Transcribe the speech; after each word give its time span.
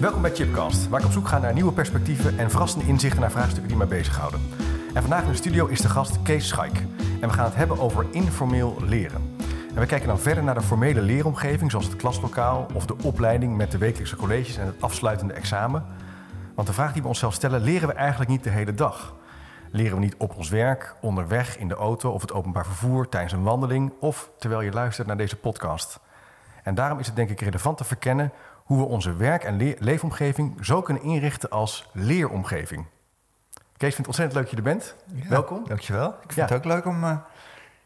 Welkom 0.00 0.22
bij 0.22 0.34
Chipcast, 0.34 0.88
waar 0.88 1.00
ik 1.00 1.06
op 1.06 1.12
zoek 1.12 1.28
ga 1.28 1.38
naar 1.38 1.52
nieuwe 1.52 1.72
perspectieven 1.72 2.38
en 2.38 2.50
verrassende 2.50 2.86
inzichten 2.86 3.20
naar 3.20 3.30
vraagstukken 3.30 3.68
die 3.68 3.76
mij 3.76 3.86
bezighouden. 3.86 4.40
En 4.94 5.00
vandaag 5.00 5.22
in 5.22 5.30
de 5.30 5.36
studio 5.36 5.66
is 5.66 5.80
de 5.80 5.88
gast 5.88 6.22
Kees 6.22 6.48
Schaik. 6.48 6.80
En 7.20 7.28
we 7.28 7.34
gaan 7.34 7.44
het 7.44 7.54
hebben 7.54 7.78
over 7.78 8.06
informeel 8.10 8.76
leren. 8.82 9.36
En 9.74 9.80
we 9.80 9.86
kijken 9.86 10.08
dan 10.08 10.18
verder 10.18 10.44
naar 10.44 10.54
de 10.54 10.62
formele 10.62 11.00
leeromgeving, 11.00 11.70
zoals 11.70 11.86
het 11.86 11.96
klaslokaal 11.96 12.66
of 12.74 12.86
de 12.86 12.96
opleiding 13.02 13.56
met 13.56 13.70
de 13.70 13.78
wekelijkse 13.78 14.16
colleges 14.16 14.56
en 14.56 14.66
het 14.66 14.82
afsluitende 14.82 15.32
examen. 15.32 15.84
Want 16.54 16.68
de 16.68 16.74
vraag 16.74 16.92
die 16.92 17.02
we 17.02 17.08
onszelf 17.08 17.34
stellen, 17.34 17.60
leren 17.60 17.88
we 17.88 17.94
eigenlijk 17.94 18.30
niet 18.30 18.44
de 18.44 18.50
hele 18.50 18.74
dag? 18.74 19.14
Leren 19.70 19.94
we 19.94 20.00
niet 20.00 20.16
op 20.16 20.36
ons 20.36 20.48
werk, 20.48 20.94
onderweg, 21.00 21.58
in 21.58 21.68
de 21.68 21.74
auto 21.74 22.10
of 22.10 22.20
het 22.20 22.32
openbaar 22.32 22.66
vervoer, 22.66 23.08
tijdens 23.08 23.32
een 23.32 23.42
wandeling 23.42 23.92
of 24.00 24.30
terwijl 24.38 24.60
je 24.60 24.72
luistert 24.72 25.06
naar 25.06 25.16
deze 25.16 25.36
podcast? 25.36 26.00
En 26.62 26.74
daarom 26.74 26.98
is 26.98 27.06
het 27.06 27.16
denk 27.16 27.30
ik 27.30 27.40
relevant 27.40 27.76
te 27.76 27.84
verkennen 27.84 28.32
hoe 28.66 28.78
we 28.78 28.84
onze 28.84 29.16
werk- 29.16 29.44
en 29.44 29.56
le- 29.56 29.74
leefomgeving 29.78 30.58
zo 30.66 30.82
kunnen 30.82 31.02
inrichten 31.02 31.50
als 31.50 31.88
leeromgeving. 31.92 32.84
Kees, 33.76 33.94
vind 33.94 33.96
het 33.96 34.06
ontzettend 34.06 34.34
leuk 34.34 34.42
dat 34.42 34.50
je 34.50 34.56
er 34.56 34.62
bent. 34.76 34.94
Ja, 35.22 35.28
Welkom. 35.28 35.64
Dankjewel. 35.68 36.08
Ik 36.08 36.32
vind 36.32 36.34
Ja. 36.34 36.42
het 36.42 36.52
ook 36.52 36.72
leuk 36.72 36.84
om 36.86 37.04
eh, 37.04 37.16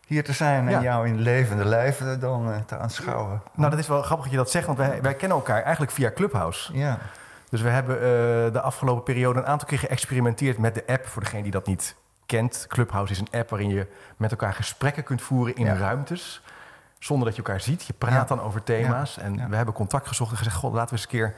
hier 0.07 0.25
te 0.25 0.33
zijn 0.33 0.65
en 0.67 0.71
Ja. 0.73 0.83
jou 0.83 1.07
in 1.09 1.21
levende 1.21 1.65
lijven 1.65 2.21
dan 2.21 2.53
eh, 2.53 2.59
te 2.67 2.77
aanschouwen. 2.79 3.43
Nou, 3.55 3.71
dat 3.71 3.79
is 3.79 3.89
wel 3.89 4.03
grappig 4.03 4.25
dat 4.25 4.31
je 4.35 4.41
dat 4.41 4.51
zegt, 4.51 4.67
want 4.67 4.79
wij, 4.79 5.03
wij 5.03 5.15
kennen 5.15 5.37
elkaar 5.39 5.63
eigenlijk 5.63 5.93
via 5.93 6.11
Clubhouse. 6.13 6.73
Ja, 6.77 6.99
Dus 7.49 7.61
we 7.61 7.69
hebben 7.69 7.97
eh, 7.97 8.03
de 8.53 8.61
afgelopen 8.61 9.03
periode 9.03 9.39
een 9.39 9.47
aantal 9.47 9.69
keer 9.69 9.79
geëxperimenteerd 9.79 10.59
met 10.59 10.75
de 10.75 10.85
app. 10.87 11.07
Voor 11.07 11.23
degene 11.23 11.43
die 11.43 11.53
dat 11.53 11.67
niet 11.67 11.95
kent, 12.27 12.65
Clubhouse 12.69 13.13
is 13.13 13.19
een 13.19 13.29
app 13.41 13.51
waarin 13.51 13.69
je 13.71 13.87
met 14.17 14.31
elkaar 14.31 14.55
gesprekken 14.55 15.03
kunt 15.05 15.23
voeren 15.23 15.55
in 15.57 15.67
ruimtes. 15.67 16.43
Zonder 17.01 17.27
dat 17.27 17.37
je 17.37 17.43
elkaar 17.43 17.61
ziet. 17.61 17.83
Je 17.87 17.93
praat 17.93 18.13
Ja. 18.13 18.25
dan 18.37 18.41
over 18.43 18.63
thema's. 18.63 19.19
En 19.19 19.35
Ja. 19.35 19.49
we 19.49 19.57
hebben 19.57 19.75
contact 19.75 20.09
gezocht 20.09 20.31
en 20.31 20.37
gezegd: 20.37 20.57
God, 20.57 20.73
laten 20.73 20.89
we 20.89 20.93
eens 20.95 21.03
een 21.03 21.09
keer 21.11 21.35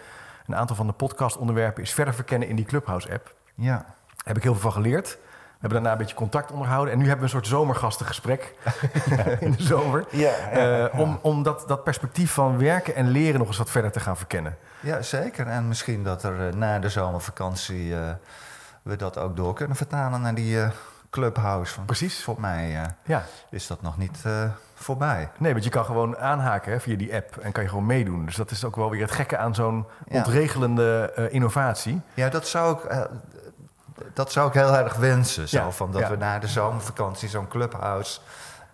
een 0.47 0.57
aantal 0.57 0.77
van 0.77 0.87
de 0.87 0.93
podcastonderwerpen 0.93 1.83
eens 1.83 1.93
verder 1.93 2.15
verkennen 2.15 2.49
in 2.49 2.57
die 2.57 2.65
Clubhouse-app. 2.65 3.35
ja. 3.55 3.77
Daar 3.77 4.35
heb 4.35 4.37
ik 4.37 4.43
heel 4.43 4.53
veel 4.53 4.71
van 4.71 4.83
geleerd. 4.83 5.09
We 5.09 5.69
hebben 5.69 5.79
daarna 5.79 5.93
een 5.93 5.99
beetje 5.99 6.15
contact 6.23 6.51
onderhouden. 6.53 6.93
En 6.93 6.99
nu 6.99 7.09
hebben 7.09 7.27
we 7.29 7.35
een 7.35 7.41
soort 7.41 7.47
zomergastengesprek 7.61 8.55
in 9.41 9.53
de 9.53 9.63
zomer. 9.63 10.05
Ja, 10.11 10.33
Eh, 10.33 10.99
Om, 11.01 11.19
om 11.23 11.43
dat, 11.43 11.65
dat 11.69 11.85
perspectief 11.85 12.33
van 12.33 12.59
werken 12.59 12.95
en 12.95 13.09
leren 13.09 13.39
nog 13.39 13.49
eens 13.49 13.59
wat 13.59 13.71
verder 13.71 13.93
te 13.93 14.01
gaan 14.01 14.17
verkennen. 14.17 14.57
ja, 14.81 15.03
zeker. 15.03 15.47
En 15.47 15.69
misschien 15.69 16.05
dat 16.05 16.23
er 16.23 16.49
eh, 16.49 16.55
na 16.55 16.79
de 16.79 16.89
zomervakantie 16.89 17.95
eh, 17.97 18.11
we 18.83 18.97
dat 18.97 19.19
ook 19.19 19.37
door 19.37 19.55
kunnen 19.55 19.77
vertalen 19.77 20.21
naar 20.21 20.35
die 20.35 20.59
clubhouse. 21.11 21.81
Precies. 21.81 22.23
Voor 22.25 22.41
mij 22.41 22.91
Ja. 23.05 23.25
is 23.51 23.67
dat 23.67 23.83
nog 23.83 23.99
niet 23.99 24.25
voorbij. 24.83 25.31
Nee, 25.39 25.53
want 25.53 25.65
je 25.65 25.71
kan 25.71 25.85
gewoon 25.85 26.19
aanhaken 26.19 26.73
hè, 26.73 26.81
via 26.81 26.97
die 26.97 27.15
app 27.15 27.37
en 27.37 27.53
kan 27.53 27.63
je 27.63 27.69
gewoon 27.69 27.87
meedoen. 27.87 28.25
Dus 28.27 28.37
dat 28.37 28.51
is 28.51 28.65
ook 28.65 28.77
wel 28.77 28.91
weer 28.91 29.01
het 29.01 29.11
gekke 29.11 29.37
aan 29.37 29.55
zo'n 29.55 29.87
Ja. 30.09 30.17
ontregelende 30.17 31.13
eh, 31.17 31.33
innovatie. 31.33 32.01
Ja, 32.15 32.29
dat 32.29 32.47
zou 32.47 32.77
ik, 32.79 32.85
eh, 32.85 33.01
dat 34.13 34.33
zou 34.33 34.49
ik 34.49 34.55
heel 34.55 34.75
erg 34.77 34.95
wensen. 34.97 35.49
Zo, 35.49 35.59
Ja, 35.59 35.71
van 35.71 35.93
dat 35.93 36.01
ja. 36.01 36.11
we 36.11 36.17
na 36.17 36.39
de 36.39 36.47
zomervakantie 36.49 37.29
zo'n 37.29 37.49
clubhouse 37.49 38.21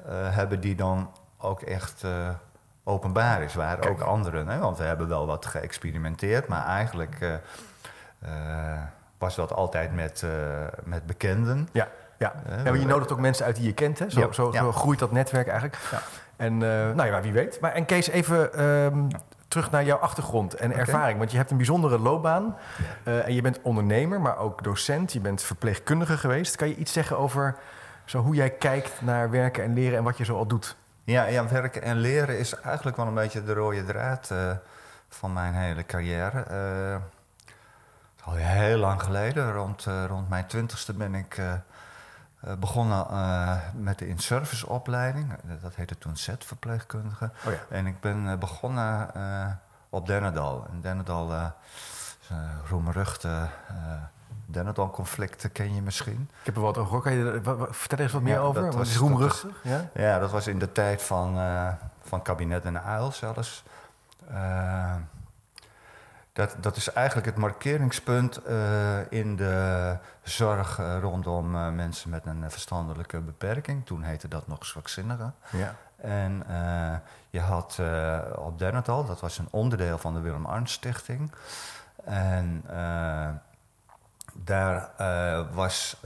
eh, 0.06 0.12
hebben 0.14 0.60
die 0.60 0.74
dan 0.74 1.10
ook 1.38 1.60
echt 1.62 2.04
openbaar 2.84 3.42
is. 3.42 3.54
Waar 3.54 3.76
Kijk. 3.78 3.92
ook 3.92 4.00
anderen, 4.00 4.48
hè? 4.48 4.58
want 4.58 4.78
we 4.78 4.84
hebben 4.84 5.08
wel 5.08 5.26
wat 5.26 5.46
geëxperimenteerd, 5.46 6.48
maar 6.48 6.66
eigenlijk 6.66 7.40
was 9.18 9.34
dat 9.34 9.52
altijd 9.52 9.94
met, 9.94 10.24
met 10.84 11.06
bekenden. 11.06 11.68
Ja, 11.72 11.88
ja. 12.18 12.32
Ja 12.48 12.62
maar 12.62 12.78
je 12.78 12.86
nodigt 12.86 13.12
ook 13.12 13.20
mensen 13.20 13.44
uit 13.44 13.56
die 13.56 13.64
je 13.64 13.72
kent. 13.72 13.98
Hè? 13.98 14.10
Zo, 14.10 14.20
Ja, 14.20 14.32
zo, 14.32 14.72
groeit 14.72 14.98
dat 14.98 15.12
netwerk 15.12 15.46
eigenlijk. 15.46 15.78
En 16.38 16.52
eh, 16.52 16.94
nou 16.94 17.06
ja, 17.06 17.20
wie 17.20 17.32
weet. 17.32 17.60
Maar, 17.60 17.72
en 17.72 17.84
Kees, 17.84 18.08
even 18.08 18.54
ehm, 18.54 19.08
terug 19.48 19.70
naar 19.70 19.84
jouw 19.84 19.96
achtergrond 19.98 20.54
en 20.54 20.72
ervaring. 20.72 21.18
Want 21.18 21.30
je 21.30 21.36
hebt 21.36 21.50
een 21.50 21.56
bijzondere 21.56 21.98
loopbaan. 21.98 22.56
Eh, 23.02 23.26
en 23.26 23.34
je 23.34 23.42
bent 23.42 23.60
ondernemer, 23.62 24.20
maar 24.20 24.38
ook 24.38 24.64
docent. 24.64 25.12
Je 25.12 25.20
bent 25.20 25.42
verpleegkundige 25.42 26.18
geweest. 26.18 26.56
Kan 26.56 26.68
je 26.68 26.74
iets 26.74 26.92
zeggen 26.92 27.18
over 27.18 27.56
zo, 28.04 28.18
hoe 28.22 28.34
jij 28.34 28.50
kijkt 28.50 29.02
naar 29.02 29.30
werken 29.30 29.64
en 29.64 29.74
leren 29.74 29.98
en 29.98 30.04
wat 30.04 30.18
je 30.18 30.24
zo 30.24 30.36
al 30.36 30.46
doet? 30.46 30.76
Ja, 31.04 31.24
ja, 31.24 31.48
werken 31.48 31.82
en 31.82 31.96
leren 31.96 32.38
is 32.38 32.54
eigenlijk 32.54 32.96
wel 32.96 33.06
een 33.06 33.14
beetje 33.14 33.44
de 33.44 33.52
rode 33.52 33.84
draad 33.84 34.30
eh, 34.30 34.50
van 35.08 35.32
mijn 35.32 35.54
hele 35.54 35.86
carrière. 35.86 36.44
Al 38.24 38.34
heel 38.34 38.78
lang 38.78 39.02
geleden, 39.02 39.52
rond, 39.52 39.86
rond 40.06 40.28
mijn 40.28 40.46
twintigste 40.46 40.92
ben 40.92 41.14
ik 41.14 41.40
eh, 42.40 42.54
begonnen 42.54 43.06
eh, 43.10 43.56
met 43.74 43.98
de 43.98 44.08
in-service 44.08 44.68
opleiding. 44.68 45.32
Dat 45.62 45.74
heette 45.74 45.98
toen 45.98 46.16
Z-verpleegkundige. 46.16 47.30
Oh 47.46 47.52
ja. 47.52 47.58
En 47.76 47.86
ik 47.86 48.00
ben 48.00 48.28
eh, 48.30 48.36
begonnen 48.38 49.10
op 49.90 50.06
Dennedal. 50.06 50.66
En 50.70 50.80
Dennedal 50.80 51.32
een 51.32 51.52
roemruchte 52.68 53.28
uh, 53.28 53.76
Dennedal-conflicten 54.46 55.52
ken 55.52 55.74
je 55.74 55.82
misschien. 55.82 56.28
Ik 56.40 56.46
heb 56.46 56.56
er 56.56 56.62
wat 56.62 56.78
over. 56.78 57.00
Kan 57.00 57.12
je 57.12 57.24
er- 57.44 57.74
vertel 57.74 57.98
er 57.98 58.04
eens 58.04 58.12
wat 58.12 58.22
meer 58.22 58.34
Ja, 58.34 58.40
over? 58.40 58.62
dat 58.62 58.74
was- 58.74 58.88
is 58.88 58.96
roemruchtig? 58.96 59.56
Ja? 59.62 59.84
Ja, 59.94 60.18
dat 60.18 60.30
was 60.30 60.46
in 60.46 60.58
de 60.58 60.72
tijd 60.72 61.02
van, 61.02 61.38
van 62.02 62.22
kabinet 62.22 62.64
en 62.64 62.82
uil 62.82 63.12
zelfs. 63.12 63.64
Dat, 66.38 66.56
dat 66.60 66.76
is 66.76 66.92
eigenlijk 66.92 67.26
het 67.26 67.36
markeringspunt 67.36 68.36
eh, 68.36 69.12
in 69.12 69.36
de 69.36 69.96
zorg 70.22 70.78
eh, 70.78 70.98
rondom 71.00 71.54
eh, 71.54 71.68
mensen 71.70 72.10
met 72.10 72.26
een 72.26 72.50
verstandelijke 72.50 73.20
beperking. 73.20 73.86
Toen 73.86 74.02
heette 74.02 74.28
dat 74.28 74.46
nog 74.46 74.66
zwakzinnigen. 74.66 75.34
Ja. 75.50 75.74
En 75.96 76.44
je 77.30 77.40
had 77.40 77.76
eh, 77.80 78.18
op 78.34 78.58
Dennetal, 78.58 79.04
dat 79.04 79.20
was 79.20 79.38
een 79.38 79.48
onderdeel 79.50 79.98
van 79.98 80.14
de 80.14 80.20
Willem 80.20 80.46
Arndt 80.46 80.70
Stichting. 80.70 81.32
En 82.04 82.64
daar 84.32 84.90
was 85.52 85.96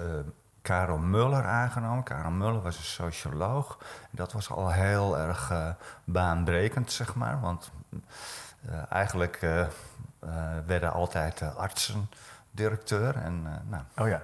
Karel 0.63 0.99
Muller 0.99 1.45
aangenomen. 1.45 2.03
Karel 2.03 2.31
Muller 2.31 2.63
was 2.63 2.77
een 2.77 2.85
socioloog. 2.85 3.79
Dat 4.11 4.33
was 4.33 4.51
al 4.51 4.71
heel 4.71 5.19
erg 5.19 5.53
baanbrekend, 6.05 6.93
zeg 6.93 7.15
maar. 7.15 7.41
Want 7.41 7.71
eigenlijk 8.89 9.37
eh, 9.41 9.61
eh, 9.61 9.69
werden 10.67 10.93
altijd 10.93 11.41
eh, 11.41 11.57
artsen 11.57 12.11
directeur. 12.51 13.17
En, 13.17 13.43
eh, 13.47 13.71
nou, 13.71 13.83
Oh 13.99 14.09
ja. 14.09 14.23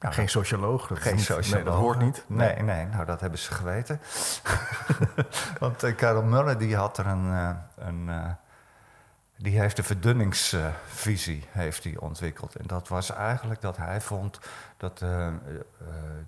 Nou, 0.00 0.14
geen 0.14 0.28
socioloog. 0.28 0.86
Dat 0.86 0.98
geen 0.98 1.18
socioloog. 1.18 1.52
Nee, 1.54 1.64
dat 1.64 1.74
hoort 1.74 1.98
niet. 1.98 2.24
Nee, 2.26 2.62
nee, 2.62 2.86
nou 2.86 3.04
dat 3.04 3.20
hebben 3.20 3.38
ze 3.38 3.54
geweten. 3.54 4.00
Want 5.58 5.82
eh, 5.82 5.96
Karel 5.96 6.22
Muller 6.22 6.58
die 6.58 6.76
had 6.76 6.98
er 6.98 7.06
een... 7.06 7.32
eh, 7.32 7.50
een 7.86 8.08
eh, 8.08 8.30
die 9.38 9.60
heeft 9.60 9.76
de 9.76 9.82
verdunningsvisie 9.82 11.48
heeft 11.50 11.84
hij 11.84 11.96
ontwikkeld. 11.98 12.54
En 12.56 12.66
dat 12.66 12.88
was 12.88 13.10
eigenlijk 13.12 13.60
dat 13.60 13.76
hij 13.76 14.00
vond 14.00 14.38
dat 14.76 15.02
eh, 15.02 15.26
eh, 15.26 15.34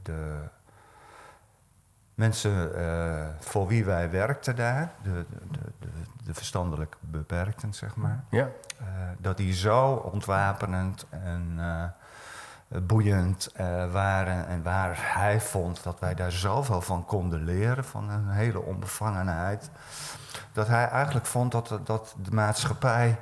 de 0.02 0.36
mensen 2.18 2.74
eh, 2.76 3.26
voor 3.38 3.66
wie 3.66 3.84
wij 3.84 4.10
werkten 4.10 4.56
daar, 4.56 4.90
de, 5.02 5.10
de, 5.50 5.58
de, 5.80 5.88
de 6.24 6.34
verstandelijk 6.34 6.96
beperkten, 7.00 7.75
zeg 7.75 7.96
maar, 7.96 8.25
Ja. 8.31 8.48
eh, 8.78 8.84
dat 9.19 9.37
die 9.37 9.52
zo 9.54 9.90
ontwapenend 9.93 11.06
en 11.10 11.52
eh, 11.58 11.84
boeiend 12.82 13.52
waren. 13.93 14.46
En 14.46 14.62
waar 14.62 14.98
hij 15.14 15.40
vond 15.40 15.82
dat 15.82 16.00
wij 16.00 16.14
daar 16.14 16.32
zoveel 16.32 16.81
van 16.81 17.04
konden 17.04 17.44
leren, 17.44 17.84
van 17.84 18.10
een 18.10 18.28
hele 18.28 18.60
onbevangenheid. 18.62 19.70
Dat 20.52 20.66
hij 20.69 20.88
eigenlijk 20.88 21.26
vond 21.26 21.52
dat, 21.52 21.81
dat 21.84 22.14
de 22.22 22.31
maatschappij 22.31 23.19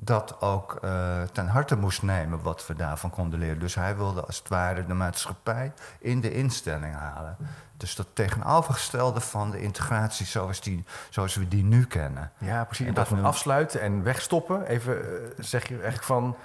dat 0.00 0.40
ook 0.40 0.78
eh, 0.82 1.22
ten 1.32 1.46
harte 1.48 1.76
moest 1.76 2.02
nemen 2.02 2.42
wat 2.42 2.66
we 2.66 2.74
daarvan 2.74 3.10
konden 3.10 3.38
leren. 3.38 3.58
Dus 3.58 3.74
hij 3.74 3.96
wilde 3.96 4.20
als 4.24 4.38
het 4.38 4.48
ware 4.48 4.86
de 4.86 4.94
maatschappij 4.94 5.72
in 5.98 6.20
de 6.20 6.32
instelling 6.32 6.94
halen. 6.94 7.36
Dus 7.76 7.94
dat 7.94 8.06
tegenovergestelde 8.12 9.20
van 9.20 9.50
de 9.50 9.60
integratie 9.60 10.26
zoals, 10.26 10.60
die, 10.60 10.84
zoals 11.10 11.34
we 11.34 11.48
die 11.48 11.64
nu 11.64 11.86
kennen. 11.86 12.30
Ja, 12.38 12.64
precies. 12.64 12.86
En 12.86 12.94
dat 12.94 13.08
van 13.08 13.16
nu- 13.18 13.24
afsluiten 13.24 13.80
en 13.80 14.02
wegstoppen, 14.02 14.66
even 14.66 15.00
eh, 15.02 15.28
zeg 15.38 15.62
je 15.68 15.74
eigenlijk 15.74 16.04
van 16.04 16.36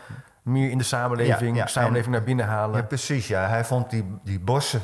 meer 0.42 0.70
in 0.70 0.78
de 0.78 0.84
samenleving, 0.84 1.56
Ja, 1.56 1.62
ja, 1.64 1.68
samenleving 1.68 2.06
en- 2.06 2.12
naar 2.12 2.24
binnen 2.24 2.46
halen. 2.46 2.78
Ja, 2.78 2.84
precies. 2.86 3.28
Ja. 3.28 3.48
Hij 3.48 3.66
vond 3.66 3.90
die, 3.90 4.20
die 4.24 4.40
bossen 4.40 4.82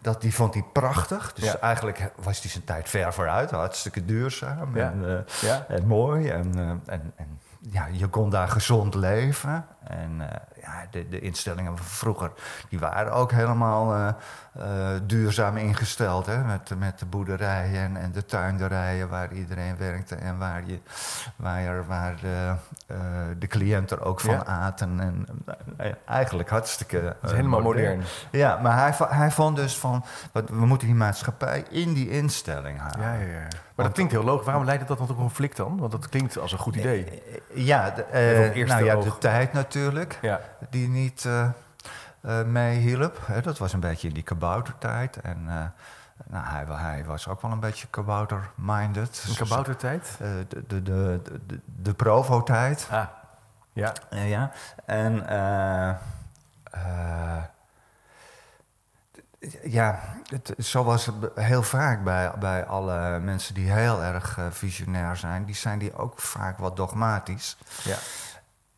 dat, 0.00 0.20
die 0.20 0.34
vond 0.34 0.54
hij 0.54 0.64
prachtig. 0.72 1.32
Dus 1.32 1.44
Ja. 1.44 1.56
eigenlijk 1.58 2.10
was 2.22 2.40
hij 2.40 2.50
zijn 2.50 2.64
tijd 2.64 2.88
ver 2.88 3.12
vooruit. 3.12 3.50
Hartstikke 3.50 4.04
duurzaam 4.04 4.76
Ja. 4.76 4.90
en, 4.90 5.04
eh, 5.26 5.48
Ja. 5.48 5.64
en 5.68 5.86
mooi. 5.86 6.28
En, 6.28 6.58
en, 6.86 7.12
en 7.16 7.40
ja, 7.70 7.86
je 7.92 8.06
kon 8.06 8.30
daar 8.30 8.48
gezond 8.48 8.94
leven. 8.94 9.64
En 9.86 10.20
eh, 10.20 10.62
ja, 10.62 10.86
de, 10.90 11.08
de 11.08 11.20
instellingen 11.20 11.76
van 11.76 11.86
vroeger 11.86 12.32
die 12.68 12.78
waren 12.78 13.12
ook 13.12 13.32
helemaal 13.32 13.94
eh, 13.94 14.08
eh, 14.52 15.00
duurzaam 15.02 15.56
ingesteld. 15.56 16.26
Hè? 16.26 16.44
Met, 16.44 16.70
met 16.78 16.98
de 16.98 17.06
boerderijen 17.06 17.82
en, 17.82 17.96
en 17.96 18.12
de 18.12 18.24
tuinderijen 18.24 19.08
waar 19.08 19.32
iedereen 19.32 19.76
werkte. 19.76 20.14
En 20.14 20.38
waar, 20.38 20.62
je, 20.66 20.78
waar, 21.36 21.86
waar 21.86 22.16
de, 22.20 22.54
de 23.38 23.46
cliënt 23.46 23.90
er 23.90 24.04
ook 24.04 24.20
van 24.20 24.34
Ja. 24.34 24.44
aten. 24.44 25.00
En, 25.00 25.26
eigenlijk 26.06 26.48
hartstikke 26.48 27.16
is 27.22 27.32
helemaal 27.32 27.60
modern. 27.60 28.02
Ja, 28.30 28.58
maar 28.62 28.78
hij, 28.78 28.94
hij 29.08 29.30
vond 29.30 29.56
dus 29.56 29.78
van... 29.78 30.04
we 30.32 30.66
moeten 30.66 30.86
die 30.86 30.96
maatschappij 30.96 31.64
in 31.70 31.92
die 31.92 32.10
instelling 32.10 32.78
halen. 32.78 33.00
Ja, 33.00 33.12
ja, 33.12 33.26
ja. 33.26 33.48
Maar 33.74 33.84
dat 33.84 33.94
klinkt 33.94 34.12
heel 34.12 34.24
logisch. 34.24 34.46
Waarom 34.46 34.64
leidt 34.64 34.88
dat 34.88 34.98
dan 34.98 35.06
tot 35.06 35.16
een 35.16 35.22
conflict 35.22 35.56
dan? 35.56 35.78
Want 35.78 35.92
dat 35.92 36.08
klinkt 36.08 36.38
als 36.38 36.52
een 36.52 36.58
goed 36.58 36.76
idee. 36.76 37.22
Ja, 37.54 37.90
de, 37.90 38.64
nou 38.66 38.84
ja, 38.84 38.96
de 38.96 39.18
tijd 39.18 39.52
natuurlijk, 39.52 39.73
Ja. 40.20 40.40
die 40.70 40.88
niet 40.88 41.24
eh 41.24 41.48
eh, 42.24 42.42
meehielp. 42.44 43.18
Hè, 43.26 43.40
dat 43.40 43.58
was 43.58 43.72
een 43.72 43.80
beetje 43.80 44.08
in 44.08 44.14
die 44.14 44.22
kaboutertijd. 44.22 45.16
En 45.20 45.44
eh, 45.48 45.64
nou, 46.26 46.46
hij, 46.46 46.64
hij 46.66 47.04
was 47.04 47.28
ook 47.28 47.42
wel 47.42 47.50
een 47.50 47.60
beetje 47.60 47.86
kabouter-minded. 47.90 49.24
Een 49.28 49.36
kaboutertijd? 49.36 50.16
De, 50.18 50.46
de, 50.48 50.82
de, 50.82 51.22
de, 51.46 51.60
de 51.64 51.94
Provo-tijd. 51.94 52.88
Ah. 52.90 53.06
Ja. 53.72 53.92
Ja, 54.10 54.52
en 54.84 55.26
ja, 59.62 60.00
het, 60.26 60.54
zoals 60.56 61.10
heel 61.34 61.62
vaak 61.62 62.04
bij, 62.04 62.32
bij 62.38 62.66
alle 62.66 63.18
mensen 63.18 63.54
die 63.54 63.70
heel 63.70 64.02
erg 64.02 64.38
visionair 64.50 65.16
zijn, 65.16 65.44
die 65.44 65.54
zijn 65.54 65.78
die 65.78 65.96
ook 65.96 66.20
vaak 66.20 66.58
wat 66.58 66.76
dogmatisch. 66.76 67.56
Ja. 67.82 67.96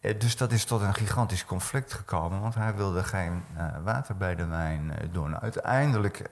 Eh, 0.06 0.18
Dus 0.20 0.36
dat 0.36 0.52
is 0.52 0.64
tot 0.64 0.80
een 0.80 0.94
gigantisch 0.94 1.44
conflict 1.44 1.92
gekomen, 1.92 2.40
want 2.40 2.54
hij 2.54 2.74
wilde 2.74 3.04
geen 3.04 3.44
eh, 3.56 3.64
water 3.84 4.16
bij 4.16 4.34
de 4.34 4.46
wijn 4.46 4.92
eh, 4.98 5.08
doen. 5.12 5.40
Uiteindelijk, 5.40 6.28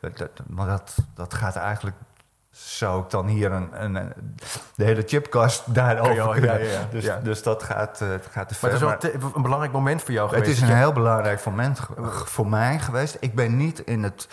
dat- 0.00 0.30
maar 0.46 0.66
dat, 0.66 0.96
dat 1.14 1.34
gaat 1.34 1.56
eigenlijk, 1.56 1.96
zou 2.50 3.02
ik 3.02 3.10
dan 3.10 3.26
hier 3.26 3.52
een, 3.52 3.82
een, 3.84 3.94
een- 3.94 4.12
de 4.74 4.84
hele 4.84 5.02
chipkast 5.06 5.66
al- 5.66 5.72
daarover 5.72 6.30
kunnen. 6.32 6.50
ja, 6.58 6.64
ja, 6.66 6.70
ja. 6.72 6.86
Dus, 6.90 7.04
Ja. 7.04 7.20
dus 7.22 7.42
dat 7.42 7.62
gaat, 7.62 7.98
het 7.98 8.26
gaat 8.30 8.48
te 8.48 8.54
ver. 8.54 8.80
Maar 8.84 8.92
het 8.92 9.04
is 9.04 9.20
wel 9.20 9.32
een 9.34 9.42
belangrijk 9.42 9.72
moment 9.72 10.02
voor 10.02 10.12
jou 10.14 10.28
het 10.28 10.38
geweest. 10.38 10.62
is 10.62 10.68
een 10.68 10.76
heel 10.76 10.92
belangrijk 10.92 11.44
moment 11.44 11.80
voor 12.24 12.46
mij 12.48 12.78
geweest. 12.78 13.16
Ik 13.20 13.34
ben 13.34 13.56
niet 13.56 13.78
in 13.78 14.02
het, 14.02 14.28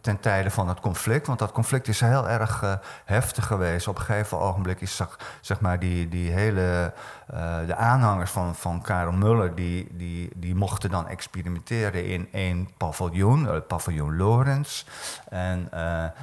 ten 0.00 0.20
tijde 0.20 0.50
van 0.50 0.68
het 0.68 0.80
conflict, 0.80 1.26
want 1.26 1.38
dat 1.38 1.52
conflict 1.52 1.88
is 1.88 2.00
heel 2.00 2.28
erg 2.28 2.62
eh, 2.62 2.72
heftig 3.04 3.46
geweest. 3.46 3.88
Op 3.88 3.96
een 3.98 4.02
gegeven 4.04 4.38
ogenblik 4.38 4.80
is 4.80 4.96
zeg, 4.96 5.18
zeg 5.40 5.60
maar 5.60 5.78
die, 5.78 6.08
die 6.08 6.30
hele, 6.30 6.92
eh, 7.26 7.56
de 7.66 7.74
aanhangers 7.74 8.30
van, 8.30 8.54
van 8.54 8.82
Karel 8.82 9.12
Muller, 9.12 9.54
die, 9.54 9.88
die, 9.96 10.30
die 10.36 10.54
mochten 10.54 10.90
dan 10.90 11.08
experimenteren 11.08 12.04
in 12.04 12.28
één 12.32 12.68
paviljoen, 12.76 13.44
het 13.46 13.66
paviljoen 13.66 14.16
Lorenz. 14.16 14.84
En, 15.28 15.68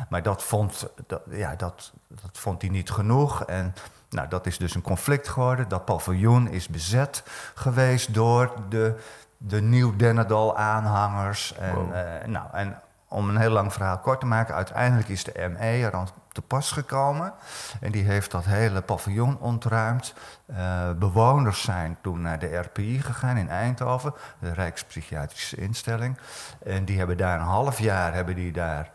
maar 0.10 0.24
dat 0.24 0.44
vond, 0.44 0.88
dat, 1.08 1.22
ja, 1.40 1.56
dat, 1.56 1.92
dat 2.08 2.38
vond 2.38 2.62
hij 2.62 2.72
niet 2.72 2.92
genoeg. 2.92 3.44
En 3.44 3.74
nou, 4.10 4.28
dat 4.28 4.46
is 4.46 4.58
dus 4.58 4.76
een 4.76 4.82
conflict 4.82 5.28
geworden. 5.28 5.68
Dat 5.68 5.86
paviljoen 5.86 6.48
is 6.50 6.68
bezet 6.68 7.24
geweest 7.56 8.14
door 8.14 8.54
de, 8.70 9.00
de 9.38 9.62
Nieuw-Dennedal-aanhangers. 9.62 11.56
En, 11.56 11.76
Wow. 11.76 11.94
eh, 11.96 12.28
nou, 12.28 12.48
en 12.52 12.82
om 13.08 13.30
een 13.30 13.38
heel 13.38 13.50
lang 13.52 13.74
verhaal 13.74 13.98
kort 14.00 14.20
te 14.20 14.26
maken, 14.26 14.56
uiteindelijk 14.56 15.08
is 15.10 15.24
de 15.24 15.50
ME 15.50 15.84
er 15.86 15.94
aan 15.94 16.08
te 16.32 16.42
pas 16.42 16.72
gekomen. 16.72 17.34
En 17.82 17.92
die 17.92 18.04
heeft 18.04 18.32
dat 18.32 18.46
hele 18.46 18.82
paviljoen 18.82 19.38
ontruimd. 19.40 20.14
Eh, 20.46 20.92
bewoners 20.92 21.62
zijn 21.62 21.98
toen 22.02 22.22
naar 22.22 22.40
de 22.40 22.56
RPI 22.58 23.02
gegaan 23.02 23.38
in 23.38 23.50
Eindhoven, 23.50 24.14
de 24.40 24.54
Rijkspsychiatrische 24.54 25.56
instelling. 25.56 26.18
En 26.66 26.86
die 26.86 26.98
hebben 26.98 27.18
daar 27.18 27.40
een 27.40 27.46
half 27.46 27.80
jaar 27.80 28.14
hebben 28.14 28.36
die 28.36 28.52
daar 28.52 28.92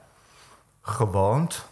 gewoond. 0.83 1.65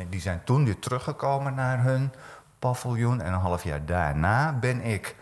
En 0.00 0.08
die 0.08 0.20
zijn 0.20 0.44
toen 0.44 0.64
weer 0.64 0.78
teruggekomen 0.78 1.54
naar 1.54 1.82
hun 1.82 2.12
paviljoen. 2.58 3.20
En 3.20 3.32
een 3.32 3.38
half 3.38 3.64
jaar 3.64 3.86
daarna 3.86 4.52
ben 4.52 4.80
ik 4.80 5.16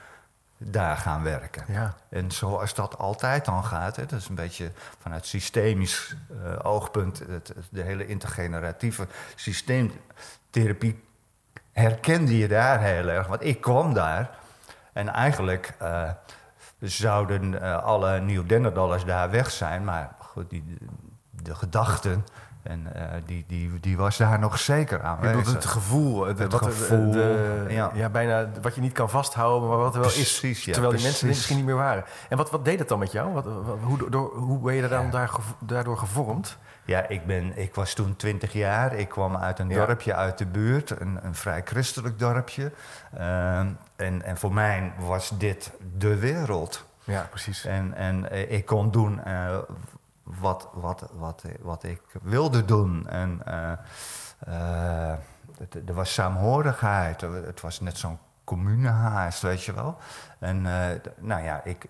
daar 0.58 0.96
gaan 0.96 1.22
werken. 1.22 1.64
Ja. 1.68 1.94
En 2.08 2.30
zoals 2.30 2.74
dat 2.74 2.98
altijd 2.98 3.44
dan 3.44 3.64
gaat, 3.64 3.96
hè, 3.96 4.06
dat 4.06 4.18
is 4.18 4.28
een 4.28 4.34
beetje 4.34 4.70
vanuit 4.98 5.26
systemisch 5.26 6.16
eh, 6.30 6.58
oogpunt, 6.62 7.18
het, 7.18 7.52
de 7.70 7.82
hele 7.82 8.06
intergeneratieve 8.06 9.06
systeemtherapie 9.34 11.04
herkende 11.72 12.38
je 12.38 12.48
daar 12.48 12.80
heel 12.80 13.08
erg. 13.08 13.26
Want 13.26 13.44
ik 13.44 13.60
kwam 13.60 13.94
daar 13.94 14.30
en 14.92 15.08
eigenlijk 15.08 15.74
eh, 15.78 16.10
zouden 16.80 17.62
eh, 17.62 17.82
alle 17.82 18.20
nieuw-dennerdallers 18.20 19.04
daar 19.04 19.30
weg 19.30 19.50
zijn, 19.50 19.84
maar 19.84 20.14
goed, 20.18 20.50
die, 20.50 20.78
de 21.30 21.54
gedachten. 21.54 22.24
En 22.68 22.94
eh, 22.94 23.02
die, 23.26 23.44
die, 23.48 23.80
die 23.80 23.96
was 23.96 24.16
daar 24.16 24.38
nog 24.38 24.58
zeker 24.58 25.00
bedoelt 25.20 25.46
het 25.46 25.64
gevoel, 25.64 26.26
het, 26.26 26.38
Het 26.38 26.52
wat, 26.52 26.62
de- 26.62 26.70
gevoel, 26.70 27.10
de- 27.10 27.64
ja. 27.68 27.90
ja. 27.94 28.08
bijna 28.08 28.48
wat 28.62 28.74
je 28.74 28.80
niet 28.80 28.92
kan 28.92 29.10
vasthouden, 29.10 29.68
maar 29.68 29.78
wat 29.78 29.94
er 29.94 30.00
wel 30.00 30.10
Precies, 30.10 30.42
is. 30.42 30.64
ja, 30.64 30.72
terwijl 30.72 30.94
die 30.94 31.02
mensen 31.02 31.26
misschien 31.26 31.56
niet 31.56 31.64
meer 31.64 31.74
waren. 31.74 32.04
En 32.28 32.36
wat, 32.36 32.50
wat 32.50 32.64
deed 32.64 32.78
het 32.78 32.88
dan 32.88 32.98
met 32.98 33.12
jou? 33.12 33.32
Wat, 33.32 33.44
wat- 33.44 33.78
hoe, 33.82 34.10
door, 34.10 34.36
hoe 34.36 34.58
ben 34.58 34.74
je 34.74 34.82
er 34.82 34.88
dan 34.88 35.10
daar, 35.10 35.30
daardoor 35.58 35.98
gevormd? 35.98 36.56
Ja, 36.84 37.08
ik, 37.08 37.26
ben, 37.26 37.52
ik 37.58 37.74
was 37.74 37.94
toen 37.94 38.16
20 38.16 38.52
jaar. 38.52 38.94
Ik 38.94 39.08
kwam 39.08 39.36
uit 39.36 39.58
een 39.58 39.68
dorpje 39.68 40.14
uit 40.14 40.38
de 40.38 40.46
buurt, 40.46 41.00
een, 41.00 41.18
een 41.22 41.34
vrij 41.34 41.62
christelijk 41.64 42.18
dorpje. 42.18 42.72
Ehm, 43.18 43.66
en, 43.96 44.22
en 44.22 44.36
voor 44.38 44.52
mij 44.54 44.92
was 44.98 45.32
dit 45.38 45.70
de 45.98 46.16
wereld. 46.16 46.84
Ja, 47.04 47.26
precies. 47.30 47.64
En, 47.64 47.94
en 47.94 48.30
eh, 48.30 48.50
ik 48.52 48.66
kon 48.66 48.90
doen 48.90 49.24
eh, 49.24 49.56
wat, 50.40 50.68
wat, 50.72 51.08
wat, 51.12 51.44
wat 51.60 51.82
ik 51.82 52.00
wilde 52.22 52.64
doen. 52.64 53.08
En 53.08 53.40
eh, 53.44 53.72
eh, 54.38 55.18
er 55.86 55.94
was 55.94 56.14
saamhorigheid. 56.14 57.20
Het 57.20 57.60
was 57.60 57.80
net 57.80 57.98
zo'n 57.98 58.18
communehaast, 58.44 59.42
weet 59.42 59.64
je 59.64 59.72
wel. 59.74 59.96
En 60.38 60.66
eh, 60.66 61.00
nou 61.18 61.42
ja, 61.42 61.64
ik. 61.64 61.86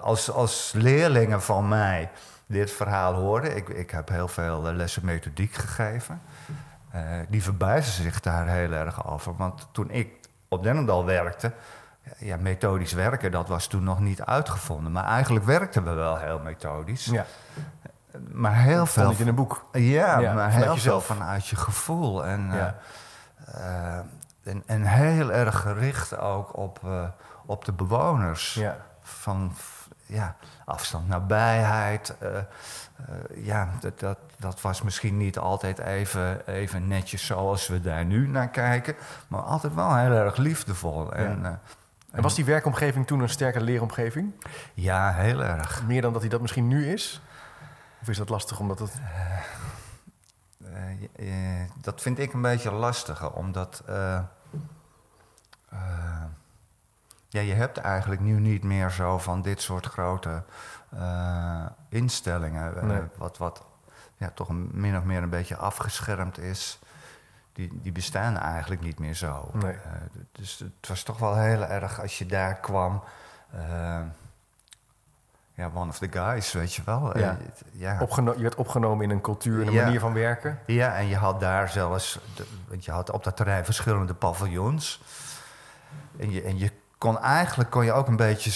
als, 0.00 0.30
als 0.30 0.72
leerlingen 0.72 1.42
van 1.42 1.68
mij 1.68 2.10
dit 2.46 2.70
verhaal 2.70 3.14
hoorden, 3.14 3.56
ik, 3.56 3.68
ik 3.68 3.90
heb 3.90 4.08
heel 4.08 4.28
veel 4.28 4.62
lessen 4.62 5.04
methodiek 5.04 5.54
gegeven, 5.54 6.22
die 7.28 7.42
verbaasden 7.42 8.04
zich 8.04 8.20
daar 8.20 8.48
heel 8.48 8.72
erg 8.72 9.06
over. 9.06 9.36
Want 9.36 9.68
toen 9.72 9.90
ik 9.90 10.20
op 10.48 10.62
Dennendal 10.62 11.04
werkte, 11.04 11.52
ja, 12.18 12.36
methodisch 12.36 12.92
werken, 12.92 13.30
dat 13.30 13.48
was 13.48 13.66
toen 13.66 13.84
nog 13.84 14.00
niet 14.00 14.22
uitgevonden. 14.22 14.92
Maar 14.92 15.04
eigenlijk 15.04 15.44
werkten 15.44 15.84
we 15.84 15.90
wel 15.92 16.16
heel 16.18 16.38
methodisch. 16.38 17.04
Ja, 17.04 17.24
Maar 18.32 18.54
heel 18.56 18.86
stond 18.86 18.90
veel. 18.90 19.08
niet 19.08 19.20
in 19.20 19.28
een 19.28 19.34
boek. 19.34 19.64
Ja, 19.72 20.18
Ja, 20.18 20.32
maar 20.34 20.50
heel 20.50 20.76
veel 20.76 21.00
vanuit 21.00 21.46
je 21.46 21.56
gevoel. 21.56 22.24
En, 22.26 22.50
Ja. 22.52 22.74
eh, 23.44 23.96
eh, 23.98 24.04
en, 24.44 24.62
en 24.66 24.82
heel 24.82 25.32
erg 25.32 25.60
gericht 25.60 26.18
ook 26.18 26.56
op, 26.56 26.78
eh, 26.84 27.04
op 27.46 27.64
de 27.64 27.72
bewoners. 27.72 28.54
Ja. 28.54 28.76
Van 29.02 29.52
ja, 30.06 30.34
afstand, 30.64 31.08
nabijheid. 31.08 32.14
ja, 33.34 33.68
dat, 33.80 34.00
dat, 34.00 34.18
dat 34.38 34.60
was 34.60 34.82
misschien 34.82 35.16
niet 35.16 35.38
altijd 35.38 35.78
even, 35.78 36.46
even 36.46 36.88
netjes 36.88 37.26
zoals 37.26 37.68
we 37.68 37.80
daar 37.80 38.04
nu 38.04 38.28
naar 38.28 38.48
kijken. 38.48 38.94
Maar 39.28 39.40
altijd 39.40 39.74
wel 39.74 39.96
heel 39.96 40.12
erg 40.12 40.36
liefdevol. 40.36 41.12
En, 41.12 41.60
En 42.12 42.22
was 42.22 42.34
die 42.34 42.44
werkomgeving 42.44 43.06
toen 43.06 43.20
een 43.20 43.28
sterke 43.28 43.60
leeromgeving? 43.60 44.32
ja, 44.74 45.12
heel 45.12 45.42
erg. 45.42 45.82
Meer 45.86 46.02
dan 46.02 46.12
dat 46.12 46.20
hij 46.20 46.30
dat 46.30 46.40
misschien 46.40 46.68
nu 46.68 46.92
is? 46.92 47.22
Of 48.02 48.08
is 48.08 48.16
dat 48.16 48.28
lastig 48.28 48.60
omdat 48.60 48.78
het... 48.78 48.92
Eh, 50.74 51.00
je- 51.00 51.10
eh, 51.16 51.70
dat 51.80 52.00
vind 52.00 52.18
ik 52.18 52.32
een 52.32 52.42
beetje 52.42 52.70
lastiger, 52.72 53.32
omdat 53.32 53.82
eh, 53.86 54.14
eh, 55.68 56.24
ja, 57.28 57.40
je 57.40 57.52
hebt 57.54 57.76
eigenlijk 57.78 58.20
nu 58.20 58.40
niet 58.40 58.64
meer 58.64 58.90
zo 58.90 59.18
van 59.18 59.42
dit 59.42 59.60
soort 59.62 59.86
grote 59.86 60.42
eh, 60.90 61.66
instellingen, 61.88 62.76
eh, 62.76 62.82
Nee. 62.82 63.02
wat, 63.16 63.38
wat 63.38 63.64
ja, 64.16 64.30
toch 64.34 64.48
een, 64.48 64.70
min 64.72 64.96
of 64.96 65.04
meer 65.04 65.22
een 65.22 65.30
beetje 65.30 65.56
afgeschermd 65.56 66.38
is. 66.38 66.78
Die, 67.52 67.80
die 67.82 67.92
bestaan 67.92 68.36
eigenlijk 68.38 68.80
niet 68.80 68.98
meer 68.98 69.14
zo. 69.14 69.50
Nee. 69.52 69.72
Eh, 69.72 69.90
dus 70.32 70.58
het 70.58 70.88
was 70.88 71.02
toch 71.02 71.18
wel 71.18 71.36
heel 71.36 71.64
erg 71.64 72.00
als 72.00 72.18
je 72.18 72.26
daar 72.26 72.54
kwam. 72.54 73.02
eh, 73.52 74.00
ja, 75.54 75.70
one 75.74 75.88
of 75.88 75.98
the 75.98 76.08
guys, 76.12 76.52
weet 76.52 76.74
je 76.74 76.82
wel. 76.84 77.18
Ja. 77.18 77.30
Eh, 77.30 77.36
ja. 77.72 77.98
Opgeno- 78.00 78.34
je 78.36 78.42
werd 78.42 78.54
opgenomen 78.54 79.04
in 79.04 79.10
een 79.10 79.20
cultuur 79.20 79.60
en 79.60 79.66
een 79.66 79.72
Ja. 79.72 79.84
manier 79.84 80.00
van 80.00 80.12
werken? 80.12 80.58
Ja, 80.66 80.94
en 80.96 81.06
je 81.06 81.16
had 81.16 81.40
daar 81.40 81.68
zelfs, 81.68 82.18
want 82.68 82.84
je 82.84 82.90
had 82.90 83.10
op 83.10 83.24
dat 83.24 83.36
terrein 83.36 83.64
verschillende 83.64 84.14
paviljoens. 84.14 85.02
En 86.18 86.30
je, 86.30 86.42
en 86.42 86.58
je 86.58 86.72
kon 86.98 87.18
eigenlijk 87.18 87.70
kon 87.70 87.84
je 87.84 87.92
ook 87.92 88.06
een 88.08 88.16
beetje 88.16 88.50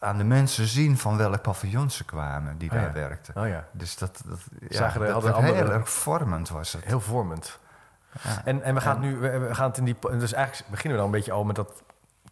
aan 0.00 0.18
de 0.18 0.24
mensen 0.24 0.66
zien 0.66 0.98
van 0.98 1.16
welk 1.16 1.42
paviljoen 1.42 1.90
ze 1.90 2.04
kwamen 2.04 2.58
die 2.58 2.70
Oh 2.70 2.76
ja. 2.76 2.82
daar 2.82 2.92
werkten. 2.92 3.36
Oh 3.36 3.48
ja, 3.48 3.64
Dus 3.72 3.96
dat, 3.98 4.22
dat, 4.26 4.38
ja, 4.68 4.76
Zagen 4.76 5.00
dat 5.06 5.22
werd 5.22 5.36
heel 5.36 5.72
erg 5.72 5.90
vormend 5.90 6.48
was 6.48 6.72
het. 6.72 6.84
heel 6.84 7.00
vormend. 7.00 7.58
Ja. 8.22 8.42
En, 8.44 8.62
en 8.62 8.74
we 8.74 8.80
gaan 8.80 9.00
nu, 9.00 9.16
we, 9.16 9.38
we 9.38 9.54
gaan 9.54 9.68
het 9.68 9.78
in 9.78 9.84
die, 9.84 9.96
dus 10.00 10.32
eigenlijk 10.32 10.70
beginnen 10.70 10.98
we 10.98 11.04
dan 11.04 11.12
een 11.14 11.18
beetje 11.18 11.32
al 11.32 11.44
met 11.44 11.56
dat 11.56 11.82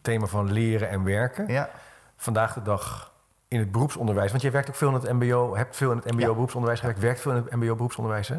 thema 0.00 0.26
van 0.26 0.52
leren 0.52 0.88
en 0.88 1.04
werken. 1.04 1.46
Ja, 1.46 1.70
Vandaag 2.16 2.54
de 2.54 2.62
dag 2.62 3.12
in 3.48 3.58
het 3.58 3.72
beroepsonderwijs, 3.72 4.30
want 4.30 4.42
jij 4.42 4.50
werkt 4.52 4.68
ook 4.68 4.74
veel 4.74 4.88
in 4.88 4.94
het 4.94 5.12
MBO, 5.12 5.56
hebt 5.56 5.76
veel 5.76 5.90
in 5.90 5.96
het 5.96 6.10
MBO 6.12 6.20
Ja. 6.20 6.32
beroepsonderwijs 6.32 6.80
gewerkt, 6.80 7.00
werkt 7.00 7.20
veel 7.20 7.32
in 7.32 7.42
het 7.42 7.54
MBO 7.54 7.74
beroepsonderwijs. 7.74 8.28
Hè? 8.28 8.38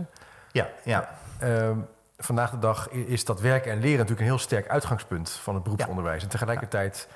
ja, 0.52 0.68
ja. 0.84 1.10
Ehm, 1.40 1.78
vandaag 2.18 2.52
de 2.52 2.60
dag 2.60 2.90
is 2.90 3.26
dat 3.26 3.42
werken 3.42 3.72
en 3.72 3.78
leren 3.80 3.98
natuurlijk 3.98 4.20
een 4.22 4.26
heel 4.34 4.38
sterk 4.38 4.68
uitgangspunt 4.68 5.30
van 5.30 5.54
het 5.54 5.64
beroepsonderwijs. 5.64 6.24
En 6.24 6.30
tegelijkertijd 6.30 7.08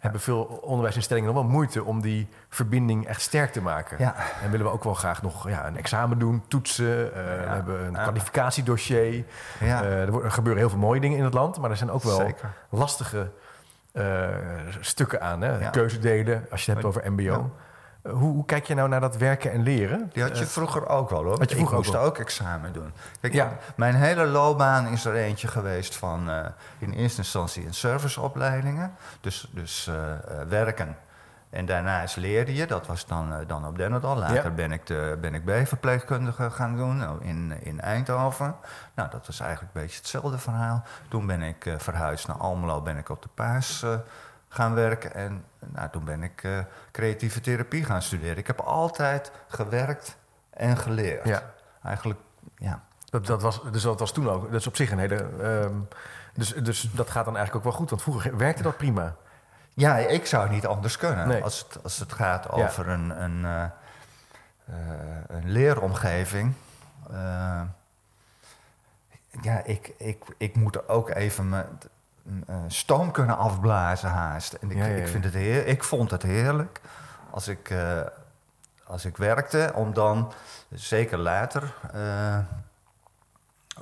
hebben 0.00 0.20
veel 0.20 0.42
onderwijsinstellingen 0.62 1.32
nog 1.34 1.42
wel 1.42 1.50
moeite 1.52 1.84
om 1.84 2.00
die 2.00 2.28
verbinding 2.48 3.06
echt 3.06 3.20
sterk 3.20 3.52
te 3.52 3.62
maken. 3.62 3.96
Ja. 3.98 4.14
En 4.42 4.50
willen 4.50 4.66
we 4.66 4.72
ook 4.72 4.84
wel 4.84 4.94
graag 4.94 5.22
nog 5.22 5.48
ja, 5.48 5.66
een 5.66 5.76
examen 5.76 6.18
doen, 6.18 6.42
toetsen. 6.48 7.14
eh, 7.14 7.22
We 7.24 7.48
hebben 7.50 7.86
een 7.86 7.92
kwalificatiedossier. 7.92 9.24
ja. 9.60 9.82
Eh, 9.82 10.00
er, 10.00 10.30
gebeuren 10.30 10.60
heel 10.62 10.70
veel 10.70 10.78
mooie 10.78 11.00
dingen 11.00 11.18
in 11.18 11.24
het 11.24 11.34
land, 11.34 11.58
maar 11.58 11.70
er 11.70 11.76
zijn 11.76 11.90
ook 11.90 12.02
wel 12.02 12.16
Zeker. 12.16 12.50
lastige 12.68 13.30
eh, 13.92 14.28
stukken 14.80 15.20
aan. 15.20 15.40
Hè? 15.40 15.70
Keuzedelen, 15.70 16.46
als 16.50 16.64
je 16.64 16.72
het 16.72 16.82
hebt 16.82 16.96
over 16.96 17.12
MBO. 17.12 17.50
Hoe, 18.02 18.12
hoe 18.32 18.44
kijk 18.44 18.66
je 18.66 18.74
nou 18.74 18.88
naar 18.88 19.00
dat 19.00 19.16
werken 19.16 19.52
en 19.52 19.62
leren? 19.62 20.10
Die 20.12 20.22
had 20.22 20.38
je 20.38 20.44
Eh, 20.44 20.50
vroeger 20.50 20.88
ook 20.88 21.10
wel 21.10 21.22
hoor. 21.24 21.38
Had 21.38 21.50
je 21.50 21.56
vroeger 21.56 21.78
ik 21.78 21.84
moest 21.84 21.96
ook 21.96 22.04
ook 22.06 22.18
examen 22.18 22.72
doen. 22.72 22.92
Kijk, 23.20 23.32
Ja. 23.32 23.56
Mijn 23.76 23.94
hele 23.94 24.26
loopbaan 24.26 24.86
is 24.86 25.04
er 25.04 25.14
eentje 25.14 25.48
geweest 25.48 25.96
van 25.96 26.30
eh, 26.30 26.46
in 26.78 26.92
eerste 26.92 27.18
instantie 27.18 27.64
in 27.64 27.74
serviceopleidingen. 27.74 28.92
Dus, 29.20 29.50
dus 29.54 29.86
eh, 29.86 29.94
werken. 30.48 30.96
En 31.50 31.66
daarnaast 31.66 32.16
leerde 32.16 32.54
je, 32.54 32.66
dat 32.66 32.86
was 32.86 33.06
dan, 33.06 33.32
dan 33.46 33.66
op 33.66 33.76
Dennedal. 33.76 34.16
Later 34.16 34.44
Ja. 34.44 34.50
ben 34.50 34.72
ik, 34.72 34.86
de, 34.86 35.18
ben 35.20 35.34
ik 35.34 35.44
B-verpleegkundige 35.44 36.50
gaan 36.50 36.76
doen 36.76 36.96
nou, 36.96 37.24
in, 37.24 37.52
in 37.62 37.80
Eindhoven. 37.80 38.54
Nou, 38.94 39.10
dat 39.10 39.26
was 39.26 39.40
eigenlijk 39.40 39.74
een 39.74 39.80
beetje 39.82 39.96
hetzelfde 39.96 40.38
verhaal. 40.38 40.82
Toen 41.08 41.26
ben 41.26 41.42
ik 41.42 41.74
verhuisd 41.78 42.26
naar 42.26 42.36
Almelo, 42.36 42.80
ben 42.80 42.96
ik 42.96 43.08
op 43.08 43.22
de 43.22 43.28
Paas 43.34 43.84
gaan 44.52 44.74
werken. 44.74 45.14
En 45.14 45.44
nou, 45.58 45.90
toen 45.90 46.04
ben 46.04 46.22
ik 46.22 46.42
eh, 46.42 46.58
creatieve 46.90 47.40
therapie 47.40 47.84
gaan 47.84 48.02
studeren. 48.02 48.36
Ik 48.36 48.46
heb 48.46 48.60
altijd 48.60 49.32
gewerkt 49.48 50.16
en 50.50 50.76
geleerd. 50.76 51.24
Ja. 51.26 51.42
Eigenlijk, 51.82 52.20
ja. 52.56 52.82
Dat, 53.10 53.26
dat 53.26 53.42
was, 53.42 53.60
dus 53.70 53.82
dat 53.82 53.98
was 54.00 54.12
toen 54.12 54.28
ook. 54.30 54.50
Dat 54.50 54.60
is 54.60 54.66
op 54.66 54.76
zich 54.76 54.90
een 54.90 54.98
hele. 54.98 55.28
ehm, 55.42 55.74
dus, 56.34 56.48
dus 56.54 56.90
dat 56.92 57.10
gaat 57.10 57.24
dan 57.24 57.36
eigenlijk 57.36 57.66
ook 57.66 57.72
wel 57.72 57.80
goed. 57.80 57.90
Want 57.90 58.02
vroeger 58.02 58.36
werkte 58.36 58.62
dat 58.62 58.76
prima. 58.76 59.14
Ja, 59.74 59.96
ik 59.96 60.26
zou 60.26 60.50
niet 60.50 60.66
anders 60.66 60.96
kunnen. 60.96 61.28
Nee. 61.28 61.42
Als, 61.42 61.58
het, 61.68 61.82
als 61.82 61.98
het 61.98 62.12
gaat 62.12 62.44
Ja. 62.44 62.64
over 62.66 62.88
een, 62.88 63.22
een, 63.22 63.44
eh, 63.44 63.62
eh, 63.64 63.70
een 65.28 65.50
leeromgeving. 65.50 66.54
ja, 69.42 69.62
ik, 69.64 69.92
ik, 69.98 70.24
ik 70.38 70.56
moet 70.56 70.74
er 70.76 70.88
ook 70.88 71.10
even 71.10 71.48
mijn 71.48 71.78
eh, 72.46 72.56
stoom 72.66 73.10
kunnen 73.10 73.38
afblazen 73.38 74.10
haast. 74.10 74.52
En 74.52 74.70
ik, 74.70 74.76
Ja, 74.76 74.86
ja, 74.86 74.96
ik, 74.96 75.08
vind 75.08 75.24
het 75.24 75.34
heer, 75.34 75.66
ik 75.66 75.84
vond 75.84 76.10
het 76.10 76.22
heerlijk 76.22 76.80
als 77.30 77.48
ik, 77.48 77.70
eh, 77.70 78.00
als 78.84 79.04
ik 79.04 79.16
werkte, 79.16 79.72
om 79.74 79.92
dan, 79.94 80.32
zeker 80.70 81.18
later... 81.18 81.74
eh, 81.92 82.38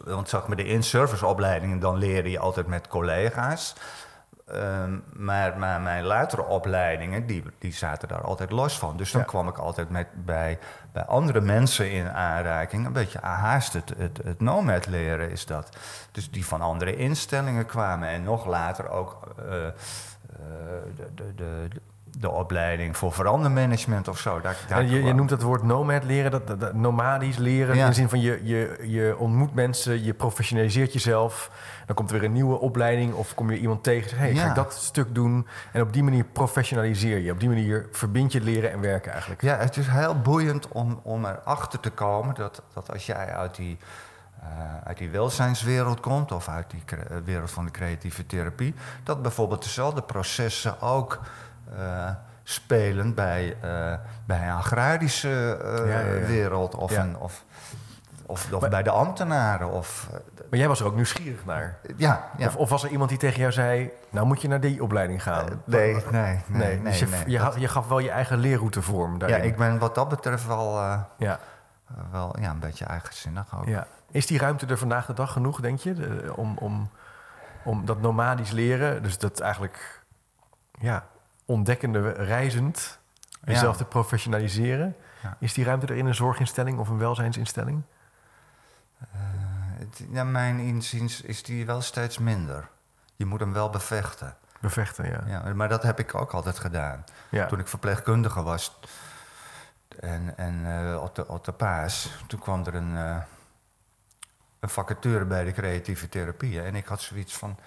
want 0.04 0.28
zeg 0.28 0.46
maar, 0.46 0.56
de 0.56 0.64
in-service 0.64 1.26
opleidingen, 1.26 1.78
dan 1.78 1.96
leer 1.96 2.28
je 2.28 2.38
altijd 2.38 2.66
met 2.66 2.88
collega's. 2.88 3.74
Ehm, 4.52 4.98
maar, 5.12 5.58
maar 5.58 5.80
mijn 5.80 6.04
latere 6.04 6.44
opleidingen, 6.44 7.26
die, 7.26 7.42
die 7.58 7.72
zaten 7.72 8.08
daar 8.08 8.22
altijd 8.22 8.50
los 8.50 8.78
van. 8.78 8.96
Dus 8.96 9.10
dan 9.12 9.20
Ja. 9.20 9.26
kwam 9.26 9.48
ik 9.48 9.58
altijd 9.58 9.90
met, 9.90 10.06
bij, 10.24 10.58
bij 10.92 11.04
andere 11.04 11.40
mensen 11.40 11.90
in 11.90 12.10
aanraking. 12.10 12.86
Een 12.86 12.92
beetje 12.92 13.18
haast 13.22 13.72
het, 13.72 13.92
het, 13.96 14.20
het 14.24 14.40
nomad 14.40 14.86
leren 14.86 15.30
is 15.30 15.46
dat. 15.46 15.76
Dus 16.12 16.30
die 16.30 16.46
van 16.46 16.60
andere 16.60 16.96
instellingen 16.96 17.66
kwamen. 17.66 18.08
En 18.08 18.22
nog 18.22 18.46
later 18.46 18.88
ook 18.88 19.34
eh, 19.38 19.66
eh, 19.66 19.72
de, 20.96 21.14
de, 21.14 21.34
de, 21.34 21.68
de 22.18 22.30
opleiding 22.30 22.96
voor 22.96 23.12
verandermanagement 23.12 24.08
of 24.08 24.18
zo. 24.18 24.40
Daar, 24.40 24.84
je, 24.84 25.02
je 25.02 25.12
noemt 25.12 25.30
het 25.30 25.42
woord 25.42 25.62
nomad 25.62 26.04
leren, 26.04 26.30
dat, 26.30 26.46
dat, 26.46 26.60
dat 26.60 26.74
nomadisch 26.74 27.36
leren. 27.36 27.76
Ja. 27.76 27.82
In 27.82 27.88
de 27.88 27.94
zin 27.94 28.08
van 28.08 28.20
je, 28.20 28.40
je, 28.42 28.78
je 28.82 29.16
ontmoet 29.18 29.54
mensen, 29.54 30.04
je 30.04 30.14
professionaliseert 30.14 30.92
jezelf. 30.92 31.50
Dan 31.86 31.96
komt 31.96 32.10
er 32.10 32.18
weer 32.18 32.28
een 32.28 32.34
nieuwe 32.34 32.58
opleiding 32.60 33.14
of 33.14 33.34
kom 33.34 33.50
je 33.50 33.58
iemand 33.58 33.82
tegen 33.82 34.02
en 34.02 34.08
zegt: 34.08 34.20
hey, 34.20 34.34
ga 34.34 34.48
ik 34.48 34.54
dat 34.54 34.72
stuk 34.72 35.14
doen. 35.14 35.46
En 35.72 35.82
op 35.82 35.92
die 35.92 36.02
manier 36.02 36.24
professionaliseer 36.24 37.18
je. 37.18 37.32
Op 37.32 37.40
die 37.40 37.48
manier 37.48 37.88
verbind 37.92 38.32
je 38.32 38.40
leren 38.40 38.72
en 38.72 38.80
werken 38.80 39.12
eigenlijk. 39.12 39.42
Ja, 39.42 39.56
het 39.56 39.76
is 39.76 39.86
heel 39.86 40.20
boeiend 40.20 40.68
om, 40.68 41.00
om 41.02 41.24
erachter 41.24 41.80
te 41.80 41.90
komen 41.90 42.34
dat, 42.34 42.62
dat 42.74 42.92
als 42.92 43.06
jij 43.06 43.32
uit 43.34 43.56
die, 43.56 43.78
eh, 44.40 44.48
uit 44.84 44.98
die 44.98 45.10
welzijnswereld 45.10 46.00
komt 46.00 46.32
of 46.32 46.48
uit 46.48 46.70
die 46.70 46.82
wereld 47.24 47.50
van 47.50 47.64
de 47.64 47.70
creatieve 47.70 48.26
therapie, 48.26 48.74
dat 49.02 49.22
bijvoorbeeld 49.22 49.62
dezelfde 49.62 50.02
processen 50.02 50.80
ook 50.80 51.20
spelen 52.42 53.14
bij, 53.14 53.56
eh, 53.60 53.94
bij 54.26 54.48
een 54.48 54.54
agrarische 54.54 55.58
eh, 55.62 55.76
Ja, 55.92 55.98
ja, 56.00 56.14
ja. 56.14 56.26
wereld 56.26 56.74
of, 56.74 56.90
Ja. 56.90 57.02
een, 57.02 57.16
of, 57.18 57.44
of, 58.26 58.52
of 58.52 58.60
Maar- 58.60 58.70
bij 58.70 58.82
de 58.82 58.90
ambtenaren. 58.90 59.70
Of, 59.70 60.08
eh, 60.12 60.18
Maar 60.50 60.58
jij 60.58 60.68
was 60.68 60.80
er 60.80 60.86
ook 60.86 60.94
nieuwsgierig 60.94 61.44
naar. 61.44 61.78
ja, 61.96 62.30
ja. 62.36 62.46
Of, 62.46 62.56
of 62.56 62.70
was 62.70 62.84
er 62.84 62.90
iemand 62.90 63.08
die 63.10 63.18
tegen 63.18 63.40
jou 63.40 63.52
zei: 63.52 63.90
Nou 64.10 64.26
moet 64.26 64.42
je 64.42 64.48
naar 64.48 64.60
die 64.60 64.82
opleiding 64.82 65.22
gaan? 65.22 65.48
Eh, 65.48 65.54
nee, 65.64 65.94
nee, 66.10 66.40
nee, 66.46 66.76
Nee, 66.78 66.82
dus 66.82 66.98
je, 66.98 67.06
nee. 67.06 67.22
je, 67.26 67.38
Dat- 67.38 67.54
ha- 67.54 67.60
je 67.60 67.68
gaf 67.68 67.88
wel 67.88 67.98
je 67.98 68.10
eigen 68.10 68.38
leerroute 68.38 68.82
vorm 68.82 69.12
ja, 69.12 69.18
daarin. 69.18 69.44
ik 69.44 69.56
ben 69.56 69.78
wat 69.78 69.94
dat 69.94 70.08
betreft 70.08 70.46
wel, 70.46 70.78
eh, 70.78 71.00
ja, 71.18 71.38
wel 72.12 72.36
ja, 72.40 72.50
een 72.50 72.58
beetje 72.58 72.84
eigenzinnig 72.84 73.56
ook. 73.58 73.66
ja. 73.66 73.86
Is 74.10 74.26
die 74.26 74.38
ruimte 74.38 74.66
er 74.66 74.78
vandaag 74.78 75.06
de 75.06 75.12
dag 75.14 75.32
genoeg, 75.32 75.60
denk 75.60 75.78
je? 75.78 75.92
De- 75.94 76.32
om, 76.36 76.56
om, 76.58 76.90
om 77.64 77.84
dat 77.86 78.00
nomadisch 78.00 78.50
leren, 78.50 79.02
dus 79.02 79.18
dat 79.18 79.40
eigenlijk 79.40 80.02
ja, 80.78 81.04
ontdekkende 81.48 82.10
reizend, 82.12 82.98
jezelf 83.44 83.76
te 83.76 83.84
professionaliseren. 83.84 84.96
Is 85.38 85.52
die 85.52 85.64
ruimte 85.64 85.86
er 85.86 85.96
in 85.96 86.06
een 86.06 86.14
zorginstelling 86.14 86.78
of 86.78 86.88
een 86.88 86.98
welzijnsinstelling? 86.98 87.82
Het- 89.78 90.04
ja, 90.10 90.24
mijn 90.24 90.58
inziens 90.58 91.20
is 91.20 91.42
die 91.42 91.66
wel 91.66 91.80
steeds 91.80 92.18
minder. 92.18 92.68
Je 93.16 93.24
moet 93.26 93.40
hem 93.40 93.52
wel 93.52 93.70
bevechten. 93.70 94.36
Bevechten, 94.60 95.04
ja. 95.10 95.22
Ja, 95.26 95.54
maar 95.54 95.68
dat 95.68 95.82
heb 95.82 95.98
ik 95.98 96.14
ook 96.14 96.32
altijd 96.32 96.58
gedaan. 96.58 97.04
ja. 97.28 97.46
Toen 97.46 97.58
ik 97.58 97.68
verpleegkundige 97.68 98.42
was 98.42 98.78
en, 100.00 100.36
en 100.36 100.66
eh, 100.92 101.02
op, 101.02 101.14
de, 101.14 101.28
op 101.28 101.44
de 101.44 101.52
paas, 101.52 102.10
toen 102.26 102.40
kwam 102.40 102.64
er 102.66 102.74
een, 102.74 102.96
eh, 102.96 103.16
een 104.60 104.68
vacature 104.68 105.24
bij 105.24 105.44
de 105.44 105.52
creatieve 105.52 106.08
therapie. 106.08 106.62
En 106.62 106.74
ik 106.74 106.86
had 106.86 107.00
zoiets 107.00 107.36
van, 107.36 107.58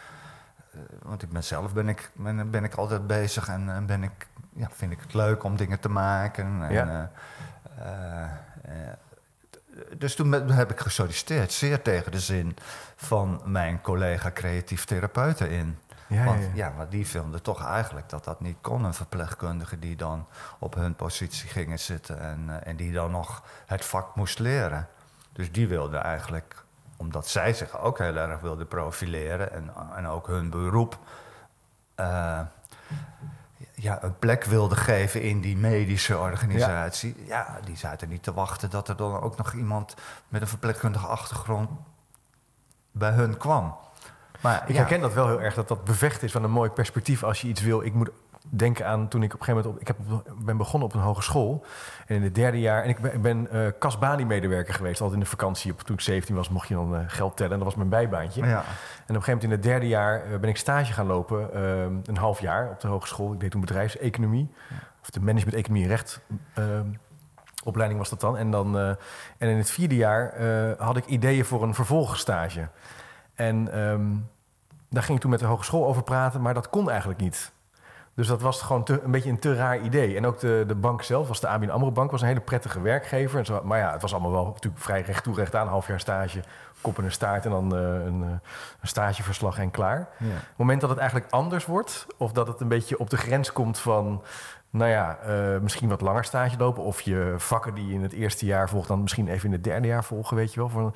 want 1.01 1.23
ik 1.23 1.29
ben 1.29 1.43
zelf 1.43 1.73
ben 1.73 1.89
ik, 1.89 2.11
ben, 2.15 2.49
ben 2.51 2.63
ik 2.63 2.75
altijd 2.75 3.07
bezig 3.07 3.47
en, 3.47 3.69
en 3.69 3.85
ben 3.85 4.03
ik, 4.03 4.27
ja, 4.53 4.67
vind 4.71 4.91
ik 4.91 4.99
het 5.01 5.13
leuk 5.13 5.43
om 5.43 5.55
dingen 5.55 5.79
te 5.79 5.89
maken. 5.89 6.45
En, 6.63 6.71
Ja. 6.73 7.11
eh, 7.75 7.83
eh, 7.85 8.29
eh, 8.61 8.93
dus 9.97 10.15
toen 10.15 10.31
heb 10.51 10.71
ik 10.71 10.79
gesolliciteerd, 10.79 11.51
zeer 11.51 11.81
tegen 11.81 12.11
de 12.11 12.19
zin 12.19 12.55
van 12.95 13.41
mijn 13.45 13.81
collega 13.81 14.31
creatief 14.31 14.85
therapeuten 14.85 15.49
in. 15.49 15.77
Ja, 16.07 16.23
Want 16.23 16.39
ja, 16.41 16.45
ja. 16.47 16.51
ja, 16.53 16.69
maar 16.77 16.89
die 16.89 17.07
vonden 17.07 17.41
toch 17.41 17.65
eigenlijk 17.65 18.09
dat 18.09 18.23
dat 18.23 18.41
niet 18.41 18.57
kon. 18.61 18.83
Een 18.83 18.93
verpleegkundige 18.93 19.79
die 19.79 19.95
dan 19.95 20.27
op 20.59 20.75
hun 20.75 20.95
positie 20.95 21.49
gingen 21.49 21.79
zitten 21.79 22.19
en, 22.21 22.45
eh, 22.49 22.67
en 22.69 22.75
die 22.75 22.91
dan 22.91 23.11
nog 23.11 23.43
het 23.65 23.85
vak 23.85 24.15
moest 24.15 24.39
leren. 24.39 24.87
Dus 25.33 25.51
die 25.51 25.67
wilden 25.67 26.03
eigenlijk, 26.03 26.60
omdat 27.01 27.27
zij 27.27 27.53
zich 27.53 27.79
ook 27.79 27.97
heel 27.97 28.15
erg 28.15 28.39
wilden 28.39 28.67
profileren 28.67 29.51
en, 29.51 29.71
en 29.95 30.07
ook 30.07 30.27
hun 30.27 30.49
beroep 30.49 30.99
eh, 31.95 32.39
ja, 33.73 34.03
een 34.03 34.19
plek 34.19 34.43
wilden 34.43 34.77
geven 34.77 35.21
in 35.21 35.41
die 35.41 35.57
medische 35.57 36.17
organisatie. 36.17 37.15
Ja. 37.25 37.59
die 37.65 37.77
zaten 37.77 38.09
niet 38.09 38.23
te 38.23 38.33
wachten 38.33 38.69
dat 38.69 38.87
er 38.87 38.95
dan 38.95 39.21
ook 39.21 39.37
nog 39.37 39.53
iemand 39.53 39.95
met 40.27 40.41
een 40.41 40.47
verpleegkundige 40.47 41.07
achtergrond 41.07 41.69
bij 42.91 43.11
hun 43.11 43.37
kwam. 43.37 43.75
Maar 44.41 44.63
Ik 44.67 44.73
ja, 44.73 44.75
herken 44.75 45.01
dat 45.01 45.13
wel 45.13 45.27
heel 45.27 45.41
erg, 45.41 45.53
dat 45.53 45.67
dat 45.67 45.83
bevecht 45.83 46.23
is 46.23 46.31
van 46.31 46.43
een 46.43 46.51
mooi 46.51 46.69
perspectief 46.69 47.23
als 47.23 47.41
je 47.41 47.47
iets 47.47 47.61
wil. 47.61 47.81
Ik 47.81 47.93
moet 47.93 48.09
denken 48.49 48.85
aan 48.87 49.07
toen 49.07 49.23
ik 49.23 49.33
op 49.33 49.39
een 49.39 49.45
gegeven 49.45 49.69
moment... 49.71 49.75
Op, 49.75 49.81
ik 49.81 49.87
heb 49.87 50.27
op- 50.37 50.45
ben 50.45 50.57
begonnen 50.57 50.89
op 50.89 50.95
een 50.95 51.01
hogeschool. 51.01 51.65
En 52.07 52.15
in 52.15 52.23
het 52.23 52.35
derde 52.35 52.59
jaar... 52.59 52.83
En 52.83 52.89
ik 52.89 53.21
ben, 53.21 53.51
eh 53.51 53.67
Kasbani-medewerker 53.79 54.73
geweest. 54.73 55.01
Altijd 55.01 55.19
in 55.19 55.23
de 55.23 55.29
vakantie. 55.29 55.71
Op, 55.71 55.79
toen 55.81 55.95
ik 55.95 56.01
17 56.01 56.35
was, 56.35 56.49
mocht 56.49 56.67
je 56.67 56.73
dan 56.73 56.95
eh, 56.95 57.01
geld 57.07 57.37
tellen. 57.37 57.51
En 57.51 57.57
dat 57.57 57.67
was 57.67 57.75
mijn 57.77 57.89
bijbaantje. 57.89 58.45
Ja. 58.45 58.47
En 58.47 58.57
op 58.57 58.61
een 59.07 59.23
gegeven 59.23 59.25
moment 59.33 59.43
in 59.43 59.51
het 59.51 59.63
derde 59.63 59.87
jaar 59.87 60.23
eh, 60.23 60.39
ben 60.39 60.49
ik 60.49 60.57
stage 60.57 60.93
gaan 60.93 61.05
lopen. 61.05 61.53
eh, 61.53 61.81
een 62.05 62.17
half 62.17 62.39
jaar 62.41 62.69
op 62.69 62.79
de 62.79 62.87
hogeschool. 62.87 63.33
Ik 63.33 63.39
deed 63.39 63.51
toen 63.51 63.61
bedrijfseconomie. 63.61 64.49
Of 65.01 65.09
de 65.09 65.19
management 65.19 65.57
economie 65.57 65.83
en 65.83 65.89
recht. 65.89 66.21
eh, 66.53 66.63
opleiding 67.63 67.99
was 67.99 68.09
dat 68.09 68.19
dan. 68.19 68.37
En, 68.37 68.51
dan 68.51 68.77
en 69.37 69.49
in 69.49 69.57
het 69.57 69.69
vierde 69.71 69.95
jaar 69.95 70.33
had 70.77 70.97
ik 70.97 71.05
ideeën 71.05 71.45
voor 71.45 71.63
een 71.63 71.73
vervolgstage. 71.73 72.67
En 73.33 73.71
ehm, 73.73 74.07
daar 74.89 75.03
ging 75.03 75.15
ik 75.15 75.21
toen 75.21 75.31
met 75.31 75.39
de 75.39 75.45
hogeschool 75.45 75.85
over 75.87 76.03
praten, 76.03 76.41
maar 76.41 76.53
dat 76.53 76.69
kon 76.69 76.89
eigenlijk 76.89 77.19
niet. 77.19 77.51
Dus 78.21 78.29
dat 78.29 78.41
was 78.41 78.61
gewoon 78.61 78.83
te, 78.83 79.01
een 79.03 79.11
beetje 79.11 79.29
een 79.29 79.39
te 79.39 79.55
raar 79.55 79.79
idee. 79.79 80.17
En 80.17 80.25
ook 80.25 80.39
de, 80.39 80.63
de 80.67 80.75
bank 80.75 81.01
zelf, 81.01 81.27
was 81.27 81.39
de 81.39 81.47
ABN 81.47 81.69
AMRO 81.69 81.91
Bank, 81.91 82.11
was 82.11 82.21
een 82.21 82.27
hele 82.27 82.39
prettige 82.39 82.81
werkwerkgever. 82.81 83.39
En 83.39 83.45
zo, 83.45 83.61
maar 83.63 83.77
ja, 83.79 83.91
het 83.91 84.01
was 84.01 84.13
allemaal 84.13 84.31
wel 84.31 84.45
natuurlijk 84.45 84.81
vrij 84.81 85.01
recht 85.01 85.23
toe, 85.23 85.35
recht 85.35 85.55
aan. 85.55 85.61
Een 85.61 85.71
half 85.71 85.87
jaar 85.87 85.99
stage, 85.99 86.41
kop 86.81 86.97
en 86.97 87.03
een 87.03 87.11
staart 87.11 87.45
en 87.45 87.51
dan 87.51 87.75
uh, 87.75 87.81
een, 87.81 88.21
uh, 88.21 88.29
een 88.81 88.87
stageverslag 88.87 89.57
en 89.57 89.71
klaar. 89.71 89.97
Ja. 90.17 90.25
Op 90.25 90.31
het 90.31 90.57
moment 90.57 90.81
dat 90.81 90.89
het 90.89 90.99
eigenlijk 90.99 91.31
anders 91.31 91.65
wordt, 91.65 92.07
of 92.17 92.31
dat 92.31 92.47
het 92.47 92.59
een 92.59 92.67
beetje 92.67 92.99
op 92.99 93.09
de 93.09 93.17
grens 93.17 93.51
komt 93.53 93.79
van... 93.79 94.23
Nou 94.69 94.89
ja, 94.89 95.17
uh, 95.27 95.59
misschien 95.59 95.89
wat 95.89 96.01
langer 96.01 96.23
stage 96.23 96.57
lopen. 96.57 96.83
Of 96.83 97.01
je 97.01 97.33
vakken 97.37 97.73
die 97.73 97.87
je 97.87 97.93
in 97.93 98.03
het 98.03 98.13
eerste 98.13 98.45
jaar 98.45 98.69
volgt, 98.69 98.87
dan 98.87 99.01
misschien 99.01 99.27
even 99.27 99.45
in 99.45 99.51
het 99.51 99.63
derde 99.63 99.87
jaar 99.87 100.03
volgen, 100.03 100.35
weet 100.37 100.53
je 100.53 100.59
wel. 100.59 100.69
Voor, 100.69 100.95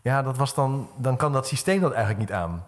ja, 0.00 0.22
dat 0.22 0.36
was 0.36 0.54
dan, 0.54 0.88
dan 0.96 1.16
kan 1.16 1.32
dat 1.32 1.46
systeem 1.46 1.80
dat 1.80 1.92
eigenlijk 1.92 2.20
niet 2.20 2.38
aan. 2.38 2.64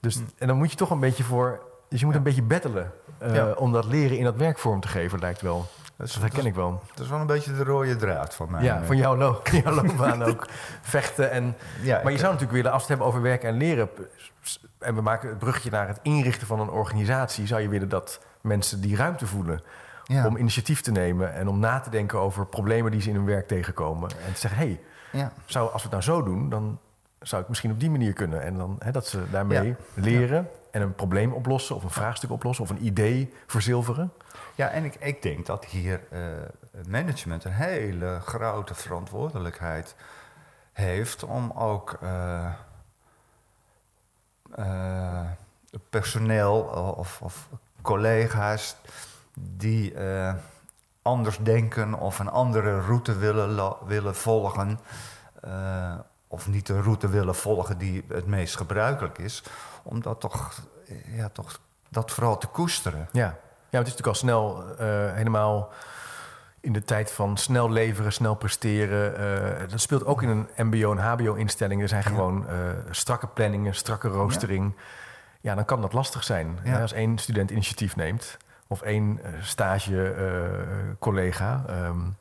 Dus, 0.00 0.14
hm. 0.14 0.22
En 0.38 0.46
dan 0.46 0.56
moet 0.56 0.70
je 0.70 0.76
toch 0.76 0.90
een 0.90 1.00
beetje 1.00 1.24
voor. 1.24 1.60
Dus 1.88 2.00
je 2.00 2.04
moet 2.04 2.14
ja. 2.14 2.20
een 2.20 2.26
beetje 2.26 2.42
bettelen 2.42 2.92
uh, 3.26 3.34
ja. 3.34 3.50
om 3.50 3.72
dat 3.72 3.84
leren 3.84 4.18
in 4.18 4.24
dat 4.24 4.36
werkvorm 4.36 4.80
te 4.80 4.88
geven, 4.88 5.18
lijkt 5.18 5.40
wel. 5.40 5.66
Dat, 5.96 6.06
dat 6.12 6.20
herken 6.20 6.46
ik 6.46 6.54
wel. 6.54 6.82
Dat 6.94 7.04
is 7.04 7.10
wel 7.10 7.20
een 7.20 7.26
beetje 7.26 7.56
de 7.56 7.64
rode 7.64 7.96
draad 7.96 8.34
van 8.34 8.50
mij. 8.50 8.62
Ja, 8.62 8.82
van 8.84 8.96
jouw, 8.96 9.16
lo 9.16 9.40
jouw 9.64 9.74
loopbaan 9.74 10.22
ook. 10.22 10.46
Vechten. 10.80 11.30
En, 11.30 11.56
ja, 11.82 12.00
maar 12.02 12.12
je 12.12 12.18
zou 12.18 12.32
natuurlijk 12.32 12.56
willen, 12.56 12.72
als 12.72 12.86
we 12.86 12.88
het 12.88 12.88
hebben 12.88 13.06
over 13.06 13.22
werken 13.22 13.48
en 13.48 13.56
leren... 13.56 13.88
en 14.78 14.94
we 14.94 15.00
maken 15.00 15.28
het 15.28 15.38
bruggetje 15.38 15.70
naar 15.70 15.88
het 15.88 15.98
inrichten 16.02 16.46
van 16.46 16.60
een 16.60 16.70
organisatie... 16.70 17.46
zou 17.46 17.60
je 17.60 17.68
willen 17.68 17.88
dat 17.88 18.20
mensen 18.40 18.80
die 18.80 18.96
ruimte 18.96 19.26
voelen... 19.26 19.62
Ja. 20.08 20.26
om 20.26 20.36
initiatief 20.36 20.80
te 20.80 20.90
nemen 20.90 21.34
en 21.34 21.48
om 21.48 21.58
na 21.58 21.80
te 21.80 21.90
denken 21.90 22.18
over 22.18 22.46
problemen 22.46 22.90
die 22.90 23.00
ze 23.00 23.08
in 23.08 23.14
hun 23.14 23.24
werk 23.24 23.48
tegenkomen. 23.48 24.10
En 24.26 24.32
te 24.32 24.40
zeggen, 24.40 24.60
hé, 24.60 24.66
hey, 24.66 24.80
ja. 25.20 25.32
zou, 25.46 25.72
als 25.72 25.82
we 25.82 25.88
het 25.88 25.90
nou 25.90 26.02
zo 26.02 26.22
doen, 26.22 26.48
dan 26.48 26.78
zou 27.20 27.42
ik 27.42 27.48
misschien 27.48 27.70
op 27.70 27.80
die 27.80 27.90
manier 27.90 28.12
kunnen. 28.12 28.42
En 28.42 28.56
dan 28.56 28.76
hè, 28.78 28.90
dat 28.90 29.06
ze 29.06 29.30
daarmee 29.30 29.66
ja. 29.66 29.74
leren 29.94 30.48
en 30.76 30.82
een 30.82 30.94
probleem 30.94 31.32
oplossen 31.32 31.76
of 31.76 31.82
een 31.82 31.90
vraagstuk 31.90 32.30
oplossen 32.30 32.64
of 32.64 32.70
een 32.70 32.86
idee 32.86 33.32
verzilveren. 33.46 34.12
Ja, 34.54 34.68
en 34.68 34.84
ik, 34.84 34.94
ik 34.94 35.22
denk 35.22 35.46
dat 35.46 35.64
hier 35.64 36.00
uh, 36.12 36.20
management 36.88 37.44
een 37.44 37.52
hele 37.52 38.20
grote 38.24 38.74
verantwoordelijkheid 38.74 39.94
heeft 40.72 41.24
om 41.24 41.50
ook 41.50 41.98
uh, 42.02 42.52
uh, 44.58 45.20
personeel 45.90 46.60
of, 46.96 47.20
of, 47.22 47.48
collega's 47.82 48.76
die 49.34 49.94
anders 51.02 51.38
denken 51.38 51.94
of 51.94 52.18
een 52.18 52.30
andere 52.30 52.80
route 52.80 53.16
willen, 53.16 53.76
willen 53.86 54.14
volgen, 54.14 54.80
of 56.28 56.48
niet 56.48 56.66
de 56.66 56.80
route 56.80 57.08
willen 57.08 57.34
volgen 57.34 57.78
die 57.78 58.04
het 58.08 58.26
meest 58.26 58.56
gebruikelijk 58.56 59.18
is, 59.18 59.42
om 59.82 60.02
dat 60.02 60.20
toch, 60.20 60.62
ja, 61.06 61.28
toch 61.28 61.60
dat 61.88 62.10
vooral 62.10 62.38
te 62.38 62.46
koesteren. 62.46 63.08
Ja. 63.12 63.38
Ja, 63.70 63.78
het 63.78 63.86
is 63.86 63.94
natuurlijk 63.94 64.06
al 64.06 64.14
snel 64.14 64.64
uh, 64.70 64.76
helemaal 65.12 65.72
in 66.60 66.72
de 66.72 66.84
tijd 66.84 67.12
van 67.12 67.36
snel 67.36 67.70
leveren, 67.70 68.12
snel 68.12 68.34
presteren. 68.34 69.20
Uh, 69.20 69.28
dat 69.68 69.80
speelt 69.80 70.04
ook 70.04 70.22
in 70.22 70.28
een 70.28 70.48
MBO- 70.66 70.92
en 70.92 70.98
HBO-instelling. 70.98 71.82
Er 71.82 71.88
zijn 71.88 72.02
gewoon 72.02 72.46
uh, 72.50 72.56
strakke 72.90 73.26
planningen, 73.26 73.74
strakke 73.74 74.08
roostering. 74.08 74.72
Ja. 74.76 74.82
ja. 75.40 75.54
dan 75.54 75.64
kan 75.64 75.80
dat 75.80 75.92
lastig 75.92 76.24
zijn. 76.24 76.58
Ja. 76.64 76.80
Als 76.80 76.92
één 76.92 77.18
student 77.18 77.50
initiatief 77.50 77.96
neemt 77.96 78.36
of 78.66 78.82
één 78.82 79.20
stage-collega. 79.40 81.64
Um, 81.70 82.16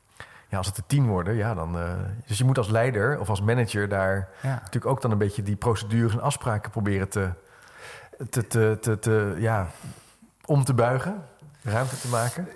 ja, 0.48 0.58
als 0.58 0.68
het 0.68 0.78
er 0.78 0.86
tien 0.88 1.08
worden, 1.08 1.36
ja, 1.36 1.54
dan. 1.54 1.78
dus 2.26 2.38
je 2.38 2.44
moet 2.44 2.58
als 2.58 2.70
leider 2.70 3.20
of 3.20 3.30
als 3.30 3.42
manager 3.42 3.90
daar 3.90 4.30
natuurlijk 4.42 4.86
ook 4.86 5.02
dan 5.02 5.12
een 5.12 5.18
beetje 5.18 5.44
die 5.44 5.56
procedures 5.56 6.14
en 6.14 6.22
afspraken 6.22 6.72
proberen 6.72 7.10
te, 7.10 7.30
te, 8.30 8.48
te, 8.48 8.78
te, 8.82 9.00
te 9.00 9.36
ja, 9.38 9.68
om 10.46 10.64
te 10.64 10.74
buigen 10.74 11.24
ruimte 11.66 11.98
te 11.98 12.08
maken? 12.08 12.48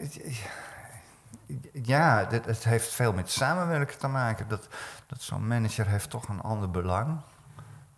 Ja, 1.71 2.25
dit, 2.25 2.45
het 2.45 2.63
heeft 2.63 2.93
veel 2.93 3.13
met 3.13 3.31
samenwerken 3.31 3.97
te 3.97 4.07
maken. 4.07 4.47
Dat, 4.47 4.67
dat 5.07 5.21
zo'n 5.21 5.47
manager 5.47 5.87
heeft 5.87 6.09
toch 6.09 6.27
een 6.27 6.41
ander 6.41 6.71
belang. 6.71 7.21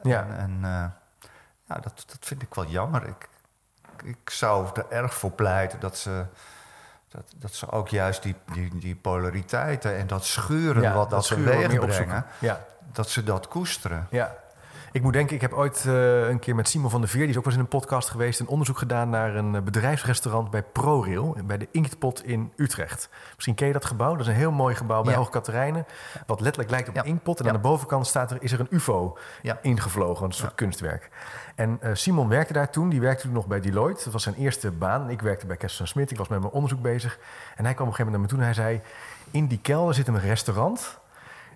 Ja. 0.01 0.23
En, 0.23 0.37
en 0.37 0.51
uh, 0.51 0.85
ja, 1.65 1.75
dat, 1.79 2.03
dat 2.07 2.17
vind 2.19 2.41
ik 2.41 2.53
wel 2.53 2.65
jammer. 2.65 3.07
Ik, 3.07 3.29
ik 4.03 4.29
zou 4.29 4.67
er 4.73 4.85
erg 4.89 5.13
voor 5.13 5.31
pleiten 5.31 5.79
dat 5.79 5.97
ze, 5.97 6.25
dat, 7.11 7.33
dat 7.35 7.53
ze 7.53 7.71
ook 7.71 7.89
juist 7.89 8.23
die, 8.23 8.35
die, 8.53 8.77
die 8.79 8.95
polariteiten 8.95 9.95
en 9.97 10.07
dat 10.07 10.25
schuren 10.25 10.81
ja, 10.81 10.93
wat 10.93 11.09
dat, 11.09 11.27
dat 11.27 11.37
teweeg 11.37 11.79
brengen, 11.79 12.25
ja. 12.39 12.65
dat 12.91 13.09
ze 13.09 13.23
dat 13.23 13.47
koesteren. 13.47 14.07
Ja, 14.09 14.35
ik 14.91 15.01
moet 15.01 15.13
denken, 15.13 15.35
ik 15.35 15.41
heb 15.41 15.53
ooit 15.53 15.83
uh, 15.87 16.29
een 16.29 16.39
keer 16.39 16.55
met 16.55 16.69
Simon 16.69 16.89
van 16.89 17.01
der 17.01 17.09
Veer, 17.09 17.21
die 17.21 17.29
is 17.29 17.37
ook 17.37 17.43
wel 17.43 17.53
eens 17.53 17.61
in 17.61 17.67
een 17.71 17.79
podcast 17.79 18.09
geweest, 18.09 18.39
een 18.39 18.47
onderzoek 18.47 18.77
gedaan 18.77 19.09
naar 19.09 19.35
een 19.35 19.55
eh, 19.55 19.61
bedrijfsrestaurant 19.61 20.51
bij 20.51 20.63
ProRail, 20.63 21.37
bij 21.45 21.57
de 21.57 21.67
Inktpot 21.71 22.25
in 22.25 22.51
Utrecht. 22.55 23.09
Misschien 23.33 23.55
ken 23.55 23.67
je 23.67 23.73
dat 23.73 23.85
gebouw. 23.85 24.11
Dat 24.11 24.19
is 24.19 24.27
een 24.27 24.33
heel 24.33 24.51
mooi 24.51 24.75
gebouw 24.75 25.01
bij 25.01 25.11
ja. 25.11 25.17
Hoog 25.17 25.29
Katerijnen, 25.29 25.85
wat 26.25 26.41
letterlijk 26.41 26.71
lijkt 26.71 26.89
op 26.89 26.95
ja. 26.95 27.01
een 27.01 27.07
Inktpot. 27.07 27.39
En 27.39 27.45
ja. 27.45 27.51
aan 27.51 27.61
de 27.61 27.67
bovenkant 27.67 28.07
staat 28.07 28.31
er, 28.31 28.37
is 28.39 28.51
er 28.51 28.59
een 28.59 28.67
UFO 28.69 29.17
ingevlogen, 29.61 30.25
een 30.25 30.31
soort 30.31 30.55
kunstwerk. 30.55 31.09
En 31.55 31.79
uh, 31.83 31.89
Simon 31.93 32.27
werkte 32.27 32.53
daar 32.53 32.69
toen, 32.69 32.89
die 32.89 33.01
werkte 33.01 33.23
toen 33.23 33.33
nog 33.33 33.47
bij 33.47 33.59
Deloitte. 33.59 34.03
Dat 34.03 34.13
was 34.13 34.23
zijn 34.23 34.35
eerste 34.35 34.71
baan. 34.71 35.09
Ik 35.09 35.21
werkte 35.21 35.45
bij 35.45 35.57
Kessel 35.57 35.85
Smit, 35.85 36.11
ik 36.11 36.17
was 36.17 36.27
met 36.27 36.39
mijn 36.39 36.53
onderzoek 36.53 36.81
bezig. 36.81 37.19
En 37.55 37.65
hij 37.65 37.73
kwam 37.73 37.87
op 37.87 37.91
een 37.91 37.97
gegeven 37.97 38.11
moment 38.11 38.11
naar 38.11 38.19
me 38.21 38.27
toe 38.27 38.37
en 38.37 38.45
hij 38.45 38.81
zei, 38.81 38.81
in 39.31 39.47
die 39.47 39.59
kelder 39.61 39.93
zit 39.93 40.07
een 40.07 40.19
restaurant. 40.19 40.99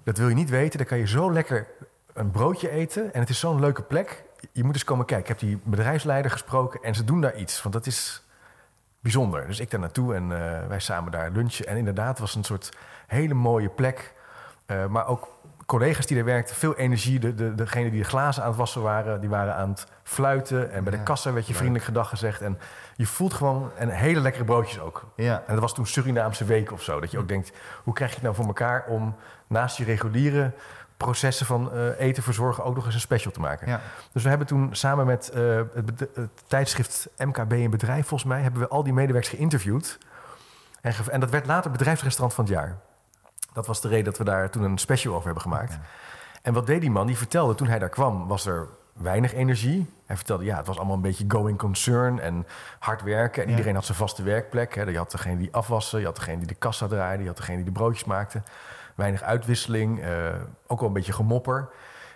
Dat 0.04 0.18
wil 0.18 0.30
je 0.30 0.36
niet 0.36 0.50
weten, 0.50 0.78
daar 0.78 0.88
kan 0.88 0.98
je 0.98 1.08
zo 1.08 1.32
lekker 1.32 1.68
een 2.16 2.32
broodje 2.32 2.70
eten. 2.70 3.14
En 3.14 3.20
het 3.20 3.30
is 3.30 3.40
zo'n 3.40 3.60
leuke 3.60 3.82
plek. 3.82 4.24
Je 4.52 4.64
moet 4.64 4.74
eens 4.74 4.84
komen 4.84 5.06
kijken. 5.06 5.34
Ik 5.34 5.40
heb 5.40 5.50
die 5.50 5.60
bedrijfsleider 5.64 6.32
gesproken 6.32 6.84
en 6.84 6.96
ze 6.96 7.04
doen 7.04 7.22
daar 7.22 7.36
iets. 7.36 7.62
Want 7.62 7.76
dat 7.76 7.86
is 7.86 8.24
bijzonder. 9.00 9.48
Dus 9.48 9.60
ik 9.60 9.72
daar 9.72 9.80
naartoe 9.80 10.16
en 10.16 10.24
uh, 10.24 10.68
wij 10.68 10.80
samen 10.80 11.12
daar 11.12 11.32
lunchen. 11.32 11.68
En 11.68 11.78
inderdaad, 11.78 12.20
was 12.20 12.36
een 12.36 12.44
soort 12.44 12.78
hele 13.08 13.34
mooie 13.34 13.70
plek. 13.70 14.14
Uh, 14.68 14.86
maar 14.86 15.08
ook 15.08 15.28
collega's 15.66 16.06
die 16.06 16.18
er 16.18 16.26
werkten, 16.26 16.56
veel 16.56 16.76
energie. 16.76 17.20
De, 17.20 17.36
de, 17.36 17.56
degene 17.56 17.90
die 17.90 18.00
de 18.00 18.08
glazen 18.08 18.44
aan 18.44 18.50
het 18.50 18.58
wassen 18.58 18.82
waren, 18.82 19.22
die 19.22 19.30
waren 19.30 19.56
aan 19.56 19.70
het 19.70 19.88
fluiten. 20.04 20.72
En 20.72 20.84
bij 20.84 20.98
de 20.98 21.04
kassa 21.04 21.34
werd 21.34 21.48
je 21.48 21.54
vriendelijk 21.54 21.86
gedag 21.86 22.10
gezegd. 22.10 22.42
En 22.42 22.60
je 22.96 23.06
voelt 23.06 23.34
gewoon, 23.34 23.72
en 23.78 23.90
hele 23.90 24.20
lekkere 24.20 24.46
broodjes 24.46 24.80
ook. 24.80 25.04
Ja. 25.16 25.44
En 25.48 25.54
dat 25.54 25.60
was 25.62 25.74
toen 25.74 25.88
Surinaamse 25.88 26.46
week 26.46 26.72
of 26.72 26.82
zo. 26.82 27.00
Dat 27.00 27.12
je 27.12 27.18
ook 27.18 27.28
denkt, 27.28 27.52
hoe 27.84 27.94
krijg 27.94 28.10
je 28.10 28.16
het 28.16 28.26
nou 28.26 28.36
voor 28.36 28.46
elkaar 28.46 28.86
om 28.88 29.16
naast 29.48 29.78
je 29.78 29.84
reguliere 29.84 30.52
processen 30.98 31.46
van 31.46 31.72
uh, 31.74 32.00
eten 32.00 32.24
verzorgen 32.24 32.64
ook 32.64 32.76
nog 32.76 32.86
eens 32.86 32.94
een 32.94 33.00
special 33.00 33.32
te 33.32 33.40
maken. 33.40 33.68
Ja. 33.68 33.82
Dus 34.12 34.24
we 34.24 34.30
hebben 34.30 34.48
toen 34.48 34.76
samen 34.76 35.06
met 35.06 35.32
uh, 35.36 35.62
het, 35.74 36.00
het, 36.00 36.30
tijdschrift 36.48 37.10
MKB 37.18 37.54
in 37.54 37.70
Bedrijf, 37.70 38.08
volgens 38.08 38.30
mij, 38.30 38.42
hebben 38.42 38.62
we 38.62 38.68
al 38.68 38.84
die 38.84 38.94
medewerkers 38.94 39.34
geïnterviewd. 39.36 39.98
En, 40.82 40.94
ge 40.94 41.12
en 41.12 41.20
dat 41.20 41.30
werd 41.30 41.46
later 41.46 41.72
bedrijfsrestaurant 41.72 42.34
van 42.34 42.46
het 42.46 42.54
jaar. 42.54 42.78
Dat 43.54 43.68
was 43.68 43.82
de 43.82 43.88
reden 43.88 44.06
dat 44.06 44.18
we 44.18 44.24
daar 44.24 44.50
toen 44.50 44.64
een 44.64 44.78
special 44.78 45.14
over 45.14 45.26
hebben 45.26 45.44
gemaakt. 45.44 45.78
En 46.42 46.54
wat 46.54 46.66
deed 46.66 46.82
die 46.82 46.92
man? 46.92 47.08
Die 47.08 47.18
vertelde 47.18 47.56
toen 47.56 47.68
hij 47.68 47.80
daar 47.80 47.90
kwam, 47.90 48.28
was 48.28 48.46
er 48.46 48.68
weinig 48.94 49.34
energie. 49.34 49.94
Hij 50.06 50.16
vertelde, 50.16 50.44
ja, 50.44 50.58
het 50.58 50.68
was 50.68 50.78
allemaal 50.78 50.96
een 50.96 51.02
beetje 51.02 51.26
going 51.28 51.58
concern 51.58 52.20
en 52.20 52.48
hard 52.80 53.02
werken. 53.02 53.42
En 53.42 53.48
ja. 53.48 53.56
iedereen 53.56 53.76
had 53.76 53.86
zijn 53.86 53.98
vaste 53.98 54.24
werkplek. 54.24 54.76
Hè. 54.76 54.84
Je 54.84 54.98
had 54.98 55.12
degene 55.12 55.38
die 55.38 55.50
afwassen, 55.52 56.00
je 56.00 56.06
had 56.06 56.16
degene 56.16 56.38
die 56.38 56.48
de 56.48 56.54
kassa 56.54 56.88
draaide, 56.88 57.22
je 57.22 57.30
had 57.30 57.38
degene 57.38 57.56
die 57.56 57.66
de 57.66 57.72
broodjes 57.72 58.06
maakte 58.06 58.42
weinig 58.96 59.22
uitwisseling, 59.22 60.00
uh, 60.00 60.34
ook 60.68 60.80
wel 60.80 60.88
een 60.88 60.94
beetje 60.94 61.14
gemopper. 61.14 61.70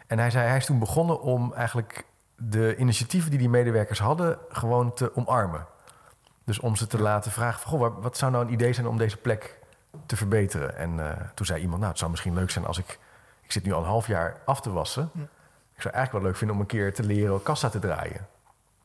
En 0.07 0.19
hij 0.19 0.29
zei, 0.29 0.47
hij 0.47 0.57
is 0.57 0.65
toen 0.65 0.79
begonnen 0.79 1.21
om 1.21 1.53
eigenlijk 1.53 2.05
de 2.35 2.75
initiatieven 2.75 3.29
die 3.29 3.39
die 3.39 3.49
medewerkers 3.49 3.99
hadden, 3.99 4.37
gewoon 4.49 4.93
te 4.93 5.15
omarmen. 5.15 5.65
Dus 6.43 6.59
om 6.59 6.75
ze 6.75 6.87
te 6.87 7.01
laten 7.01 7.31
vragen, 7.31 7.61
van, 7.61 7.71
goh, 7.71 8.01
wat 8.01 8.17
zou 8.17 8.31
nou 8.31 8.45
een 8.45 8.53
idee 8.53 8.73
zijn 8.73 8.87
om 8.87 8.97
deze 8.97 9.17
plek 9.17 9.59
te 10.05 10.15
verbeteren? 10.15 10.77
En 10.77 10.97
uh, 10.97 11.11
toen 11.33 11.45
zei 11.45 11.61
iemand, 11.61 11.77
nou, 11.77 11.89
het 11.89 11.99
zou 11.99 12.11
misschien 12.11 12.33
leuk 12.33 12.49
zijn 12.49 12.65
als 12.65 12.77
ik... 12.77 12.99
Ik 13.41 13.51
zit 13.51 13.63
nu 13.63 13.73
al 13.73 13.81
een 13.81 13.87
half 13.87 14.07
jaar 14.07 14.37
af 14.45 14.61
te 14.61 14.71
wassen. 14.71 15.09
Ja. 15.13 15.21
Ik 15.75 15.81
zou 15.81 15.93
eigenlijk 15.93 16.11
wel 16.11 16.21
leuk 16.21 16.35
vinden 16.35 16.55
om 16.55 16.61
een 16.61 16.67
keer 16.67 16.93
te 16.93 17.03
leren 17.03 17.43
kassa 17.43 17.69
te 17.69 17.79
draaien. 17.79 18.27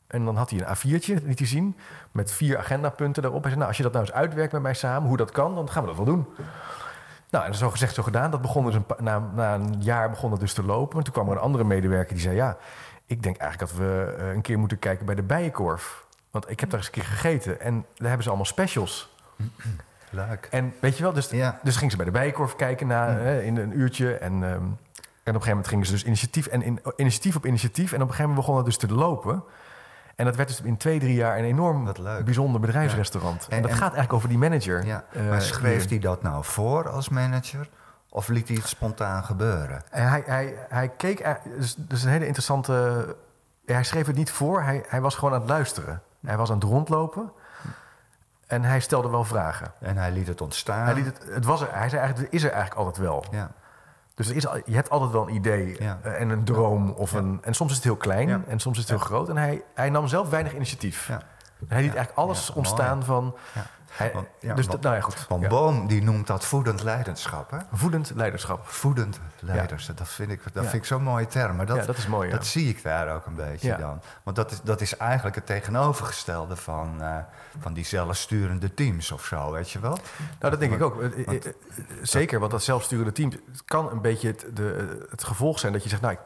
En 0.07 0.25
dan 0.25 0.35
had 0.35 0.49
hij 0.49 0.59
een 0.59 0.75
A4'tje, 0.75 1.23
liet 1.23 1.39
hij 1.39 1.47
zien, 1.47 1.77
met 2.11 2.31
vier 2.31 2.57
agendapunten 2.57 3.21
daarop. 3.21 3.41
Hij 3.41 3.51
zei, 3.51 3.55
nou, 3.63 3.67
als 3.67 3.77
je 3.77 3.83
dat 3.83 3.93
nou 3.93 4.05
eens 4.05 4.15
uitwerkt 4.15 4.53
met 4.53 4.61
mij 4.61 4.73
samen, 4.73 5.07
hoe 5.07 5.17
dat 5.17 5.31
kan, 5.31 5.55
dan 5.55 5.69
gaan 5.69 5.81
we 5.81 5.87
dat 5.87 5.97
wel 5.97 6.05
doen. 6.05 6.27
Nou, 7.35 7.47
en 7.47 7.55
zo 7.55 7.69
gezegd, 7.69 7.95
zo 7.95 8.03
gedaan. 8.03 8.31
Dat 8.31 8.41
begon 8.41 8.65
dus 8.65 8.75
een, 8.75 8.85
na, 8.99 9.19
na 9.35 9.53
een 9.53 9.75
jaar 9.79 10.09
begon 10.09 10.29
dat 10.29 10.39
dus 10.39 10.53
te 10.53 10.63
lopen. 10.63 10.97
En 10.97 11.03
toen 11.03 11.13
kwam 11.13 11.27
er 11.29 11.35
een 11.35 11.41
andere 11.41 11.63
medewerker 11.63 12.13
die 12.13 12.23
zei... 12.23 12.35
ja, 12.35 12.57
ik 13.05 13.23
denk 13.23 13.37
eigenlijk 13.37 13.71
dat 13.71 13.79
we 13.79 14.15
uh, 14.19 14.33
een 14.33 14.41
keer 14.41 14.59
moeten 14.59 14.79
kijken 14.79 15.05
bij 15.05 15.15
de 15.15 15.23
Bijenkorf. 15.23 16.05
Want 16.31 16.49
ik 16.49 16.59
heb 16.59 16.69
daar 16.69 16.79
eens 16.79 16.87
een 16.87 16.93
keer 16.93 17.03
gegeten 17.03 17.61
en 17.61 17.75
daar 17.75 18.07
hebben 18.07 18.23
ze 18.23 18.27
allemaal 18.27 18.45
specials. 18.45 19.15
Leuk. 20.09 20.47
En 20.51 20.73
weet 20.79 20.97
je 20.97 21.03
wel, 21.03 21.13
dus, 21.13 21.29
ja. 21.29 21.59
dus 21.63 21.75
ging 21.75 21.91
ze 21.91 21.97
bij 21.97 22.05
de 22.05 22.11
Bijenkorf 22.11 22.55
kijken 22.55 22.87
na, 22.87 23.09
ja. 23.09 23.17
hè, 23.17 23.41
in 23.41 23.57
een 23.57 23.79
uurtje. 23.79 24.13
En, 24.13 24.33
um, 24.33 24.43
en 24.43 24.55
op 24.55 24.77
een 25.23 25.33
gegeven 25.33 25.49
moment 25.49 25.67
gingen 25.67 25.85
ze 25.85 25.91
dus 25.91 26.03
initiatief, 26.03 26.47
en 26.47 26.61
in, 26.61 26.79
initiatief 26.95 27.35
op 27.35 27.45
initiatief. 27.45 27.93
En 27.93 28.01
op 28.01 28.07
een 28.07 28.13
gegeven 28.13 28.29
moment 28.29 28.45
begon 28.45 28.55
het 28.55 28.65
dus 28.65 28.77
te 28.77 28.93
lopen... 28.93 29.43
En 30.15 30.25
dat 30.25 30.35
werd 30.35 30.47
dus 30.47 30.61
in 30.61 30.77
twee, 30.77 30.99
drie 30.99 31.15
jaar 31.15 31.37
een 31.37 31.43
enorm 31.43 31.93
bijzonder 32.25 32.61
bedrijfsrestaurant. 32.61 33.47
En, 33.49 33.55
en, 33.55 33.61
dat 33.61 33.71
en, 33.71 33.77
gaat 33.77 33.93
eigenlijk 33.93 34.13
over 34.13 34.29
die 34.29 34.37
manager. 34.37 34.85
Ja. 34.85 35.03
Uh, 35.11 35.29
maar 35.29 35.41
schreef 35.41 35.89
hij 35.89 35.99
dat 35.99 36.21
nou 36.21 36.43
voor 36.43 36.89
als 36.89 37.09
manager? 37.09 37.69
Of 38.09 38.27
liet 38.27 38.47
hij 38.47 38.57
het 38.57 38.67
spontaan 38.67 39.23
gebeuren? 39.23 39.81
En 39.89 40.09
hij, 40.09 40.23
hij, 40.25 40.55
hij 40.69 40.89
keek... 40.89 41.39
Dus, 41.57 41.75
dus 41.77 42.03
een 42.03 42.09
hele 42.09 42.25
interessante... 42.25 43.15
Hij 43.65 43.83
schreef 43.83 44.05
het 44.07 44.15
niet 44.15 44.31
voor, 44.31 44.61
hij, 44.63 44.83
hij 44.87 45.01
was 45.01 45.15
gewoon 45.15 45.33
aan 45.33 45.39
het 45.39 45.49
luisteren. 45.49 46.01
Hij 46.25 46.37
was 46.37 46.49
aan 46.49 46.59
het 46.59 46.63
rondlopen. 46.63 47.31
En 48.47 48.63
hij 48.63 48.79
stelde 48.79 49.09
wel 49.09 49.23
vragen. 49.23 49.71
En 49.79 49.97
hij 49.97 50.11
liet 50.11 50.27
het 50.27 50.41
ontstaan. 50.41 50.85
Hij, 50.85 50.93
liet 50.93 51.05
het, 51.05 51.25
het 51.29 51.45
was 51.45 51.61
er, 51.61 51.67
hij 51.71 51.89
zei 51.89 52.01
eigenlijk, 52.01 52.31
het 52.31 52.41
is 52.41 52.47
er 52.47 52.51
eigenlijk 52.51 52.85
altijd 52.85 53.05
wel. 53.05 53.25
Ja. 53.31 53.51
Dus 54.15 54.29
er 54.29 54.35
is, 54.35 54.47
al- 54.47 54.61
je 54.65 54.75
hebt 54.75 54.89
altijd 54.89 55.11
wel 55.11 55.27
een 55.27 55.33
idee 55.35 55.75
Ja. 55.83 55.99
eh, 56.03 56.21
en 56.21 56.29
een 56.29 56.43
droom. 56.43 56.89
Of 56.89 57.11
een, 57.13 57.39
en 57.43 57.53
soms 57.53 57.69
is 57.69 57.75
het 57.75 57.85
heel 57.85 57.95
klein 57.95 58.27
Ja. 58.27 58.41
en 58.47 58.59
soms 58.59 58.75
is 58.77 58.81
het 58.81 58.91
heel 58.91 59.05
groot. 59.05 59.29
En 59.29 59.37
hij, 59.37 59.63
hij 59.73 59.89
nam 59.89 60.07
zelf 60.07 60.29
weinig 60.29 60.53
initiatief. 60.55 61.07
Hij 61.67 61.81
liet 61.81 61.95
eigenlijk 61.95 62.17
alles 62.17 62.49
ontstaan 62.53 63.03
van... 63.03 63.35
Ja. 63.97 64.03
Hij, 64.03 64.13
Want- 64.13 64.27
ja, 64.39 64.53
dus 64.53 64.65
want- 64.65 64.81
nou 64.81 64.95
ja, 64.95 65.01
goed. 65.01 65.25
Ja. 65.39 65.47
Boom 65.47 65.87
die 65.87 66.03
noemt 66.03 66.27
dat 66.27 66.45
voedend 66.45 66.83
leiderschap. 66.83 67.51
Hè? 67.51 67.57
Voedend 67.71 68.11
leiderschap. 68.15 68.67
Voedend 68.67 69.19
leiders, 69.39 69.85
dat 69.85 70.07
vind 70.07 70.31
ik, 70.31 70.41
dat 70.53 70.63
vind 70.63 70.73
ik 70.73 70.85
zo'n 70.85 71.03
mooie 71.03 71.27
term. 71.27 71.55
Maar 71.55 71.65
dat, 71.65 71.85
dat 71.85 71.97
is 71.97 72.07
mooi. 72.07 72.29
Ja. 72.29 72.35
dat 72.35 72.45
zie 72.45 72.69
ik 72.69 72.83
daar 72.83 73.15
ook 73.15 73.25
een 73.25 73.35
beetje 73.35 73.77
dan. 73.77 74.01
Want 74.23 74.35
dat 74.35 74.51
is, 74.51 74.61
dat 74.61 74.81
is 74.81 74.97
eigenlijk 74.97 75.35
het 75.35 75.45
tegenovergestelde 75.45 76.55
van, 76.55 77.01
eh, 77.01 77.17
van 77.59 77.73
die 77.73 77.85
zelfsturende 77.85 78.73
teams 78.73 79.11
of 79.11 79.25
zo, 79.25 79.51
weet 79.51 79.71
je 79.71 79.79
wel? 79.79 79.97
Nou, 80.39 80.51
dat 80.51 80.59
denk 80.59 80.73
ik 80.73 80.81
ook. 80.81 81.01
Eh, 81.01 81.19
eh, 81.19 81.25
want- 81.25 81.53
Zeker, 82.01 82.39
want 82.39 82.51
dat 82.51 82.63
zelfsturende 82.63 83.11
team... 83.11 83.31
kan 83.65 83.91
een 83.91 84.01
beetje 84.01 84.27
het, 84.27 84.45
de, 84.53 85.05
het 85.09 85.23
gevolg 85.23 85.59
zijn 85.59 85.73
dat 85.73 85.83
je 85.83 85.89
zegt... 85.89 86.01
nou, 86.01 86.13
ik 86.13 86.19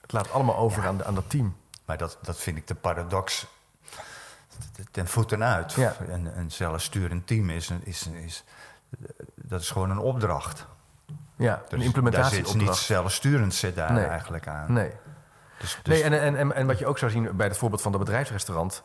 het 0.00 0.12
laat 0.12 0.32
allemaal 0.32 0.56
over 0.56 0.86
aan, 0.86 1.04
aan 1.04 1.14
dat 1.14 1.30
team. 1.30 1.56
Maar 1.84 1.96
dat, 1.98 2.18
dat 2.22 2.38
vind 2.38 2.56
ik 2.56 2.66
de 2.66 2.74
paradox 2.74 3.46
ten 4.90 5.06
voeten 5.08 5.44
uit. 5.44 5.72
Ja. 5.72 5.96
Een, 6.08 6.38
een 6.38 6.50
zelfsturend 6.50 7.26
team 7.26 7.50
is, 7.50 7.70
is, 7.82 8.06
is, 8.24 8.44
dat 9.34 9.60
is 9.60 9.70
gewoon 9.70 9.90
een 9.90 9.98
opdracht. 9.98 10.66
Ja, 11.36 11.62
Dus 11.68 11.84
een 11.94 12.10
Daar 12.10 12.24
zit 12.24 12.54
niets 12.54 12.86
zelfsturend 12.86 13.54
zit 13.54 13.74
daar 13.76 13.92
Nee. 13.92 14.04
eigenlijk 14.04 14.48
aan. 14.48 14.72
Nee. 14.72 14.90
Dus, 15.58 15.78
dus 15.82 15.94
Nee, 15.94 16.02
en, 16.02 16.20
en, 16.20 16.36
en, 16.36 16.52
en 16.54 16.66
wat 16.66 16.78
je 16.78 16.86
ook 16.86 16.98
zou 16.98 17.10
zien 17.10 17.36
bij 17.36 17.46
het 17.46 17.56
voorbeeld 17.56 17.82
van 17.82 17.92
dat 17.92 18.00
bedrijfsrestaurant. 18.00 18.82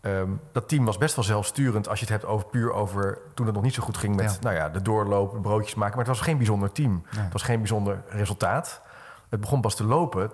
ehm, 0.00 0.30
dat 0.52 0.68
team 0.68 0.84
was 0.84 0.98
best 0.98 1.14
wel 1.16 1.24
zelfsturend 1.24 1.88
als 1.88 1.98
je 1.98 2.04
het 2.04 2.14
hebt 2.14 2.24
over 2.32 2.46
puur 2.46 2.72
over 2.72 3.18
toen 3.34 3.46
het 3.46 3.54
nog 3.54 3.64
niet 3.64 3.74
zo 3.74 3.82
goed 3.82 3.96
ging 3.96 4.16
met 4.16 4.32
Ja. 4.32 4.38
nou 4.40 4.54
ja, 4.54 4.68
de 4.68 4.82
doorloop, 4.82 5.42
broodjes 5.42 5.74
maken. 5.74 5.96
Maar 5.96 6.04
het 6.06 6.16
was 6.16 6.24
geen 6.24 6.36
bijzonder 6.36 6.72
team. 6.72 7.06
Nee. 7.10 7.24
Het 7.24 7.32
was 7.32 7.42
geen 7.42 7.58
bijzonder 7.58 8.02
resultaat. 8.08 8.80
Het 9.28 9.40
begon 9.40 9.60
pas 9.60 9.76
te 9.76 9.84
lopen 9.84 10.30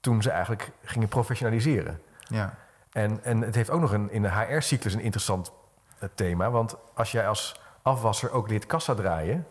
toen 0.00 0.22
ze 0.22 0.30
eigenlijk 0.30 0.70
gingen 0.82 1.08
professionaliseren. 1.08 2.00
ja. 2.20 2.54
En, 2.96 3.20
en 3.22 3.40
het 3.40 3.54
heeft 3.54 3.70
ook 3.70 3.80
nog 3.80 3.92
een, 3.92 4.10
in 4.10 4.22
de 4.22 4.30
HR-cyclus 4.30 4.94
een 4.94 5.00
interessant 5.00 5.52
eh, 5.98 6.08
thema. 6.14 6.50
Want 6.50 6.76
als 6.94 7.12
jij 7.12 7.28
als 7.28 7.60
afwasser 7.82 8.30
ook 8.30 8.48
leert 8.48 8.66
kassa 8.66 8.94
draaien... 8.94 9.46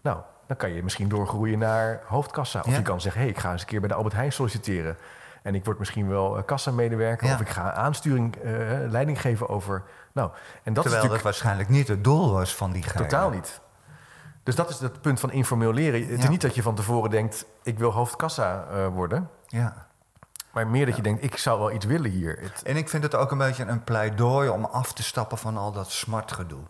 nou, 0.00 0.18
dan 0.46 0.56
kan 0.56 0.72
je 0.72 0.82
misschien 0.82 1.08
doorgroeien 1.08 1.58
naar 1.58 2.00
hoofdkassa. 2.06 2.60
Of 2.60 2.66
Ja. 2.70 2.76
je 2.76 2.82
kan 2.82 3.00
zeggen, 3.00 3.22
hé, 3.22 3.28
ik 3.28 3.38
ga 3.38 3.52
eens 3.52 3.60
een 3.60 3.66
keer 3.66 3.80
bij 3.80 3.88
de 3.88 3.94
Albert 3.94 4.14
Heijn 4.14 4.32
solliciteren. 4.32 4.96
En 5.42 5.54
ik 5.54 5.64
word 5.64 5.78
misschien 5.78 6.08
wel 6.08 6.36
eh, 6.36 6.44
kassamedewerker... 6.44 7.26
Ja. 7.26 7.34
of 7.34 7.40
ik 7.40 7.48
ga 7.48 7.72
aansturing, 7.72 8.36
eh, 8.36 8.52
leiding 8.88 9.20
geven 9.20 9.48
over... 9.48 9.82
Nou, 10.12 10.30
en 10.30 10.34
dat 10.34 10.40
is 10.54 10.62
Terwijl 10.62 10.82
dat 10.82 10.92
natuurlijk 10.92 11.22
waarschijnlijk 11.22 11.68
niet 11.68 11.88
het 11.88 12.04
doel 12.04 12.32
was 12.32 12.54
van 12.54 12.72
die 12.72 12.84
totaal 12.96 13.30
niet. 13.30 13.60
Dus 14.42 14.54
dat 14.54 14.70
is 14.70 14.80
het 14.80 15.00
punt 15.00 15.20
van 15.20 15.32
informeel 15.32 15.72
leren. 15.72 16.08
Het 16.08 16.18
is 16.18 16.28
niet 16.28 16.40
dat 16.40 16.54
je 16.54 16.62
van 16.62 16.74
tevoren 16.74 17.10
denkt, 17.10 17.46
ik 17.62 17.78
wil 17.78 17.90
hoofdkassa 17.90 18.66
worden... 18.90 19.30
Ja. 19.46 19.86
Maar 20.52 20.66
meer 20.66 20.86
dat 20.86 20.96
je 20.96 21.02
denkt, 21.02 21.22
ik 21.24 21.36
zou 21.36 21.58
wel 21.58 21.72
iets 21.72 21.84
willen 21.84 22.10
hier. 22.10 22.38
Het, 22.40 22.62
En 22.62 22.76
ik 22.76 22.88
vind 22.88 23.02
het 23.02 23.14
ook 23.14 23.30
een 23.30 23.38
beetje 23.38 23.64
een 23.64 23.84
pleidooi 23.84 24.48
om 24.48 24.64
af 24.64 24.92
te 24.92 25.02
stappen 25.02 25.38
van 25.38 25.56
al 25.56 25.72
dat 25.72 25.90
smart 25.90 26.32
gedoe. 26.32 26.62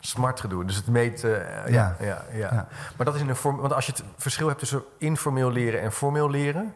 smart 0.00 0.40
gedoe. 0.40 0.64
Dus 0.64 0.76
het 0.76 0.86
meet. 0.86 1.24
eh, 1.24 1.32
ja. 1.32 1.66
Ja. 1.66 1.96
Ja, 2.00 2.24
ja, 2.32 2.38
Ja. 2.52 2.68
Maar 2.96 3.06
dat 3.06 3.14
is 3.14 3.20
in 3.20 3.28
een 3.28 3.36
vorm. 3.36 3.56
Want 3.56 3.72
als 3.72 3.86
je 3.86 3.92
het 3.92 4.02
verschil 4.16 4.46
hebt 4.46 4.58
tussen 4.58 4.82
informeel 4.98 5.50
leren 5.50 5.80
en 5.80 5.92
formeel 5.92 6.30
leren. 6.30 6.74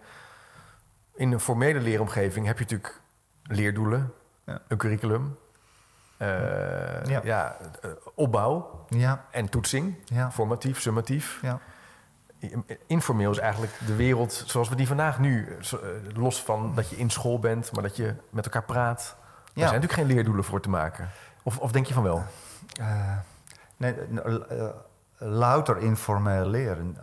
In 1.15 1.33
een 1.33 1.41
formele 1.41 1.81
leeromgeving 1.81 2.47
heb 2.47 2.59
je 2.59 2.65
natuurlijk 2.65 3.01
leerdoelen, 3.43 4.13
Ja. 4.45 4.61
een 4.69 4.77
curriculum, 4.77 5.39
eh, 6.17 6.29
Ja. 7.23 7.57
eh, 7.81 7.91
opbouw 8.15 8.85
Ja, 8.89 9.25
en 9.31 9.49
toetsing, 9.49 9.95
ja, 10.05 10.31
formatief, 10.31 10.81
summatief. 10.81 11.39
ja. 11.43 11.59
Informeel 12.87 13.31
is 13.31 13.39
eigenlijk 13.39 13.73
de 13.87 13.97
wereld 13.97 14.43
zoals 14.47 14.69
we 14.69 14.75
die 14.75 14.87
vandaag 14.87 15.19
nu, 15.19 15.57
eh, 15.61 15.73
eh, 15.73 16.17
los 16.17 16.43
van 16.43 16.75
dat 16.75 16.91
je 16.91 16.97
in 16.97 17.11
school 17.11 17.39
bent, 17.39 17.73
maar 17.73 17.83
dat 17.83 17.97
je 17.97 18.15
met 18.31 18.45
elkaar 18.45 18.63
praat. 18.63 18.99
Er 18.99 19.51
zijn 19.55 19.65
natuurlijk 19.65 19.93
geen 19.93 20.07
leerdoelen 20.07 20.45
voor 20.45 20.61
te 20.61 20.69
maken. 20.69 21.09
Of, 21.43 21.59
of 21.59 21.73
denk 21.73 21.87
je 21.87 21.95
van 21.95 22.03
wel? 22.03 22.23
Eh, 22.81 23.17
nee, 23.77 23.95
louter 25.17 25.79
informeel 25.79 26.47
leren 26.47 26.97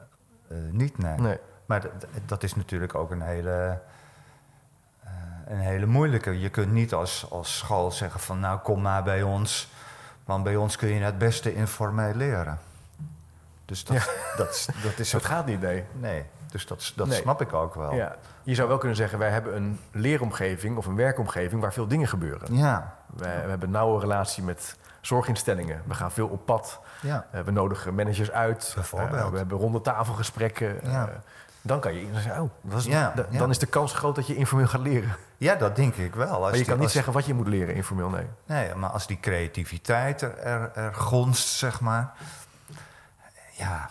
niet, 0.71 0.97
nee. 0.97 1.17
Nee. 1.17 1.37
Maar 1.65 1.89
dat, 2.25 2.43
is 2.43 2.55
natuurlijk 2.55 2.95
ook 2.95 3.11
een 3.11 3.21
hele, 3.21 3.81
een 5.45 5.59
hele 5.59 5.85
moeilijke. 5.85 6.39
Je 6.39 6.49
kunt 6.49 6.71
niet 6.71 6.93
als, 6.93 7.27
als 7.29 7.57
school 7.57 7.91
zeggen 7.91 8.19
van 8.19 8.39
nou 8.39 8.59
kom 8.59 8.81
maar 8.81 9.03
bij 9.03 9.21
ons, 9.21 9.71
want 10.25 10.43
bij 10.43 10.55
ons 10.55 10.75
kun 10.75 10.87
je 10.87 11.01
het 11.01 11.17
beste 11.17 11.55
informeel 11.55 12.13
leren. 12.13 12.59
Dus 13.67 13.83
dat, 13.83 13.95
Ja. 13.97 14.03
dat, 14.37 14.49
is- 14.49 14.67
dat 14.83 14.99
is 14.99 15.09
Dat 15.17 15.25
gaat 15.25 15.45
niet, 15.45 15.61
nee. 15.61 15.83
nee, 15.93 16.25
dus 16.51 16.65
dat, 16.67 16.93
dat 16.95 17.07
Nee. 17.07 17.19
snap 17.21 17.41
ik 17.41 17.53
ook 17.53 17.75
wel. 17.75 17.93
Ja. 17.93 18.15
Je 18.43 18.55
zou 18.55 18.67
wel 18.67 18.77
kunnen 18.77 18.97
zeggen, 18.97 19.19
wij 19.19 19.29
hebben 19.29 19.55
een 19.55 19.79
leeromgeving 19.91 20.77
of 20.77 20.85
een 20.85 20.95
werkomgeving 20.95 21.61
waar 21.61 21.73
veel 21.73 21.87
dingen 21.87 22.07
gebeuren. 22.07 22.55
ja, 22.55 22.95
We, 23.15 23.23
we 23.23 23.29
hebben 23.29 23.61
een 23.67 23.71
nauwe 23.73 23.99
relatie 23.99 24.43
met 24.43 24.77
zorginstellingen. 25.01 25.81
We 25.85 25.93
gaan 25.93 26.11
veel 26.11 26.27
op 26.27 26.45
pad. 26.45 26.79
ja. 27.01 27.25
Eh, 27.31 27.41
we 27.41 27.51
nodigen 27.51 27.95
managers 27.95 28.31
uit. 28.31 28.71
Bijvoorbeeld. 28.75 29.21
Eh, 29.21 29.29
we 29.29 29.37
hebben 29.37 29.57
ronde 29.57 29.81
tafelgesprekken. 29.81 30.79
Ja. 30.83 31.07
Eh, 31.07 31.13
dan 31.61 31.79
kan 31.79 31.93
je 31.93 32.07
zeggen, 32.13 32.41
oh, 32.41 32.49
dat 32.61 32.79
is, 32.79 32.85
Ja, 32.85 33.11
da- 33.15 33.25
ja. 33.29 33.37
dan 33.37 33.49
is 33.49 33.59
de 33.59 33.65
kans 33.65 33.93
groot 33.93 34.15
dat 34.15 34.27
je 34.27 34.35
informeel 34.35 34.67
gaat 34.67 34.81
leren. 34.81 35.15
ja, 35.37 35.55
dat 35.55 35.75
denk 35.75 35.95
ik 35.95 36.15
wel. 36.15 36.27
Als 36.29 36.39
maar 36.39 36.49
je 36.51 36.55
die- 36.57 36.65
kan 36.65 36.75
niet 36.75 36.83
als- 36.83 36.93
zeggen 36.93 37.13
wat 37.13 37.25
je 37.25 37.33
moet 37.33 37.47
leren 37.47 37.75
informeel, 37.75 38.09
nee. 38.09 38.25
Nee, 38.45 38.75
maar 38.75 38.89
als 38.89 39.07
die 39.07 39.19
creativiteit 39.19 40.21
er, 40.21 40.37
er, 40.37 40.71
er 40.75 40.93
gonst, 40.93 41.47
zeg 41.47 41.81
maar. 41.81 42.11
Ja, 43.57 43.89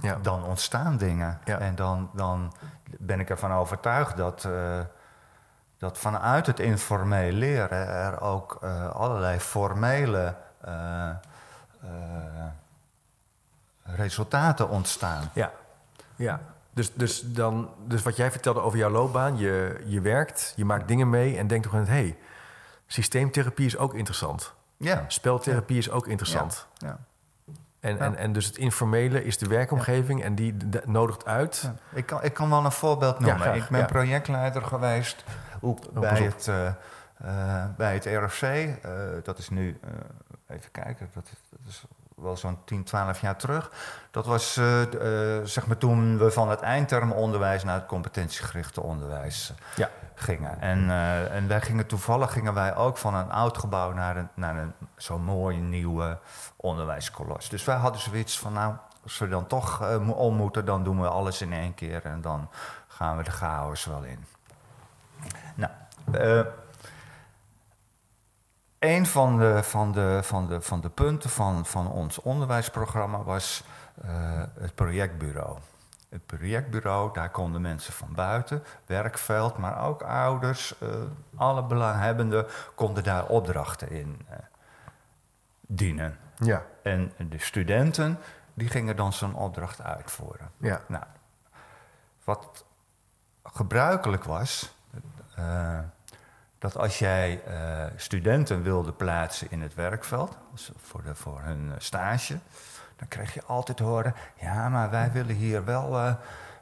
Ja. 0.00 0.18
dan 0.22 0.44
ontstaan 0.44 0.96
dingen. 0.96 1.38
Ja. 1.44 1.58
En 1.58 1.74
dan, 1.74 2.10
dan 2.12 2.52
ben 2.98 3.20
ik 3.20 3.30
ervan 3.30 3.52
overtuigd 3.52 4.16
dat, 4.16 4.44
eh, 4.44 4.80
dat 5.78 5.98
vanuit 5.98 6.46
het 6.46 6.60
informeel 6.60 7.32
leren 7.32 7.88
er 7.88 8.20
ook 8.20 8.58
eh, 8.62 8.90
allerlei 8.90 9.40
formele 9.40 10.34
eh, 10.60 11.10
resultaten 13.82 14.68
ontstaan. 14.68 15.30
Ja, 15.34 15.52
ja. 16.16 16.40
Dus, 16.74 16.92
dus, 16.94 17.22
dan, 17.32 17.70
dus 17.86 18.02
wat 18.02 18.16
jij 18.16 18.30
vertelde 18.30 18.60
over 18.60 18.78
jouw 18.78 18.90
loopbaan, 18.90 19.36
je, 19.38 19.82
je 19.86 20.00
werkt, 20.00 20.52
je 20.56 20.64
maakt 20.64 20.88
dingen 20.88 21.10
mee 21.10 21.38
en 21.38 21.46
denkt 21.46 21.64
toch 21.64 21.74
aan, 21.74 21.86
hé, 21.86 21.92
hey, 21.92 22.18
systeemtherapie 22.86 23.66
is 23.66 23.76
ook 23.76 23.94
interessant. 23.94 24.52
Ja. 24.76 25.04
Speltherapie 25.08 25.78
is 25.78 25.90
ook 25.90 26.06
interessant. 26.06 26.66
ja. 26.74 26.98
En, 27.82 27.96
Ja. 27.96 28.04
en, 28.04 28.16
en 28.16 28.32
dus 28.32 28.46
het 28.46 28.56
informele 28.56 29.24
is 29.24 29.38
de 29.38 29.46
werkomgeving 29.46 30.22
en 30.22 30.34
die 30.34 30.56
nodigt 30.84 31.26
uit. 31.26 31.60
Ja, 31.62 31.74
Ik, 31.98 32.06
kan, 32.06 32.22
ik 32.22 32.34
kan 32.34 32.50
wel 32.50 32.64
een 32.64 32.72
voorbeeld 32.72 33.18
noemen. 33.18 33.54
ik 33.54 33.68
ben 33.68 33.86
projectleider 33.86 34.62
geweest 34.62 35.24
bij, 35.92 36.22
het, 36.22 36.48
eh, 36.48 36.66
eh, 36.66 37.64
bij 37.76 37.94
het 37.94 38.04
RFC. 38.04 38.42
Eh, 38.42 38.90
dat 39.22 39.38
is 39.38 39.48
nu, 39.48 39.80
even 40.48 40.70
kijken, 40.70 41.08
dat 41.14 41.24
is, 41.24 41.38
dat 41.50 41.60
is 41.68 41.84
wel 42.16 42.36
zo'n 42.36 42.58
10, 42.64 42.84
12 42.84 43.20
jaar 43.20 43.36
terug. 43.36 43.70
Dat 44.10 44.26
was 44.26 44.52
zeg 45.44 45.66
maar 45.66 45.78
toen 45.78 46.18
we 46.18 46.30
van 46.30 46.50
het 46.50 46.60
eindtermonderwijs 46.60 47.64
naar 47.64 47.74
het 47.74 47.86
competentiegerichte 47.86 48.80
onderwijs 48.80 49.52
Ja. 49.76 49.90
Gingen. 50.14 50.60
En, 50.60 50.90
eh, 50.90 51.34
en 51.34 51.62
gingen 51.62 51.86
toevallig 51.86 52.32
gingen 52.32 52.54
wij 52.54 52.76
ook 52.76 52.96
van 52.96 53.14
een 53.14 53.30
oud 53.30 53.58
gebouw 53.58 53.92
naar 53.92 54.16
een, 54.16 54.28
naar 54.34 54.56
een 54.56 54.72
zo'n 54.96 55.24
mooi 55.24 55.56
nieuwe 55.56 56.18
onderwijskolos. 56.56 57.48
Dus 57.48 57.64
wij 57.64 57.76
hadden 57.76 58.00
zoiets 58.00 58.38
van, 58.38 58.52
nou, 58.52 58.74
als 59.02 59.18
we 59.18 59.28
dan 59.28 59.46
toch 59.46 59.80
mo- 60.00 60.12
om 60.12 60.36
moeten, 60.36 60.64
dan 60.64 60.84
doen 60.84 61.00
we 61.00 61.08
alles 61.08 61.42
in 61.42 61.52
één 61.52 61.74
keer 61.74 62.04
en 62.04 62.20
dan 62.20 62.48
gaan 62.88 63.16
we 63.16 63.22
de 63.22 63.30
chaos 63.30 63.84
wel 63.84 64.02
in. 64.02 64.24
Nou, 65.54 65.72
eh, 66.12 66.52
een 68.78 69.06
van 69.06 69.38
de, 69.38 69.62
van 69.62 69.92
de, 69.92 70.20
van 70.22 70.48
de, 70.48 70.60
van 70.60 70.80
de 70.80 70.90
punten 70.90 71.30
van, 71.30 71.66
van 71.66 71.90
ons 71.90 72.18
onderwijsprogramma 72.18 73.22
was 73.22 73.64
het 74.58 74.74
projectbureau. 74.74 75.58
Het 76.12 76.26
projectbureau, 76.26 77.12
daar 77.12 77.30
konden 77.30 77.60
mensen 77.60 77.92
van 77.92 78.12
buiten, 78.14 78.62
werkveld, 78.86 79.56
maar 79.56 79.84
ook 79.84 80.02
ouders, 80.02 80.78
eh, 80.78 80.88
alle 81.36 81.64
belanghebbenden, 81.64 82.46
konden 82.74 83.04
daar 83.04 83.26
opdrachten 83.26 83.90
in 83.90 84.26
eh, 84.28 84.36
dienen. 85.60 86.18
Ja, 86.34 86.64
En 86.82 87.12
de 87.28 87.38
studenten, 87.38 88.18
die 88.54 88.68
gingen 88.68 88.96
dan 88.96 89.12
zo'n 89.12 89.34
opdracht 89.34 89.82
uitvoeren. 89.82 90.50
ja, 90.56 90.80
Nou, 90.86 91.04
wat 92.24 92.64
gebruikelijk 93.42 94.24
was, 94.24 94.74
eh, 95.36 95.78
dat 96.58 96.76
als 96.76 96.98
jij 96.98 97.42
studenten 97.96 98.62
wilde 98.62 98.92
plaatsen 98.92 99.50
in 99.50 99.62
het 99.62 99.74
werkveld, 99.74 100.36
voor, 100.76 101.02
de, 101.02 101.14
voor 101.14 101.40
hun 101.40 101.72
stage, 101.78 102.38
dan 102.96 103.08
kreeg 103.08 103.34
je 103.34 103.42
altijd 103.44 103.78
horen, 103.78 104.14
ja, 104.34 104.68
maar 104.68 104.90
wij 104.90 105.12
willen 105.12 105.34
hier 105.34 105.64
wel 105.64 105.98
eh, 105.98 106.14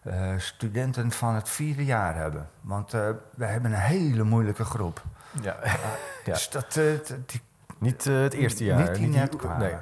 eh, 0.03 0.39
studenten 0.39 1.11
van 1.11 1.35
het 1.35 1.49
vierde 1.49 1.85
jaar 1.85 2.15
hebben, 2.15 2.49
want 2.61 2.95
eh, 2.95 3.09
wij 3.35 3.49
hebben 3.49 3.73
een 3.73 3.79
hele 3.79 4.25
moeilijke 4.25 4.65
groep. 4.65 5.03
ja. 5.43 5.57
Ja. 6.25 6.33
Dus 6.33 6.51
dat, 6.51 6.73
die, 7.27 7.43
Niet 7.79 8.05
het 8.05 8.33
eerste 8.33 8.65
jaar. 8.65 8.79
Niet 8.79 8.95
die 8.95 9.09
net 9.09 9.37
kwamen. 9.37 9.59
Nee. 9.61 9.77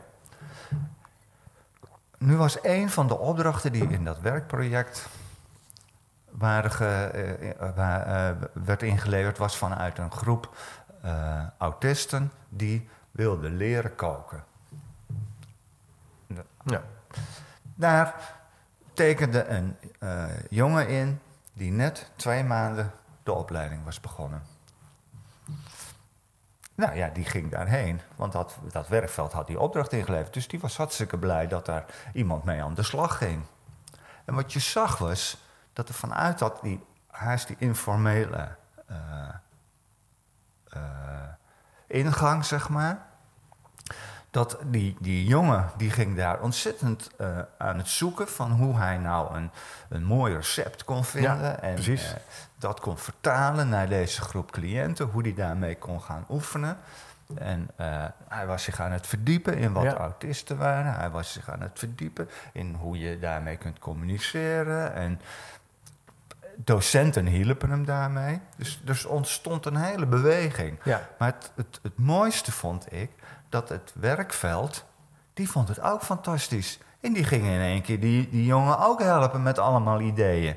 Nu 2.19 2.37
was 2.37 2.59
een 2.63 2.91
van 2.91 3.07
de 3.07 3.19
opdrachten 3.19 3.73
die 3.73 3.89
in 3.89 4.05
dat 4.05 4.21
werkproject 4.21 5.09
waren 6.31 6.71
ge, 6.71 8.37
werd 8.53 8.83
ingeleverd, 8.83 9.39
was 9.39 9.57
vanuit 9.57 9.99
een 9.99 10.11
groep 10.11 10.57
autisten 11.59 12.33
die 12.49 12.89
wilden 13.11 13.57
leren 13.57 13.95
koken. 13.95 14.45
Ja. 16.71 16.83
Daar 17.75 18.15
tekende 18.93 19.45
een 19.45 19.77
eh, 19.99 20.25
jongen 20.51 20.89
in 20.89 21.21
die 21.53 21.73
net 21.73 22.11
twee 22.17 22.45
maanden 22.45 22.93
de 23.23 23.33
opleiding 23.33 23.85
was 23.85 24.01
begonnen. 24.01 24.43
Nou 26.75 26.97
ja, 26.97 27.09
die 27.09 27.25
ging 27.25 27.51
daarheen, 27.51 28.01
want 28.17 28.33
dat, 28.33 28.59
dat 28.73 28.89
werkveld 28.89 29.33
had 29.33 29.47
die 29.47 29.61
opdracht 29.61 29.93
ingeleverd. 29.93 30.35
Dus 30.35 30.49
die 30.49 30.61
was 30.61 30.77
hartstikke 30.77 31.19
blij 31.19 31.47
dat 31.47 31.67
daar 31.67 31.85
iemand 32.13 32.45
mee 32.45 32.63
aan 32.63 32.75
de 32.75 32.83
slag 32.83 33.19
ging. 33.19 33.43
En 34.25 34.35
wat 34.35 34.53
je 34.53 34.59
zag 34.59 34.99
was 34.99 35.45
dat 35.73 35.89
er 35.89 35.95
vanuit 35.95 36.39
dat 36.39 36.59
die, 36.63 36.85
haast 37.07 37.47
die 37.47 37.57
informele 37.59 38.57
eh, 38.87 39.29
eh, 40.69 40.81
ingang, 41.87 42.45
zeg 42.45 42.69
maar, 42.69 43.07
dat 44.31 44.59
die, 44.67 44.97
die 45.01 45.25
jongen 45.27 45.71
die 45.77 45.91
ging 45.91 46.17
daar 46.17 46.41
ontzettend 46.41 47.11
eh, 47.17 47.39
aan 47.59 47.79
het 47.79 47.89
zoeken 47.89 48.29
van 48.29 48.51
hoe 48.51 48.77
hij 48.77 48.97
nou 48.99 49.35
een, 49.37 49.51
een 49.89 50.05
mooi 50.05 50.35
recept 50.35 50.85
kon 50.85 51.05
vinden. 51.05 51.39
Ja, 51.43 51.61
en 51.61 51.77
eh, 51.79 51.99
dat 52.59 52.81
kon 52.81 52.99
vertalen 52.99 53.69
naar 53.69 53.89
deze 53.89 54.21
groep 54.21 54.51
cliënten, 54.51 55.07
hoe 55.07 55.23
die 55.23 55.35
daarmee 55.35 55.77
kon 55.77 56.01
gaan 56.03 56.25
oefenen. 56.29 56.79
En 57.35 57.71
eh, 57.77 58.05
hij 58.29 58.47
was 58.47 58.63
zich 58.63 58.81
aan 58.81 58.93
het 58.93 59.07
verdiepen 59.07 59.57
in 59.59 59.73
wat 59.73 59.83
Ja. 59.83 59.95
autisten 59.95 60.57
waren. 60.59 60.95
Hij 60.95 61.11
was 61.11 61.33
zich 61.33 61.51
aan 61.51 61.61
het 61.61 61.79
verdiepen 61.79 62.29
in 62.53 62.75
hoe 62.75 62.99
je 62.99 63.19
daarmee 63.19 63.57
kunt 63.57 63.79
communiceren. 63.79 64.95
En 64.95 65.21
docenten 66.57 67.27
hielpen 67.27 67.71
hem 67.71 67.85
daarmee. 67.85 68.41
Dus 68.57 68.81
er 68.87 69.09
ontstond 69.09 69.67
een 69.67 69.77
hele 69.77 70.07
beweging. 70.07 70.79
Ja. 70.85 71.09
Maar 71.19 71.33
het, 71.33 71.53
het, 71.55 71.79
het 71.83 71.99
mooiste 71.99 72.53
vond 72.53 72.93
ik 72.93 73.11
dat 73.49 73.69
het 73.69 73.93
werkveld, 73.95 74.85
die 75.35 75.51
vond 75.51 75.69
het 75.69 75.81
ook 75.81 76.03
fantastisch. 76.03 76.79
En 77.01 77.13
die 77.13 77.25
ging 77.25 77.45
in 77.45 77.61
één 77.61 77.83
keer 77.83 78.01
die, 78.01 78.29
die 78.29 78.45
jongen 78.45 78.79
ook 78.79 79.03
helpen 79.03 79.43
met 79.43 79.59
allemaal 79.59 80.01
ideeën. 80.01 80.57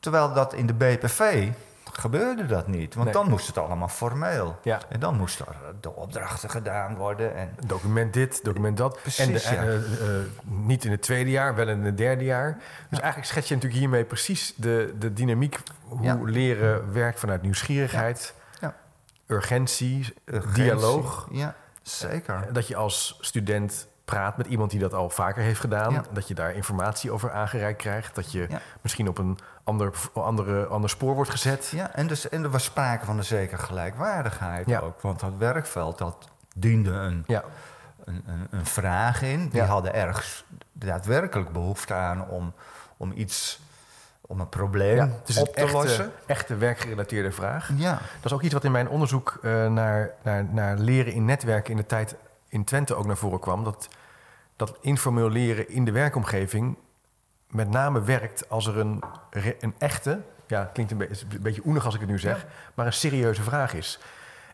Terwijl 0.00 0.32
dat 0.32 0.52
in 0.54 0.66
de 0.66 0.74
BPV 0.74 1.48
gebeurde 1.92 2.46
dat 2.46 2.66
niet. 2.66 2.94
Want 2.94 3.04
Nee. 3.04 3.14
dan 3.14 3.28
moest 3.28 3.46
het 3.46 3.58
allemaal 3.58 3.88
formeel. 3.88 4.58
Ja. 4.62 4.80
En 4.88 5.00
dan 5.00 5.16
moesten 5.16 5.46
er 5.46 5.54
de 5.80 5.94
opdrachten 5.94 6.50
gedaan 6.50 6.94
worden. 6.94 7.34
En 7.36 7.54
Document 7.66 8.12
dit, 8.12 8.44
document 8.44 8.76
dat. 8.76 8.98
Precies, 9.00 9.26
en 9.26 9.32
de, 9.32 9.56
ja. 9.56 9.62
eh, 9.62 9.74
eh, 9.74 10.24
niet 10.44 10.84
in 10.84 10.90
het 10.90 11.02
tweede 11.02 11.30
jaar, 11.30 11.54
wel 11.54 11.68
in 11.68 11.84
het 11.84 11.96
derde 11.96 12.24
jaar. 12.24 12.58
Dus 12.90 12.98
eigenlijk 12.98 13.30
schets 13.30 13.48
je 13.48 13.54
natuurlijk 13.54 13.80
hiermee 13.80 14.04
precies 14.04 14.54
de, 14.56 14.94
de 14.98 15.12
dynamiek... 15.12 15.58
hoe 15.88 16.30
leren 16.30 16.92
werkt 16.92 17.18
vanuit 17.18 17.42
nieuwsgierigheid. 17.42 18.34
Urgentie, 19.32 20.14
urgentie. 20.24 20.62
dialoog. 20.62 21.28
Ja, 21.30 21.54
zeker. 21.82 22.52
Dat 22.52 22.66
je 22.68 22.76
als 22.76 23.18
student 23.20 23.86
praat 24.04 24.36
met 24.36 24.46
iemand 24.46 24.70
die 24.70 24.80
dat 24.80 24.94
al 24.94 25.10
vaker 25.10 25.42
heeft 25.42 25.60
gedaan. 25.60 25.92
Ja. 25.92 26.02
Dat 26.12 26.28
je 26.28 26.34
daar 26.34 26.54
informatie 26.54 27.10
over 27.10 27.30
aangereikt 27.32 27.78
krijgt. 27.78 28.14
Dat 28.14 28.32
je 28.32 28.46
Ja. 28.48 28.60
misschien 28.80 29.08
op 29.08 29.18
een 29.18 29.38
ander, 29.64 29.92
andere, 30.14 30.66
ander 30.66 30.90
spoor 30.90 31.14
wordt 31.14 31.30
gezet. 31.30 31.68
Ja, 31.74 31.94
en, 31.94 32.06
dus, 32.06 32.28
en 32.28 32.42
er 32.42 32.50
was 32.50 32.64
sprake 32.64 33.04
van 33.04 33.18
een 33.18 33.24
zekere 33.24 33.62
gelijkwaardigheid 33.62 34.66
Ja. 34.66 34.78
ook. 34.78 35.00
Want 35.00 35.20
dat 35.20 35.32
werkveld, 35.38 35.98
dat 35.98 36.28
diende 36.56 36.90
een, 36.90 37.24
een, 38.04 38.22
een, 38.26 38.46
een 38.50 38.66
vraag 38.66 39.22
in. 39.22 39.48
Die 39.48 39.62
hadden 39.62 39.94
ergens 39.94 40.44
daadwerkelijk 40.72 41.52
behoefte 41.52 41.94
aan 41.94 42.28
om, 42.28 42.52
om 42.96 43.12
iets, 43.14 43.60
om 44.32 44.40
een 44.40 44.48
probleem 44.48 44.96
ja. 44.96 45.08
het 45.20 45.28
is 45.28 45.36
op 45.38 45.46
een 45.46 45.52
te 45.54 45.60
echte, 45.60 45.76
lossen. 45.76 46.12
echte 46.26 46.56
werkgerelateerde 46.56 47.30
vraag. 47.32 47.70
Ja, 47.76 47.90
Dat 47.92 48.24
is 48.24 48.32
ook 48.32 48.42
iets 48.42 48.52
wat 48.52 48.64
in 48.64 48.70
mijn 48.72 48.88
onderzoek 48.88 49.38
eh, 49.42 49.66
naar, 49.66 50.10
naar, 50.22 50.44
naar 50.44 50.76
leren 50.78 51.12
in 51.12 51.24
netwerken 51.24 51.70
in 51.70 51.76
de 51.76 51.86
tijd 51.86 52.14
in 52.48 52.64
Twente 52.64 52.94
ook 52.94 53.06
naar 53.06 53.16
voren 53.16 53.40
kwam. 53.40 53.64
Dat, 53.64 53.88
dat 54.56 54.76
informeel 54.80 55.30
leren 55.30 55.68
in 55.68 55.84
de 55.84 55.92
werkomgeving 55.92 56.76
met 57.48 57.70
name 57.70 58.02
werkt 58.02 58.48
als 58.48 58.66
er 58.66 58.78
een, 58.78 59.02
een 59.60 59.74
echte, 59.78 60.20
ja, 60.46 60.70
klinkt 60.72 60.92
een, 60.92 60.98
be- 60.98 61.08
is 61.08 61.22
een 61.22 61.42
beetje 61.42 61.62
oenig 61.64 61.84
als 61.84 61.94
ik 61.94 62.00
het 62.00 62.08
nu 62.08 62.18
zeg, 62.18 62.46
maar 62.74 62.86
een 62.86 62.92
serieuze 62.92 63.42
vraag 63.42 63.74
is. 63.74 63.98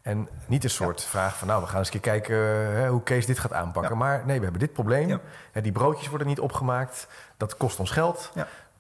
En 0.03 0.29
niet 0.47 0.65
een 0.65 0.71
soort 0.71 1.05
vraag 1.05 1.39
van, 1.39 1.49
nou, 1.49 1.61
we 1.63 1.67
gaan 1.69 1.79
eens 1.79 1.87
een 1.95 2.01
keer 2.01 2.13
kijken 2.13 2.37
hè, 2.77 2.89
hoe 2.89 3.03
Kees 3.03 3.27
dit 3.27 3.39
gaat 3.39 3.53
aanpakken. 3.53 3.93
Ja. 3.93 3.99
Maar 3.99 4.23
nee, 4.27 4.37
we 4.37 4.43
hebben 4.43 4.61
dit 4.61 4.73
probleem. 4.73 5.09
Ja. 5.09 5.21
Hè, 5.53 5.61
die 5.61 5.73
broodjes 5.73 6.09
worden 6.09 6.27
niet 6.27 6.41
opgemaakt. 6.41 7.07
Dat 7.37 7.57
kost 7.57 7.79
ons 7.79 7.91
geld. 7.91 8.33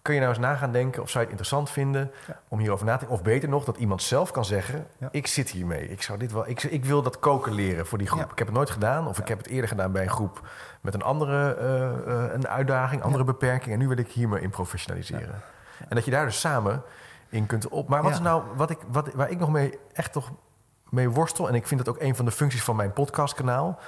Kun 0.08 0.16
je 0.16 0.22
nou 0.22 0.36
eens 0.36 0.44
na 0.46 0.54
gaan 0.54 0.72
denken 0.72 1.02
of 1.02 1.10
zou 1.10 1.24
je 1.24 1.30
het 1.30 1.40
interessant 1.40 1.70
vinden 1.70 2.10
Ja. 2.26 2.40
om 2.48 2.58
hierover 2.58 2.86
na 2.86 2.92
te 2.92 2.98
denken? 2.98 3.16
Of 3.16 3.22
beter 3.22 3.48
nog, 3.48 3.64
dat 3.64 3.76
iemand 3.76 4.02
zelf 4.02 4.30
kan 4.30 4.44
zeggen: 4.44 4.86
Ja. 4.98 5.08
Ik 5.10 5.26
zit 5.26 5.50
hiermee. 5.50 5.88
Ik, 5.88 6.02
zou 6.02 6.18
dit 6.18 6.32
wel, 6.32 6.48
ik, 6.48 6.62
ik 6.62 6.84
wil 6.84 7.02
dat 7.02 7.18
koken 7.18 7.52
leren 7.52 7.86
voor 7.86 7.98
die 7.98 8.06
groep. 8.06 8.20
Ja. 8.20 8.30
Ik 8.30 8.38
heb 8.38 8.46
het 8.46 8.56
nooit 8.56 8.70
gedaan, 8.70 9.06
of 9.06 9.18
ik 9.18 9.28
heb 9.28 9.38
het 9.38 9.46
eerder 9.46 9.68
gedaan 9.68 9.92
bij 9.92 10.02
een 10.02 10.10
groep 10.10 10.48
met 10.80 10.94
een 10.94 11.02
andere 11.02 11.54
eh, 11.54 12.24
eh, 12.24 12.32
een 12.32 12.48
uitdaging, 12.48 13.02
andere 13.02 13.24
beperking. 13.24 13.72
En 13.72 13.78
nu 13.78 13.88
wil 13.88 13.96
ik 13.96 14.08
hier 14.08 14.28
me 14.28 14.40
in 14.40 14.50
professionaliseren. 14.50 15.42
En 15.88 15.94
dat 15.94 16.04
je 16.04 16.10
daar 16.10 16.24
dus 16.24 16.40
samen 16.40 16.82
in 17.28 17.46
kunt 17.46 17.68
op. 17.68 17.88
Maar 17.88 18.02
wat 18.02 18.12
is 18.12 18.20
nou 18.20 18.42
wat 18.56 18.70
ik, 18.70 18.78
wat, 18.90 19.12
waar 19.14 19.30
ik 19.30 19.38
nog 19.38 19.50
mee 19.50 19.78
echt 19.92 20.12
toch 20.12 20.30
mee 20.90 21.08
worstel, 21.08 21.48
en 21.48 21.54
ik 21.54 21.66
vind 21.66 21.84
dat 21.84 21.94
ook 21.94 22.02
een 22.02 22.16
van 22.16 22.24
de 22.24 22.30
functies 22.30 22.62
van 22.62 22.76
mijn 22.76 22.92
podcastkanaal, 22.92 23.78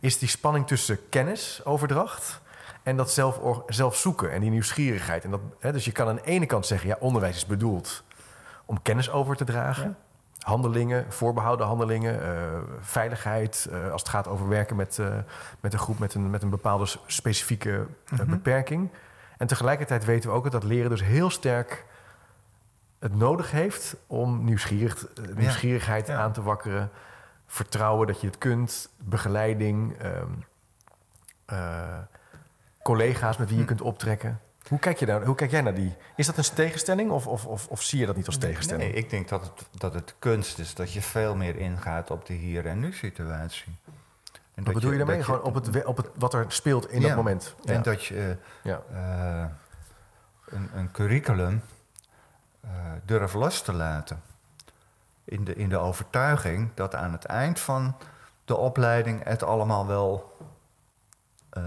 is 0.00 0.18
die 0.18 0.28
spanning 0.28 0.66
tussen 0.66 1.08
kennisoverdracht 1.08 2.42
en 2.84 2.96
dat 2.96 3.10
zelf, 3.10 3.40
zelf 3.66 3.96
zoeken 3.96 4.30
en 4.32 4.40
die 4.40 4.50
nieuwsgierigheid. 4.50 5.24
En 5.24 5.30
dat, 5.30 5.40
hè, 5.58 5.72
dus 5.72 5.84
je 5.84 5.92
kan 5.92 6.08
aan 6.08 6.14
de 6.16 6.24
ene 6.24 6.46
kant 6.46 6.66
zeggen, 6.66 6.88
ja, 6.88 6.96
onderwijs 7.00 7.36
is 7.36 7.46
bedoeld 7.46 8.04
om 8.64 8.82
kennis 8.82 9.10
over 9.10 9.36
te 9.36 9.44
dragen. 9.44 9.96
Handelingen, 10.38 11.12
voorbehouden 11.12 11.66
handelingen, 11.66 12.22
eh, 12.22 12.58
veiligheid. 12.80 13.68
eh, 13.70 13.90
als 13.92 14.00
het 14.00 14.10
gaat 14.10 14.28
over 14.28 14.48
werken 14.48 14.76
met, 14.76 14.98
eh, 14.98 15.16
met 15.60 15.72
een 15.72 15.78
groep 15.78 15.98
met 15.98 16.14
een, 16.14 16.30
met 16.30 16.42
een 16.42 16.50
bepaalde 16.50 16.86
specifieke 17.06 17.86
Mhm. 18.10 18.26
beperking. 18.30 18.90
En 19.38 19.46
tegelijkertijd 19.46 20.04
weten 20.04 20.30
we 20.30 20.36
ook 20.36 20.50
dat 20.50 20.64
leren 20.64 20.90
dus 20.90 21.02
heel 21.02 21.30
sterk 21.30 21.84
het 22.98 23.14
nodig 23.16 23.50
heeft 23.50 23.96
om 24.06 24.44
nieuwsgierig, 24.44 25.06
nieuwsgierigheid 25.34 26.06
Ja. 26.06 26.16
aan 26.18 26.32
te 26.32 26.42
wakkeren. 26.42 26.90
Vertrouwen 27.46 28.06
dat 28.06 28.20
je 28.20 28.26
het 28.26 28.38
kunt, 28.38 28.88
begeleiding, 28.98 29.96
ehm, 29.98 30.30
eh, 31.44 31.98
collega's 32.84 33.36
met 33.36 33.46
wie 33.48 33.56
je 33.56 33.62
Hm. 33.62 33.68
kunt 33.68 33.80
optrekken. 33.80 34.40
Hoe 34.68 34.78
kijk, 34.78 34.98
je 34.98 35.06
daar, 35.06 35.24
hoe 35.24 35.34
kijk 35.34 35.50
jij 35.50 35.60
naar 35.60 35.74
die? 35.74 35.96
Is 36.16 36.26
dat 36.26 36.36
een 36.36 36.54
tegenstelling 36.54 37.10
of, 37.10 37.26
of, 37.26 37.46
of, 37.46 37.66
of 37.68 37.82
zie 37.82 37.98
je 38.00 38.06
dat 38.06 38.16
niet 38.16 38.26
als 38.26 38.36
tegenstelling? 38.36 38.90
Nee, 38.92 39.02
ik 39.02 39.10
denk 39.10 39.28
dat 39.28 39.42
het, 39.42 39.68
dat 39.80 39.94
het 39.94 40.14
kunst 40.18 40.58
is 40.58 40.74
dat 40.74 40.92
je 40.92 41.02
veel 41.02 41.36
meer 41.36 41.56
ingaat 41.56 42.10
op 42.10 42.26
de 42.26 42.32
hier 42.32 42.66
en 42.66 42.80
nu 42.80 42.92
situatie. 42.92 43.76
En 44.54 44.64
Wat 44.64 44.74
bedoel 44.74 44.90
je 44.92 44.96
daarmee? 44.98 45.22
Gewoon 45.22 45.42
op 45.42 45.54
het, 45.54 45.84
op 45.84 45.96
het, 45.96 46.06
wat 46.14 46.34
er 46.34 46.44
speelt 46.48 46.90
in 46.90 47.00
Ja, 47.00 47.06
dat 47.06 47.16
moment. 47.16 47.54
En 47.64 47.74
Ja. 47.74 47.80
dat 47.80 48.04
je 48.04 48.36
Ja. 48.62 48.82
eh, 48.92 49.44
een, 50.46 50.70
een 50.74 50.90
curriculum 50.90 51.62
eh 52.60 52.70
durft 53.04 53.34
los 53.34 53.62
te 53.62 53.72
laten. 53.72 54.22
In 55.24 55.44
de, 55.44 55.54
in 55.54 55.68
de 55.68 55.78
overtuiging 55.78 56.70
dat 56.74 56.94
aan 56.94 57.12
het 57.12 57.24
eind 57.24 57.60
van 57.60 57.96
de 58.44 58.56
opleiding 58.56 59.24
het 59.24 59.42
allemaal 59.42 59.86
wel 59.86 60.33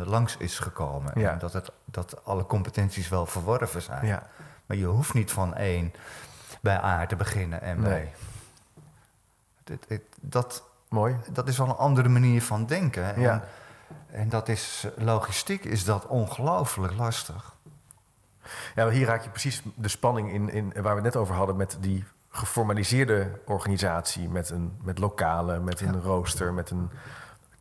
langs 0.05 0.37
is 0.37 0.59
gekomen. 0.59 1.11
Ja. 1.15 1.31
En 1.31 1.37
dat, 1.39 1.53
het, 1.53 1.71
dat 1.85 2.25
alle 2.25 2.45
competenties 2.45 3.09
wel 3.09 3.25
verworven 3.25 3.81
zijn. 3.81 4.05
ja. 4.05 4.23
Maar 4.65 4.77
je 4.77 4.85
hoeft 4.85 5.13
niet 5.13 5.31
van 5.31 5.55
één 5.55 5.93
bij 6.61 6.83
A 6.83 7.05
te 7.05 7.15
beginnen 7.15 7.61
en. 7.61 7.81
Nee. 7.81 8.11
Dit- 9.63 10.01
dat, 10.21 10.63
Mooi. 10.89 11.15
dat 11.31 11.47
is 11.47 11.57
wel 11.57 11.67
een 11.67 11.75
andere 11.75 12.09
manier 12.09 12.41
van 12.41 12.65
denken. 12.65 13.15
En, 13.15 13.21
Ja. 13.21 13.43
en 14.11 14.29
dat 14.29 14.47
is, 14.47 14.87
logistiek 14.97 15.63
is 15.63 15.83
dat 15.85 16.05
ongelooflijk 16.05 16.93
lastig. 16.93 17.55
Ja, 18.75 18.89
hier 18.89 19.05
raak 19.07 19.23
je 19.23 19.29
precies 19.29 19.61
de 19.75 19.87
spanning 19.87 20.31
in, 20.31 20.49
in 20.49 20.73
waar 20.73 20.95
we 20.95 21.01
het 21.01 21.03
net 21.03 21.15
over 21.15 21.35
hadden 21.35 21.55
met 21.55 21.77
die 21.79 22.05
geformaliseerde 22.29 23.41
organisatie. 23.45 24.29
Met, 24.29 24.49
een, 24.49 24.77
met 24.81 24.97
lokalen, 24.99 25.63
met 25.63 25.81
een 25.81 25.93
Ja. 25.93 25.99
rooster, 25.99 26.53
met 26.53 26.69
een 26.69 26.89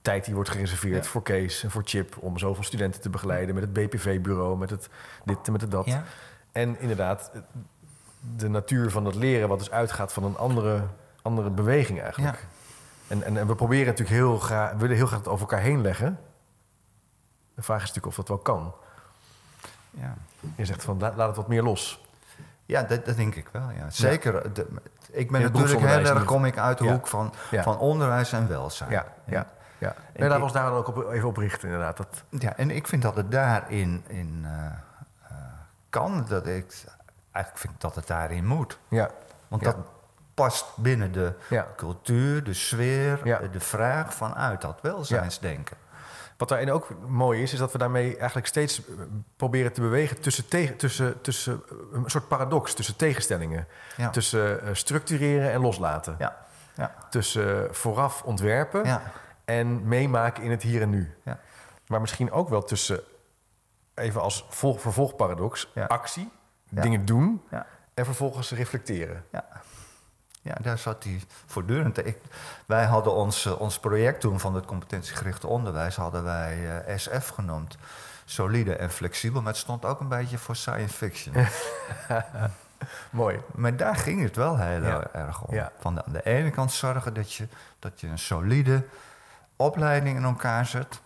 tijd 0.07 0.25
die 0.25 0.35
wordt 0.35 0.51
gereserveerd 0.51 1.05
Ja. 1.05 1.11
voor 1.11 1.23
Kees 1.23 1.62
en 1.62 1.71
voor 1.71 1.83
Chip 1.85 2.16
om 2.21 2.38
zoveel 2.38 2.64
studenten 2.64 3.01
te 3.01 3.11
begeleiden. 3.11 3.55
Met 3.55 3.64
het 3.64 3.73
BPV-bureau, 3.73 4.57
met 4.59 4.71
het 4.71 4.88
dit 5.25 5.47
en 5.47 5.53
met 5.53 5.61
het 5.61 5.71
dat. 5.71 5.87
En 6.53 6.81
inderdaad, 6.81 7.31
de 8.37 8.49
natuur 8.49 8.90
van 8.90 9.05
het 9.05 9.14
leren, 9.14 9.49
wat 9.49 9.59
dus 9.59 9.71
uitgaat 9.71 10.12
van 10.12 10.25
een 10.25 10.37
andere, 10.37 10.83
andere 11.23 11.51
beweging 11.51 12.01
eigenlijk. 12.01 12.35
Ja. 12.35 12.47
En, 13.09 13.23
en, 13.23 13.37
en 13.37 13.47
we 13.47 13.55
proberen 13.55 13.87
natuurlijk 13.87 14.16
heel 14.16 14.38
graag, 14.38 14.73
we 14.73 14.79
willen 14.79 14.97
heel 14.97 15.07
graag 15.07 15.19
het 15.19 15.29
over 15.29 15.40
elkaar 15.49 15.61
heen 15.64 15.81
leggen. 15.83 16.19
De 17.55 17.62
vraag 17.62 17.77
is 17.83 17.88
natuurlijk 17.88 18.07
of 18.07 18.14
dat 18.16 18.29
wel 18.29 18.38
kan. 18.38 18.75
Ja. 19.90 20.14
Je 20.57 20.64
zegt 20.64 20.85
van 20.85 20.99
laat, 20.99 21.16
laat 21.16 21.27
het 21.27 21.37
wat 21.37 21.49
meer 21.49 21.62
los. 21.62 22.01
Ja, 22.66 22.83
dat, 22.83 23.05
dat 23.07 23.16
denk 23.16 23.35
ik 23.35 23.49
wel. 23.53 23.71
Ja. 23.79 23.90
Zeker. 23.90 24.53
de- 24.53 24.66
ik 25.11 25.31
ben 25.31 25.40
natuurlijk 25.42 25.81
heel 25.81 25.99
erg, 25.99 26.25
kom 26.25 26.45
ik 26.45 26.59
uit 26.59 26.79
de 26.79 26.85
Ja. 26.85 26.92
hoek 26.92 27.07
van, 27.07 27.33
Ja. 27.51 27.62
van 27.62 27.79
onderwijs 27.79 28.33
en 28.33 28.49
welzijn. 28.49 28.90
Ja, 29.27 29.47
ja. 29.79 29.95
En 30.12 30.29
Nee, 30.29 30.39
we 30.39 30.43
ons 30.43 30.53
daar 30.53 30.73
ook 30.73 30.89
op, 30.89 31.11
even 31.11 31.29
op 31.29 31.37
richten, 31.37 31.69
inderdaad. 31.69 31.97
Dat, 31.97 32.23
Ja, 32.29 32.57
en 32.57 32.71
ik 32.71 32.87
vind 32.87 33.03
dat 33.03 33.17
het 33.17 33.31
daarin 33.31 34.05
in, 34.07 34.41
eh, 34.45 34.65
eh, 35.31 35.37
kan. 35.91 36.25
Dat 36.29 36.47
ik 36.47 36.85
eigenlijk 37.33 37.65
vind 37.67 37.81
dat 37.81 37.95
het 37.95 38.07
daarin 38.07 38.47
moet. 38.47 38.79
ja, 38.89 39.11
Want 39.49 39.62
Ja. 39.62 39.71
dat 39.71 39.77
past 40.35 40.77
binnen 40.77 41.12
de 41.12 41.33
ja. 41.49 41.67
cultuur, 41.77 42.45
de 42.45 42.55
sfeer, 42.55 43.21
Ja. 43.25 43.39
de 43.39 43.61
vraag 43.61 44.15
vanuit 44.15 44.61
dat 44.61 44.79
welzijnsdenken. 44.83 45.77
Wat 46.37 46.49
daarin 46.49 46.71
ook 46.73 46.89
mooi 47.09 47.43
is, 47.43 47.53
is 47.53 47.59
dat 47.59 47.73
we 47.73 47.79
daarmee 47.79 48.17
eigenlijk 48.17 48.47
steeds 48.47 48.87
eh, 48.87 48.95
proberen 49.37 49.73
te 49.73 49.81
bewegen 49.81 50.21
tussen, 50.21 50.49
tegen, 50.49 50.77
tussen, 50.77 51.21
tussen 51.21 51.62
eh, 51.71 51.77
een 51.93 52.11
soort 52.11 52.29
paradox, 52.29 52.75
tussen 52.75 52.97
tegenstellingen. 52.97 53.67
Tussen 54.12 54.62
eh, 54.62 54.69
structureren 54.73 55.53
en 55.53 55.61
loslaten. 55.61 56.15
Ja. 56.19 56.37
Ja. 56.75 56.95
Tussen 57.11 57.65
eh, 57.69 57.73
vooraf 57.73 58.23
ontwerpen 58.23 58.85
Ja. 58.85 59.03
En 59.47 59.89
meemaken 59.89 60.43
in 60.43 60.51
het 60.51 60.63
hier 60.63 60.83
en 60.83 60.91
nu. 60.91 61.15
Ja. 61.23 61.39
Maar 61.87 62.01
misschien 62.01 62.31
ook 62.31 62.49
wel 62.49 62.63
tussen, 62.63 63.01
even 63.95 64.21
als 64.21 64.47
volg, 64.49 64.81
vervolgparadox, 64.81 65.71
Ja. 65.75 65.85
actie, 65.85 66.31
Ja. 66.69 66.83
dingen 66.83 67.05
doen 67.05 67.43
Ja. 67.51 67.67
en 67.95 68.05
vervolgens 68.05 68.51
reflecteren. 68.51 69.25
Ja, 70.43 70.55
daar 70.61 70.79
zat 70.79 71.05
hij 71.05 71.21
voortdurend. 71.47 72.07
Ik, 72.07 72.19
wij 72.67 72.85
hadden 72.85 73.13
ons, 73.13 73.47
eh, 73.47 73.61
ons 73.61 73.79
project 73.79 74.21
toen 74.21 74.41
van 74.41 74.55
het 74.55 74.65
competentiegerichte 74.65 75.47
onderwijs 75.47 75.97
hadden 75.97 76.25
wij 76.25 76.83
eh, 76.85 76.97
SF 76.99 77.29
genoemd. 77.29 77.77
Solide 78.25 78.77
en 78.77 78.91
flexibel, 78.91 79.41
maar 79.43 79.53
het 79.53 79.61
stond 79.61 79.85
ook 79.85 80.01
een 80.01 80.09
beetje 80.09 80.39
voor 80.39 80.57
science 80.57 80.95
fiction. 80.95 81.35
Mooi. 83.11 83.41
maar 83.55 83.77
daar 83.77 83.97
ging 83.97 84.23
het 84.23 84.37
wel 84.37 84.59
heel 84.59 84.83
Ja. 84.83 85.07
erg 85.13 85.43
om. 85.43 85.55
Ja. 85.55 85.73
Van 85.79 85.95
de, 85.95 86.05
aan 86.05 86.13
de 86.13 86.23
ene 86.25 86.51
kant 86.51 86.73
zorgen 86.73 87.15
dat 87.15 87.33
je, 87.33 87.49
dat 87.79 88.01
je 88.01 88.07
een 88.09 88.19
solide 88.19 88.85
opleiding 89.57 90.16
in 90.16 90.25
elkaar 90.25 90.66
zet. 90.66 91.01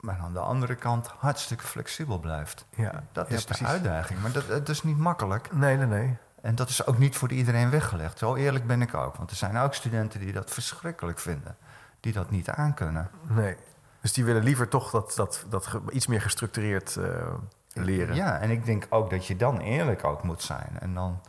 Maar 0.00 0.18
aan 0.18 0.32
de 0.32 0.38
andere 0.38 0.74
kant 0.74 1.06
hartstikke 1.06 1.64
flexibel 1.64 2.18
blijft. 2.18 2.66
Ja, 2.76 3.04
Dat 3.12 3.28
ja, 3.28 3.34
is 3.34 3.44
precies. 3.44 3.66
de 3.66 3.72
uitdaging. 3.72 4.20
Maar 4.22 4.32
dat, 4.32 4.48
dat 4.48 4.68
is 4.68 4.82
niet 4.82 4.98
makkelijk. 4.98 5.52
Nee, 5.52 5.76
nee, 5.76 5.86
nee. 5.86 6.16
En 6.42 6.54
dat 6.54 6.68
is 6.68 6.86
ook 6.86 6.98
niet 6.98 7.16
voor 7.16 7.32
iedereen 7.32 7.70
weggelegd. 7.70 8.18
Zo 8.18 8.34
eerlijk 8.34 8.66
ben 8.66 8.82
ik 8.82 8.94
ook. 8.94 9.16
Want 9.16 9.30
er 9.30 9.36
zijn 9.36 9.56
ook 9.56 9.74
studenten 9.74 10.20
die 10.20 10.32
dat 10.32 10.50
verschrikkelijk 10.50 11.18
vinden. 11.18 11.56
Die 12.00 12.12
dat 12.12 12.30
niet 12.30 12.50
aankunnen. 12.50 13.10
nee. 13.22 13.56
Dus 14.00 14.12
die 14.12 14.24
willen 14.24 14.42
liever 14.42 14.68
toch 14.68 14.90
dat, 14.90 15.12
dat, 15.16 15.44
dat 15.48 15.78
iets 15.90 16.06
meer 16.06 16.20
gestructureerd 16.20 16.96
eh, 16.96 17.34
leren. 17.72 18.14
Ja, 18.14 18.38
en 18.38 18.50
ik 18.50 18.64
denk 18.64 18.86
ook 18.88 19.10
dat 19.10 19.26
je 19.26 19.36
dan 19.36 19.60
eerlijk 19.60 20.04
ook 20.04 20.22
moet 20.22 20.42
zijn. 20.42 20.78
En 20.80 20.94
dan, 20.94 21.20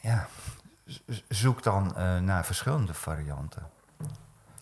ja, 0.00 0.26
zoek 1.28 1.62
dan 1.62 1.96
eh, 1.96 2.18
naar 2.18 2.44
verschillende 2.44 2.94
varianten. 2.94 3.70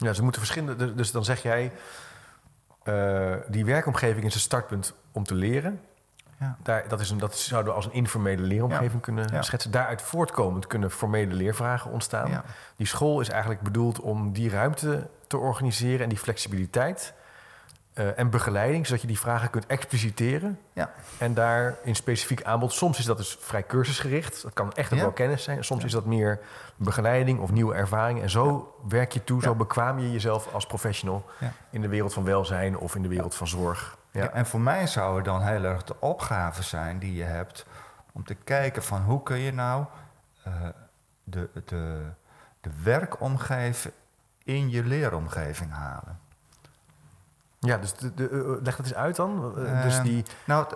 Ja, 0.01 0.13
ze 0.13 0.23
moeten 0.23 0.41
verschillende. 0.41 0.95
dus- 0.95 1.13
dan 1.13 1.25
zeg 1.25 1.43
jij. 1.43 1.73
eh, 2.83 3.35
die 3.49 3.65
werkomgeving 3.65 4.25
is 4.27 4.35
een 4.35 4.41
startpunt 4.41 4.95
om 5.13 5.25
te 5.25 5.35
leren. 5.35 5.81
Ja. 6.41 6.57
Daar, 6.63 6.89
dat, 6.89 7.01
is 7.01 7.11
een, 7.11 7.19
dat 7.19 7.39
zouden 7.39 7.71
we 7.71 7.77
als 7.77 7.87
een 7.87 7.93
informele 7.93 8.43
leeromgeving 8.43 9.03
kunnen 9.03 9.29
Ja. 9.33 9.43
schetsen. 9.43 9.71
Daaruit 9.71 10.03
voortkomend 10.03 10.67
kunnen 10.67 10.91
formele 10.91 11.35
leervragen 11.35 11.91
ontstaan. 11.91 12.43
Die 12.77 12.87
school 12.87 13.21
is 13.21 13.29
eigenlijk 13.29 13.61
bedoeld 13.61 14.01
om 14.01 14.33
die 14.33 14.51
ruimte 14.51 15.09
te 15.27 15.37
organiseren 15.37 16.01
en 16.01 16.09
die 16.09 16.19
flexibiliteit 16.19 17.13
eh, 17.93 18.19
en 18.19 18.31
begeleiding, 18.31 18.87
zodat 18.87 19.01
je 19.01 19.07
die 19.07 19.19
vragen 19.19 19.51
kunt 19.51 19.67
expliciteren. 19.67 20.59
Ja. 20.73 20.91
En 21.19 21.35
daar 21.35 21.77
in 21.83 21.97
specifiek 21.97 22.43
aanbod. 22.43 22.73
Soms 22.73 22.99
is 22.99 23.05
dat 23.05 23.17
dus 23.17 23.37
vrij 23.41 23.63
cursusgericht. 23.67 24.43
Dat 24.43 24.53
kan 24.53 24.73
echt 24.73 24.93
ook 24.93 24.99
Ja. 24.99 25.05
wel 25.05 25.13
kennis 25.13 25.43
zijn. 25.43 25.65
Soms 25.65 25.85
is 25.85 25.93
dat 25.93 26.05
meer 26.05 26.41
begeleiding 26.77 27.41
of 27.41 27.51
nieuwe 27.53 27.75
ervaringen. 27.75 28.23
En 28.23 28.31
zo 28.31 28.75
werk 28.89 29.13
je 29.13 29.25
toe, 29.25 29.43
zo 29.43 29.55
bekwaam 29.55 29.99
je 29.99 30.13
jezelf 30.13 30.55
als 30.55 30.67
professional 30.67 31.25
in 31.71 31.81
de 31.81 31.89
wereld 31.89 32.13
van 32.13 32.25
welzijn 32.25 32.79
of 32.79 32.95
in 32.95 33.03
de 33.03 33.09
wereld 33.09 33.35
van 33.35 33.49
zorg. 33.49 33.99
Ja. 34.11 34.23
Ja, 34.23 34.31
en 34.31 34.47
voor 34.47 34.61
mij 34.61 34.87
zou 34.87 35.17
het 35.17 35.25
dan 35.25 35.43
heel 35.43 35.65
erg 35.65 35.85
de 35.85 35.95
opgave 36.01 36.63
zijn 36.63 36.99
die 36.99 37.15
je 37.15 37.25
hebt 37.25 37.67
om 38.13 38.25
te 38.25 38.35
kijken 38.35 38.83
van 38.83 39.03
hoe 39.03 39.23
kun 39.23 39.39
je 39.39 39.53
nou 39.53 39.85
eh, 40.45 40.53
de, 41.25 41.49
de, 41.65 42.01
de 42.61 42.71
werkomgeving 42.83 43.95
in 44.45 44.71
je 44.71 44.85
leeromgeving 44.85 45.71
halen. 45.73 46.19
Ja, 47.63 47.77
dus 47.77 47.95
de, 47.95 48.15
de, 48.15 48.29
eh, 48.29 48.63
leg 48.63 48.77
dat 48.77 48.87
eens 48.87 48.95
uit 48.95 49.17
dan. 49.17 49.53
Eh, 49.57 49.73
Ehm, 49.73 49.83
dus 49.83 50.01
die, 50.01 50.25
Nou, 50.45 50.67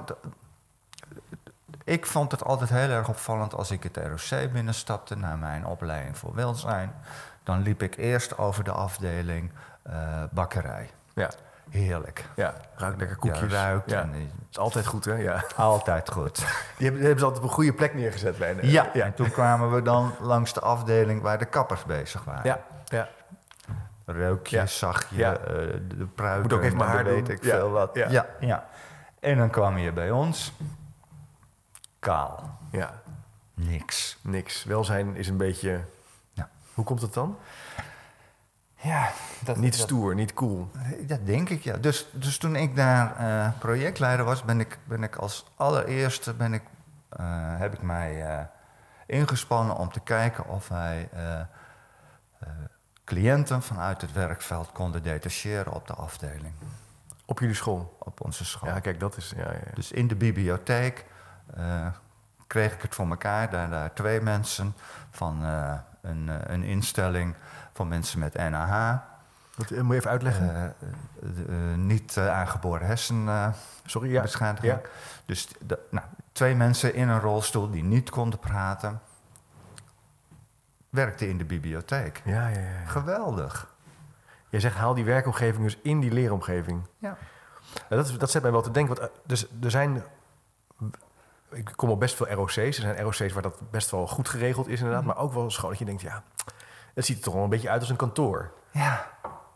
ik 1.84 2.06
vond 2.06 2.30
het 2.30 2.44
altijd 2.44 2.70
heel 2.70 2.88
erg 2.88 3.08
opvallend 3.08 3.54
als 3.54 3.70
ik 3.70 3.82
het 3.82 3.96
ROC 3.96 4.52
binnenstapte 4.52 5.16
naar 5.16 5.38
mijn 5.38 5.66
opleiding 5.66 6.18
voor 6.18 6.34
welzijn. 6.34 6.92
Dan 7.42 7.62
liep 7.62 7.82
ik 7.82 7.96
eerst 7.96 8.38
over 8.38 8.64
de 8.64 8.72
afdeling 8.72 9.50
eh, 9.82 10.22
bakkerij. 10.30 10.90
ja, 11.14 11.30
Heerlijk. 11.70 12.24
ja, 12.36 12.54
ruikt 12.76 12.98
lekker 12.98 13.16
koekjes. 13.16 13.52
Ja, 13.52 13.62
ruikt. 13.64 13.90
Ja, 13.90 14.00
En, 14.00 14.10
die- 14.12 14.30
is 14.50 14.58
altijd 14.58 14.86
goed, 14.86 15.04
hè? 15.04 15.14
Ja. 15.14 15.44
altijd 15.56 16.10
goed. 16.10 16.36
Die 16.36 16.44
hebben, 16.46 16.94
die 16.94 17.00
hebben 17.06 17.18
ze 17.18 17.24
altijd 17.24 17.42
op 17.44 17.48
een 17.48 17.54
goede 17.54 17.72
plek 17.72 17.94
neergezet 17.94 18.38
bij 18.38 18.56
Ja, 18.62 18.90
ja. 18.92 19.04
en 19.04 19.14
toen 19.14 19.30
kwamen 19.30 19.70
we 19.74 19.82
dan 19.82 20.12
langs 20.20 20.52
de 20.52 20.60
afdeling 20.60 21.22
waar 21.22 21.38
de 21.38 21.44
kappers 21.44 21.84
bezig 21.84 22.24
waren. 22.24 22.44
Ja, 22.44 22.60
ja. 22.84 23.08
Reuk 24.04 24.46
je, 24.46 24.56
Ja. 24.56 24.66
zag 24.66 25.10
je, 25.10 25.16
Ja. 25.16 25.36
eh, 25.36 25.44
de, 25.88 26.06
pruiken, 26.14 26.42
Moet 26.42 26.52
ook 26.52 26.62
even 26.62 26.76
mijn 26.76 26.90
haar 26.90 27.04
weet 27.04 27.26
doen. 27.26 27.34
ik 27.36 27.44
Ja. 27.44 27.50
veel 27.50 27.70
wat. 27.70 27.90
Ja. 27.94 28.26
Ja. 28.40 28.66
En 29.20 29.36
dan 29.38 29.50
kwam 29.50 29.78
je 29.78 29.92
bij 29.92 30.10
ons. 30.10 30.52
Kaal. 31.98 32.58
ja, 32.70 32.90
Niks. 33.54 34.18
niks. 34.22 34.64
Welzijn 34.64 35.16
is 35.16 35.28
een 35.28 35.36
beetje... 35.36 35.80
Hoe 36.74 36.84
komt 36.84 37.00
het 37.00 37.14
dan? 37.14 37.38
Ja, 38.74 39.10
dat, 39.44 39.56
Niet 39.56 39.72
dat- 39.72 39.80
stoer, 39.80 40.14
niet 40.14 40.34
cool. 40.34 40.70
Dat 41.00 41.26
denk 41.26 41.48
ik, 41.48 41.62
ja. 41.62 41.76
Dus, 41.76 42.08
dus 42.12 42.38
toen 42.38 42.56
ik 42.56 42.76
daar 42.76 43.16
eh, 43.16 43.58
projectleider 43.58 44.24
was, 44.24 44.42
ben 44.44 44.60
ik, 44.60 44.78
ben 44.84 45.02
ik 45.02 45.16
als 45.16 45.46
allereerste 45.56 46.34
ben 46.34 46.52
ik, 46.52 46.62
eh, 47.08 47.26
heb 47.58 47.72
ik 47.74 47.82
mij 47.82 48.48
ingespannen 49.06 49.76
om 49.76 49.92
te 49.92 50.00
kijken 50.00 50.46
of 50.48 50.68
wij 50.68 51.08
eh, 51.12 51.40
cliënten 53.04 53.62
vanuit 53.62 54.00
het 54.00 54.12
werkveld 54.12 54.72
konden 54.72 55.02
detacheren 55.02 55.72
op 55.72 55.86
de 55.86 55.94
afdeling, 55.94 56.54
Op 57.24 57.38
jullie 57.38 57.54
school. 57.54 57.96
op 57.98 58.20
onze 58.24 58.44
school. 58.44 58.68
Ja, 58.68 58.80
kijk, 58.80 59.00
dat 59.00 59.16
is... 59.16 59.32
Ja, 59.36 59.52
ja. 59.52 59.58
Dus 59.74 59.92
in 59.92 60.08
de 60.08 60.14
bibliotheek 60.16 61.04
eh, 61.54 61.86
kreeg 62.46 62.74
ik 62.74 62.82
het 62.82 62.94
voor 62.94 63.08
elkaar. 63.08 63.50
Daar, 63.50 63.70
daar 63.70 63.92
twee 63.92 64.20
mensen 64.20 64.74
van 65.10 65.44
eh, 65.44 65.74
een, 66.00 66.28
eh, 66.28 66.54
een 66.54 66.62
instelling 66.62 67.34
van 67.72 67.88
mensen 67.88 68.18
met 68.18 68.34
NAH. 68.34 68.72
Eh, 68.80 68.96
moet 69.56 69.68
je 69.68 69.94
even 69.94 70.10
uitleggen? 70.10 70.74
niet 71.76 72.18
aangeboren 72.18 72.86
hersenbeschadiging. 72.86 73.54
Sorry, 73.86 74.12
ja. 74.12 74.24
ja. 74.62 74.80
Dus 75.26 75.48
nou, 75.90 76.06
twee 76.32 76.54
mensen 76.54 76.94
in 76.94 77.08
een 77.08 77.20
rolstoel 77.20 77.70
die 77.70 77.82
niet 77.84 78.10
konden 78.10 78.38
praten, 78.38 79.00
werkten 80.94 81.28
in 81.28 81.38
de 81.38 81.44
bibliotheek. 81.44 82.22
Ja, 82.24 82.48
ja, 82.48 82.60
ja. 82.60 82.84
Geweldig. 82.86 83.72
Jij 84.48 84.60
zegt, 84.60 84.76
haal 84.76 84.94
die 84.94 85.04
werkomgeving 85.04 85.64
dus 85.64 85.78
in 85.82 86.00
die 86.00 86.12
leeromgeving. 86.12 86.82
Ja. 86.98 87.16
Dat, 87.88 88.14
dat 88.18 88.30
zet 88.30 88.42
mij 88.42 88.52
wel 88.52 88.62
te 88.62 88.70
denken. 88.70 88.94
Want, 88.96 89.10
eh, 89.10 89.16
dus, 89.26 89.46
er 89.62 89.70
zijn... 89.70 90.02
Ik 91.50 91.72
kom 91.76 91.90
op 91.90 92.00
best 92.00 92.14
veel 92.16 92.28
ROC's. 92.32 92.56
Er 92.56 92.72
zijn 92.72 93.00
ROC's 93.00 93.32
waar 93.32 93.42
dat 93.42 93.70
best 93.70 93.90
wel 93.90 94.06
goed 94.06 94.28
geregeld 94.28 94.68
is 94.68 94.78
inderdaad. 94.80 95.04
Maar 95.04 95.16
ook 95.18 95.32
wel 95.32 95.50
schoon 95.50 95.70
dat 95.70 95.78
je 95.78 95.84
denkt, 95.84 96.00
ja... 96.02 96.22
Het 96.94 97.04
ziet 97.04 97.16
er 97.16 97.22
toch 97.22 97.34
wel 97.34 97.42
een 97.42 97.48
beetje 97.50 97.70
uit 97.70 97.80
als 97.80 97.90
een 97.90 97.96
kantoor. 97.96 98.50
Ja. 98.70 99.10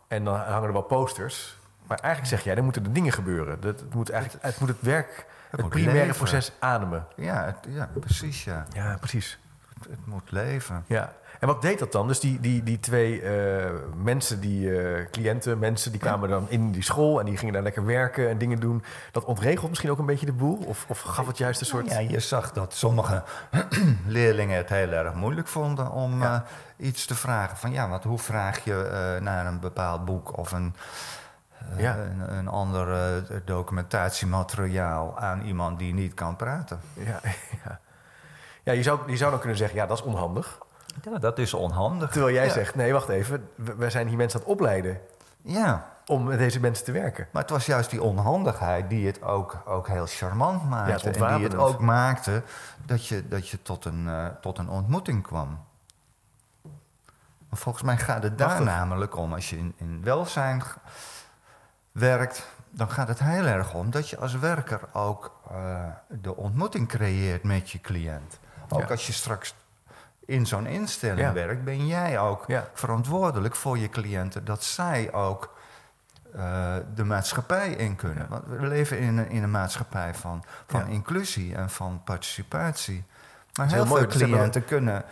En 0.08 0.24
dan 0.24 0.36
hangen 0.36 0.62
er 0.66 0.72
wel 0.72 0.82
posters. 0.82 1.58
Maar 1.86 1.98
eigenlijk 1.98 2.34
zeg 2.34 2.44
jij, 2.44 2.56
er 2.56 2.64
moeten 2.64 2.82
de 2.82 2.92
dingen 2.92 3.12
gebeuren. 3.12 3.60
Dat, 3.60 3.80
het, 3.80 3.94
moet 3.94 4.10
eigenlijk, 4.10 4.44
het 4.44 4.58
moet 4.60 4.68
het 4.68 4.80
werk, 4.80 5.26
het, 5.50 5.68
primaire 5.68 5.98
leven. 6.06 6.16
proces 6.16 6.52
ademen. 6.58 7.06
Ja, 7.16 7.44
het- 7.44 7.66
ja, 7.68 7.90
precies. 8.00 8.44
Ja. 8.44 8.66
Ja, 8.72 8.96
precies. 8.98 9.38
Het, 9.88 10.06
moet 10.06 10.30
leven. 10.30 10.84
Ja. 10.86 11.12
En 11.40 11.46
wat 11.46 11.62
deed 11.62 11.78
dat 11.78 11.92
dan? 11.92 12.08
Dus 12.08 12.20
die, 12.20 12.40
die, 12.40 12.62
die 12.62 12.80
twee 12.80 13.22
eh, 13.22 13.70
mensen, 13.96 14.40
die 14.40 14.80
eh, 14.82 15.06
cliënten, 15.10 15.58
mensen, 15.58 15.90
die 15.90 16.00
kwamen 16.00 16.28
dan 16.28 16.46
in 16.50 16.70
die 16.70 16.82
school 16.82 17.18
en 17.20 17.26
die 17.26 17.36
gingen 17.36 17.54
daar 17.54 17.62
lekker 17.62 17.84
werken 17.84 18.28
en 18.28 18.38
dingen 18.38 18.60
doen. 18.60 18.82
Dat 19.12 19.24
ontregelt 19.24 19.68
misschien 19.68 19.90
ook 19.90 19.98
een 19.98 20.06
beetje 20.06 20.26
de 20.26 20.32
boel? 20.32 20.56
Of, 20.66 20.84
of 20.88 21.00
gaf 21.00 21.26
het 21.26 21.38
juist 21.38 21.60
een 21.60 21.66
soort. 21.66 21.90
Ja, 21.90 21.98
je 21.98 22.20
zag 22.20 22.52
dat 22.52 22.74
sommige 22.74 23.22
leerlingen 24.06 24.56
het 24.56 24.68
heel 24.68 24.90
erg 24.90 25.14
moeilijk 25.14 25.48
vonden 25.48 25.90
om 25.90 26.20
Ja. 26.20 26.44
eh, 26.78 26.86
iets 26.86 27.06
te 27.06 27.14
vragen. 27.14 27.56
Van 27.56 27.72
ja, 27.72 27.88
want 27.88 28.04
hoe 28.04 28.18
vraag 28.18 28.64
je 28.64 29.18
naar 29.22 29.46
een 29.46 29.60
bepaald 29.60 30.04
boek 30.04 30.36
of 30.38 30.52
een, 30.52 30.74
Ja. 31.76 31.96
een, 31.96 32.36
een 32.36 32.48
ander 32.48 32.86
documentatiemateriaal 33.44 35.18
aan 35.18 35.40
iemand 35.42 35.78
die 35.78 35.94
niet 35.94 36.14
kan 36.14 36.36
praten? 36.36 36.80
Ja, 36.94 37.20
ja. 37.64 37.80
Ja 38.68 38.74
je, 38.74 38.82
zou, 38.82 39.10
je 39.10 39.16
zou 39.16 39.30
dan 39.30 39.40
kunnen 39.40 39.58
zeggen, 39.58 39.76
ja, 39.76 39.86
dat 39.86 39.98
is 39.98 40.04
onhandig. 40.04 40.58
Ja, 41.02 41.18
dat 41.18 41.38
is 41.38 41.54
onhandig. 41.54 42.10
Terwijl 42.10 42.34
jij 42.34 42.46
Ja. 42.46 42.52
zegt, 42.52 42.74
nee, 42.74 42.92
wacht 42.92 43.08
even, 43.08 43.48
we, 43.54 43.74
we 43.74 43.90
zijn 43.90 44.08
hier 44.08 44.16
mensen 44.16 44.38
aan 44.40 44.44
het 44.46 44.54
opleiden. 44.54 45.00
Ja, 45.42 45.88
om 46.06 46.24
met 46.24 46.38
deze 46.38 46.60
mensen 46.60 46.84
te 46.84 46.92
werken. 46.92 47.28
Maar 47.32 47.42
het 47.42 47.50
was 47.50 47.66
juist 47.66 47.90
die 47.90 48.02
onhandigheid 48.02 48.88
die 48.90 49.06
het 49.06 49.22
ook, 49.22 49.62
ook 49.64 49.88
heel 49.88 50.06
charmant 50.06 50.68
maakte. 50.68 51.10
en 51.10 51.36
die 51.36 51.44
het 51.44 51.54
ook 51.54 51.78
maakte 51.78 52.42
dat 52.86 53.06
je, 53.06 53.28
dat 53.28 53.48
je 53.48 53.62
tot, 53.62 53.84
een, 53.84 54.08
eh, 54.08 54.26
tot 54.40 54.58
een 54.58 54.68
ontmoeting 54.68 55.22
kwam. 55.22 55.64
Maar 57.48 57.58
volgens 57.58 57.84
mij 57.84 57.96
gaat 57.96 58.22
het 58.22 58.38
daar 58.38 58.62
namelijk 58.62 59.16
om. 59.16 59.32
Als 59.32 59.50
je 59.50 59.56
in, 59.58 59.74
in 59.76 60.00
welzijn 60.02 60.62
werkt, 61.92 62.48
dan 62.70 62.90
gaat 62.90 63.08
het 63.08 63.18
heel 63.18 63.44
erg 63.44 63.74
om 63.74 63.90
dat 63.90 64.08
je 64.08 64.18
als 64.18 64.34
werker 64.38 64.80
ook 64.92 65.40
eh, 65.50 65.84
de 66.08 66.36
ontmoeting 66.36 66.88
creëert 66.88 67.42
met 67.42 67.70
je 67.70 67.80
cliënt. 67.80 68.38
Ook 68.68 68.80
Ja. 68.80 68.86
als 68.86 69.06
je 69.06 69.12
straks 69.12 69.54
in 70.26 70.46
zo'n 70.46 70.66
instelling 70.66 71.20
Ja. 71.20 71.32
werkt, 71.32 71.64
ben 71.64 71.86
jij 71.86 72.18
ook 72.18 72.44
Ja. 72.46 72.68
verantwoordelijk 72.74 73.54
voor 73.54 73.78
je 73.78 73.88
cliënten. 73.88 74.44
Dat 74.44 74.64
zij 74.64 75.12
ook 75.12 75.56
eh, 76.34 76.74
de 76.94 77.04
maatschappij 77.04 77.70
in 77.70 77.96
kunnen. 77.96 78.26
Want 78.28 78.44
we 78.46 78.66
leven 78.66 78.98
in 78.98 79.16
een, 79.18 79.28
in 79.30 79.42
een 79.42 79.50
maatschappij 79.50 80.14
van, 80.14 80.44
van 80.66 80.86
inclusie 80.86 81.54
en 81.54 81.70
van 81.70 82.00
participatie. 82.04 83.04
Maar 83.54 83.72
heel, 83.72 83.86
veel 83.86 84.06
cliënten 84.06 84.64
kunnen, 84.64 85.04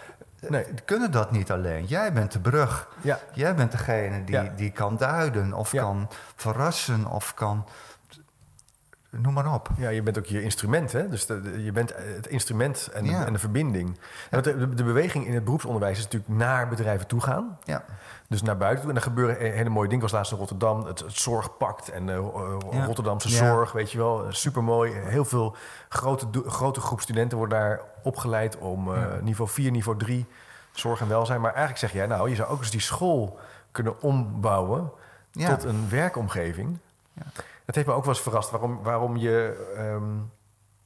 Nee. 0.49 0.65
kunnen 0.85 1.11
dat 1.11 1.31
niet 1.31 1.51
alleen. 1.51 1.85
Jij 1.85 2.13
bent 2.13 2.33
de 2.33 2.41
brug. 2.41 2.89
Jij 3.33 3.55
bent 3.55 3.71
degene 3.73 4.25
die, 4.25 4.55
die 4.55 4.71
kan 4.71 4.97
duiden 4.97 5.53
of 5.53 5.71
kan 5.71 6.09
verrassen 6.37 7.07
of 7.07 7.35
kan. 7.35 7.67
Noem 9.19 9.33
maar 9.33 9.55
op. 9.55 9.69
ja, 9.77 9.89
je 9.89 10.03
bent 10.03 10.19
ook 10.19 10.27
je 10.27 10.43
instrument, 10.43 10.93
hè? 10.93 11.09
Dus 11.09 11.27
de- 11.27 11.41
de- 11.41 11.65
je 11.65 11.73
bent 11.73 11.93
het 11.97 12.27
instrument 12.27 12.89
en 12.93 13.05
de, 13.05 13.13
en 13.15 13.33
de 13.33 13.39
verbinding. 13.39 13.99
En 14.31 14.43
de, 14.43 14.85
beweging 14.85 15.27
in 15.27 15.35
het 15.35 15.45
beroepsonderwijs 15.45 15.99
is 15.99 16.05
natuurlijk 16.05 16.33
naar 16.33 16.69
bedrijven 16.69 17.07
toe 17.07 17.21
gaan. 17.21 17.59
Ja. 17.65 17.85
Dus 18.29 18.43
naar 18.43 18.57
buiten 18.57 18.81
toe. 18.81 18.91
En 18.91 18.97
er 18.97 19.03
gebeuren 19.03 19.37
he- 19.39 19.49
hele 19.57 19.69
mooie 19.69 19.89
dingen. 19.89 20.03
Was 20.03 20.13
laatst 20.13 20.33
in 20.33 20.39
Rotterdam. 20.39 20.85
Het, 20.85 20.99
het 20.99 21.13
zorgpact 21.13 21.89
en 21.91 22.09
eh, 22.09 22.17
eh, 22.17 22.25
Ja. 22.71 22.85
Rotterdamse 22.85 23.29
Ja. 23.31 23.37
zorg, 23.37 23.73
weet 23.73 23.93
je 23.93 23.99
wel. 23.99 24.25
Super 24.29 24.63
mooi. 24.65 24.93
Heel 24.93 25.25
veel 25.25 25.57
grote, 25.89 26.27
grote 26.47 26.81
groep 26.81 27.01
studenten 27.01 27.39
worden 27.39 27.59
daar 27.59 27.81
opgeleid 28.03 28.59
om 28.59 28.95
eh, 28.95 29.03
niveau 29.23 29.51
4, 29.51 29.71
niveau 29.71 29.99
3 29.99 30.27
zorg 30.73 31.01
en 31.01 31.09
welzijn. 31.09 31.41
Maar 31.41 31.51
eigenlijk 31.55 31.79
zeg 31.81 31.93
jij, 31.93 32.07
nou, 32.07 32.29
je 32.29 32.35
zou 32.35 32.49
ook 32.51 32.59
eens 32.59 32.71
die 32.71 32.81
school 32.81 33.39
kunnen 33.73 34.03
ombouwen 34.03 34.91
tot 35.33 35.65
een 35.65 35.89
werkomgeving. 35.89 36.79
Ja. 37.13 37.23
Het 37.67 37.75
heeft 37.75 37.87
me 37.87 37.93
ook 37.93 38.05
wel 38.05 38.15
eens 38.15 38.23
verrast 38.23 38.51
waarom, 38.51 38.83
waarom, 38.83 39.17
je, 39.17 39.67
ehm, 39.77 40.05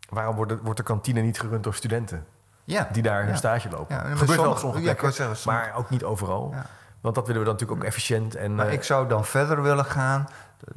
waarom 0.09 0.37
wordt, 0.37 0.51
de, 0.53 0.59
wordt 0.62 0.76
de 0.78 0.83
kantine 0.85 1.20
niet 1.20 1.41
gerund 1.41 1.64
door 1.64 1.74
studenten 1.74 2.26
ja. 2.64 2.89
die 2.93 3.03
daar 3.03 3.20
hun 3.20 3.28
Ja. 3.31 3.37
stage 3.37 3.68
lopen. 3.70 3.97
Ja, 3.97 4.03
Gebeurt 4.16 4.41
wel 4.41 4.51
op 4.51 4.59
sommige- 4.59 4.83
plekken, 4.83 5.12
zeggen, 5.12 5.53
maar 5.53 5.74
ook 5.74 5.91
niet 5.91 6.05
overal. 6.05 6.51
Ja. 6.53 6.66
Want 7.01 7.14
dat 7.14 7.26
willen 7.26 7.41
we 7.43 7.47
dan 7.47 7.55
natuurlijk 7.57 7.81
ook 7.81 7.87
efficiënt 7.89 8.35
en... 8.35 8.55
Maar 8.55 8.66
eh, 8.66 8.72
ik 8.72 8.83
zou 8.83 9.09
dan 9.09 9.24
verder 9.24 9.62
willen 9.62 9.85
gaan, 9.85 10.28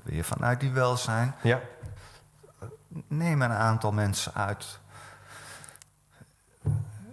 weer 0.03 0.23
vanuit 0.23 0.59
die 0.59 0.71
welzijn. 0.71 1.35
ja, 1.41 1.59
Neem 3.07 3.41
een 3.41 3.51
aantal 3.51 3.91
mensen 3.91 4.33
uit 4.33 4.79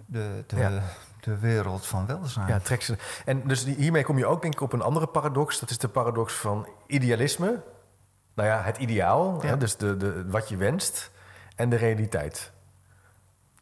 de, 0.05 0.43
de, 0.47 0.55
Ja. 0.55 0.69
de 1.19 1.37
wereld 1.37 1.85
van 1.85 2.05
welzijn. 2.05 2.47
ja, 2.47 2.59
trek 2.59 2.81
ze. 2.81 2.97
En 3.25 3.47
dus 3.47 3.65
hiermee 3.65 4.03
kom 4.03 4.17
je 4.17 4.25
ook 4.25 4.41
denk 4.41 4.53
ik 4.53 4.61
op 4.61 4.73
een 4.73 4.81
andere 4.81 5.07
paradox. 5.07 5.59
Dat 5.59 5.69
is 5.69 5.77
de 5.77 5.87
paradox 5.87 6.33
van 6.33 6.67
idealisme. 6.87 7.61
Nou 8.41 8.53
ja, 8.53 8.61
het 8.63 8.77
ideaal, 8.77 9.39
Ja. 9.41 9.47
hè, 9.47 9.57
dus 9.57 9.77
de, 9.77 9.97
de, 9.97 10.29
wat 10.29 10.49
je 10.49 10.57
wenst, 10.57 11.11
en 11.55 11.69
de 11.69 11.75
realiteit. 11.75 12.51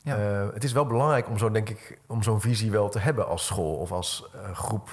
Ja. 0.04 0.18
Eh, 0.18 0.48
het 0.54 0.64
is 0.64 0.72
wel 0.72 0.86
belangrijk 0.86 1.28
om 1.28 1.38
zo 1.38 1.52
denk 1.52 1.70
ik 1.70 2.00
om 2.08 2.24
zo'n 2.24 2.42
visie 2.42 2.72
wel 2.72 2.90
te 2.90 3.00
hebben 3.00 3.28
als 3.28 3.46
school 3.46 3.76
of 3.76 3.92
als 3.92 4.30
eh, 4.34 4.56
groep 4.56 4.90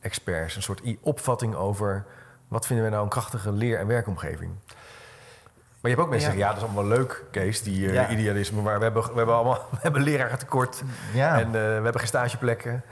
experts. 0.00 0.56
Een 0.56 0.62
soort 0.62 0.80
opvatting 1.00 1.54
over 1.54 2.04
wat 2.48 2.66
vinden 2.66 2.84
we 2.84 2.90
nou 2.90 3.02
een 3.02 3.08
krachtige 3.08 3.52
leer- 3.52 3.78
en 3.78 3.86
werkomgeving. 3.86 4.50
Maar 5.80 5.90
je 5.90 5.96
hebt 5.96 6.00
ook 6.00 6.10
mensen 6.10 6.30
die 6.30 6.38
Ja. 6.38 6.44
zeggen, 6.46 6.48
ja, 6.48 6.48
dat 6.48 6.56
is 6.56 6.62
allemaal 6.62 6.98
leuk, 6.98 7.24
Kees, 7.30 7.62
die 7.62 7.86
eh, 7.88 7.94
Ja. 7.94 8.08
idealisme. 8.08 8.62
Maar 8.62 8.78
we 8.78 8.84
hebben, 8.84 9.02
we 9.02 9.16
hebben 9.16 9.34
allemaal 9.34 9.68
we 9.70 9.76
hebben 9.80 10.02
leraren 10.02 10.38
tekort. 10.38 10.82
Ja. 11.14 11.40
En 11.40 11.50
we 11.50 11.58
hebben 11.58 11.98
geen 11.98 12.06
stageplekken. 12.06 12.82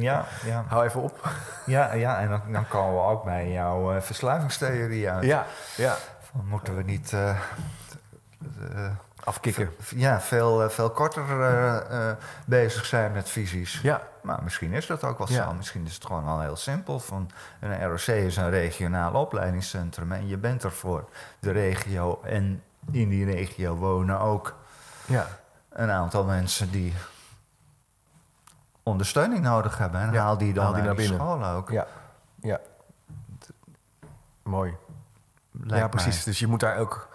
Ja, 0.00 0.24
ja. 0.44 0.64
Hou 0.68 0.84
even 0.84 1.02
op. 1.02 1.28
ja, 1.66 1.92
ja, 1.94 2.18
en 2.20 2.28
dan, 2.28 2.40
dan 2.52 2.68
komen 2.68 2.94
we 2.94 3.08
ook 3.10 3.24
bij 3.24 3.50
jouw 3.52 3.92
eh, 3.92 4.00
verslavingstheorie 4.00 5.10
uit. 5.10 5.24
Ja, 5.24 5.46
ja. 5.76 5.96
Van, 6.20 6.46
moeten 6.46 6.76
we 6.76 6.82
niet 6.82 7.12
eh, 7.12 7.28
eh, 7.30 7.36
Afkicken. 9.24 9.70
ja, 9.94 10.20
veel, 10.20 10.70
veel 10.70 10.90
korter 10.90 11.24
bezig 12.46 12.84
zijn 12.84 13.12
met 13.12 13.28
visies? 13.28 13.80
Ja, 13.82 14.02
Maar 14.22 14.42
misschien 14.42 14.72
is 14.72 14.86
dat 14.86 15.04
ook 15.04 15.18
wel 15.18 15.28
Ja. 15.30 15.44
zo. 15.44 15.52
Misschien 15.52 15.86
is 15.86 15.94
het 15.94 16.06
gewoon 16.06 16.24
al 16.24 16.40
heel 16.40 16.56
simpel. 16.56 17.00
Van 17.00 17.30
een 17.60 17.84
ROC 17.88 18.06
is 18.06 18.36
een 18.36 18.50
regionaal 18.50 19.12
opleidingscentrum 19.12 20.12
en 20.12 20.28
je 20.28 20.36
bent 20.36 20.62
er 20.62 20.72
voor 20.72 21.08
de 21.38 21.50
regio. 21.50 22.20
En 22.22 22.62
in 22.92 23.08
die 23.08 23.24
regio 23.24 23.74
wonen 23.74 24.20
ook 24.20 24.54
ja. 25.06 25.26
een 25.70 25.90
aantal 25.90 26.24
mensen 26.24 26.70
die 26.70 26.94
ondersteuning 28.86 29.42
nodig 29.42 29.78
hebben. 29.78 30.00
En 30.00 30.12
Ja, 30.12 30.22
haal 30.22 30.38
die 30.38 30.52
dan 30.52 30.64
haal 30.64 30.74
die 30.74 30.82
naar, 30.82 30.94
binnen. 30.94 31.18
school 31.18 31.44
ook. 31.44 31.70
Ja, 31.70 31.86
ja. 32.40 32.60
Mooi. 34.42 34.76
lijkt 35.50 35.76
ja, 35.84 35.88
precies. 35.88 36.14
mij. 36.14 36.24
Dus 36.24 36.38
je 36.38 36.46
moet 36.46 36.60
daar 36.60 36.76
ook. 36.78 37.08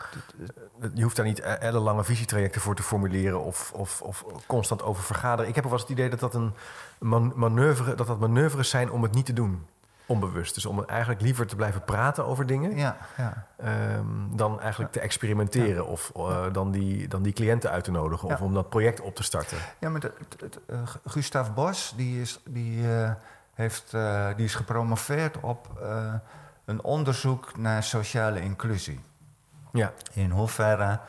Je 0.94 1.04
hoeft 1.04 1.16
daar 1.16 1.26
niet 1.26 1.40
e- 1.40 1.42
ellenlange 1.42 2.04
visietrajecten 2.04 2.62
voor 2.62 2.76
te 2.76 2.84
formuleren 2.84 3.42
of, 3.44 3.72
of, 3.76 4.02
of 4.02 4.26
constant 4.48 4.84
over 4.84 5.04
vergaderen. 5.04 5.50
Ik 5.50 5.56
heb 5.56 5.64
wel 5.64 5.74
eens 5.74 5.82
het 5.82 5.92
idee 5.92 6.10
dat 6.10 6.20
dat 6.20 6.34
een 6.34 6.54
man- 7.00 7.34
manoeuvre, 7.36 7.96
dat 7.96 8.08
dat 8.08 8.20
manoeuvres 8.20 8.70
zijn 8.70 8.92
om 8.92 9.04
het 9.04 9.14
niet 9.14 9.26
te 9.26 9.34
doen. 9.34 9.66
Onbewust. 10.12 10.54
Dus 10.54 10.66
om 10.66 10.86
eigenlijk 10.86 11.22
liever 11.22 11.48
te 11.48 11.56
blijven 11.56 11.84
praten 11.84 12.26
over 12.26 12.46
dingen. 12.46 12.78
Ja, 12.78 12.98
ja. 13.18 13.46
ehm, 13.58 14.06
dan 14.30 14.62
eigenlijk 14.62 14.92
te 14.92 15.00
experimenteren. 15.00 15.88
Of 15.88 16.12
eh, 16.16 16.46
dan, 16.52 16.72
die, 16.72 17.08
dan 17.08 17.22
die 17.24 17.34
cliënten 17.34 17.70
uit 17.70 17.84
te 17.84 17.92
nodigen. 17.92 18.30
Of 18.30 18.42
om 18.42 18.54
dat 18.54 18.70
project 18.70 19.02
op 19.02 19.16
te 19.16 19.24
starten. 19.24 19.58
ja 19.80 19.90
maar 19.90 20.00
de, 20.00 20.14
eh, 20.68 20.78
Gustav 21.06 21.50
Bos 21.54 21.94
die 21.96 22.22
is, 22.22 22.40
die, 22.46 22.94
eh, 22.94 23.12
heeft, 23.54 23.92
die 24.36 24.46
is 24.46 24.56
gepromoveerd 24.56 25.40
op 25.40 25.70
een 26.66 26.84
onderzoek 26.84 27.58
naar 27.58 27.84
sociale 27.84 28.42
inclusie. 28.42 29.00
Ja, 29.72 29.94
In 30.14 30.32
hoeverre 30.32 31.00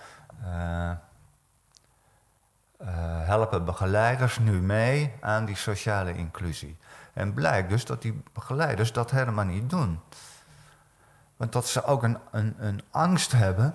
helpen 3.24 3.64
begeleiders 3.64 4.38
nu 4.38 4.60
mee 4.60 5.12
aan 5.20 5.44
die 5.44 5.56
sociale 5.56 6.14
inclusie? 6.14 6.76
En 7.12 7.34
blijkt 7.34 7.68
dus 7.68 7.84
dat 7.84 8.02
die 8.02 8.22
begeleiders 8.32 8.92
dat 8.92 9.10
helemaal 9.10 9.44
niet 9.44 9.70
doen. 9.70 10.00
Want 11.36 11.52
dat 11.52 11.66
ze 11.66 11.84
ook 11.84 12.02
een, 12.02 12.18
een, 12.30 12.54
een 12.58 12.82
angst 12.90 13.32
hebben 13.32 13.74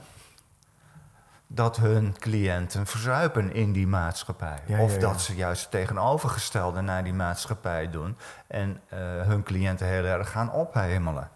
dat 1.47 1.77
hun 1.77 2.15
cliënten 2.19 2.85
verzuipen 2.85 3.53
in 3.53 3.71
die 3.71 3.87
maatschappij. 3.87 4.59
Ja, 4.65 4.81
of 4.81 4.93
ja, 4.93 4.99
dat 4.99 5.21
ze 5.21 5.35
juist 5.35 5.61
het 5.61 5.71
tegenovergestelde 5.71 6.81
naar 6.81 7.03
die 7.03 7.13
maatschappij 7.13 7.89
doen 7.89 8.17
en 8.47 8.81
eh, 8.87 8.99
hun 8.99 9.43
cliënten 9.43 9.87
heel 9.87 10.03
erg 10.03 10.31
gaan 10.31 10.51
ophemelen. 10.51 11.29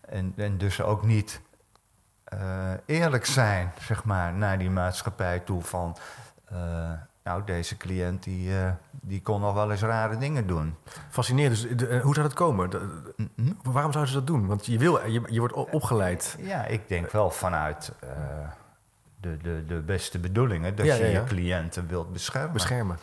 En, 0.00 0.32
en 0.36 0.58
dus 0.58 0.80
ook 0.80 1.04
niet 1.04 1.40
eh, 2.24 2.72
eerlijk 2.86 3.26
zijn, 3.26 3.72
zeg 3.80 4.04
maar, 4.04 4.32
naar 4.32 4.58
die 4.58 4.70
maatschappij 4.70 5.38
toe 5.38 5.62
van... 5.62 5.96
eh, 6.44 6.90
nou, 7.24 7.42
deze 7.44 7.76
cliënt 7.76 8.22
die, 8.22 8.58
eh, 8.58 8.70
die 8.90 9.22
kon 9.22 9.40
nog 9.40 9.54
wel 9.54 9.70
eens 9.70 9.80
rare 9.80 10.18
dingen 10.18 10.46
doen. 10.46 10.74
fascinerend. 11.10 11.62
Dus 11.62 11.76
de- 11.76 11.86
eh, 11.86 12.00
hoe 12.02 12.14
zou 12.14 12.26
dat 12.26 12.36
komen? 12.36 12.70
De- 12.70 13.02
waarom 13.62 13.92
zouden 13.92 14.12
ze 14.12 14.18
dat 14.18 14.26
doen? 14.26 14.46
Want 14.46 14.66
je, 14.66 14.78
wil, 14.78 15.06
je, 15.06 15.22
je 15.26 15.38
wordt 15.38 15.54
o- 15.54 15.68
opgeleid. 15.70 16.36
Ja, 16.40 16.64
ik 16.64 16.88
denk 16.88 17.10
wel 17.10 17.30
vanuit 17.30 17.92
eh, 18.00 18.08
de, 19.20 19.36
de, 19.42 19.64
de 19.66 19.74
beste 19.80 20.18
bedoelingen... 20.18 20.76
dat 20.76 20.86
Ja, 20.86 20.94
je 20.94 21.00
ja, 21.04 21.06
ja. 21.10 21.20
je 21.20 21.24
cliënten 21.26 21.86
wilt 21.86 22.12
beschermen. 22.12 22.52
Beschermen. 22.52 22.98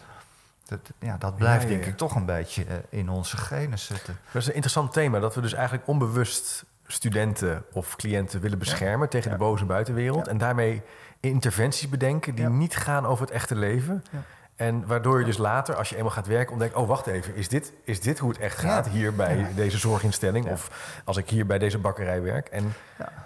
Dat, 0.66 0.80
ja, 1.00 1.18
dat 1.18 1.36
blijft 1.36 1.68
denk 1.68 1.86
ik 1.86 1.98
toch 1.98 2.16
een 2.16 2.26
beetje 2.26 2.64
eh, 2.66 2.76
in 2.90 3.10
onze 3.10 3.38
genen 3.38 3.80
zitten. 3.80 4.18
Dat 4.32 4.42
is 4.42 4.48
een 4.48 4.54
interessant 4.54 4.94
thema. 4.94 5.20
Dat 5.20 5.36
we 5.36 5.42
dus 5.42 5.54
eigenlijk 5.54 5.88
onbewust 5.88 6.66
studenten 6.88 7.64
of 7.72 7.96
cliënten 7.96 8.40
willen 8.42 8.60
beschermen 8.60 9.10
tegen 9.10 9.32
de 9.32 9.38
boze 9.38 9.66
buitenwereld. 9.66 10.28
En 10.28 10.38
daarmee 10.38 10.82
interventies 11.30 11.90
bedenken 11.90 12.36
die 12.36 12.44
Ja. 12.44 12.50
niet 12.50 12.76
gaan 12.76 13.06
over 13.06 13.26
het 13.26 13.34
echte 13.34 13.56
leven. 13.56 14.04
Ja. 14.12 14.20
En 14.56 14.86
waardoor 14.88 15.20
je 15.20 15.26
dus 15.26 15.38
later, 15.38 15.76
als 15.76 15.90
je 15.90 15.96
eenmaal 15.96 16.12
gaat 16.12 16.28
werken, 16.28 16.52
ontdekt... 16.52 16.76
oh, 16.76 16.88
wacht 16.88 17.08
even, 17.08 17.36
is 17.36 17.48
dit, 17.48 17.74
is 17.84 18.02
dit 18.02 18.20
hoe 18.20 18.30
het 18.30 18.40
echt 18.40 18.58
gaat 18.58 18.86
Ja. 18.86 18.92
hier 18.92 19.16
bij 19.16 19.48
deze 19.56 19.78
zorginstelling? 19.78 20.46
Of 20.46 20.92
als 21.06 21.18
ik 21.18 21.30
hier 21.30 21.46
bij 21.46 21.58
deze 21.58 21.78
bakkerij 21.78 22.22
werk? 22.22 22.48
En, 22.48 22.74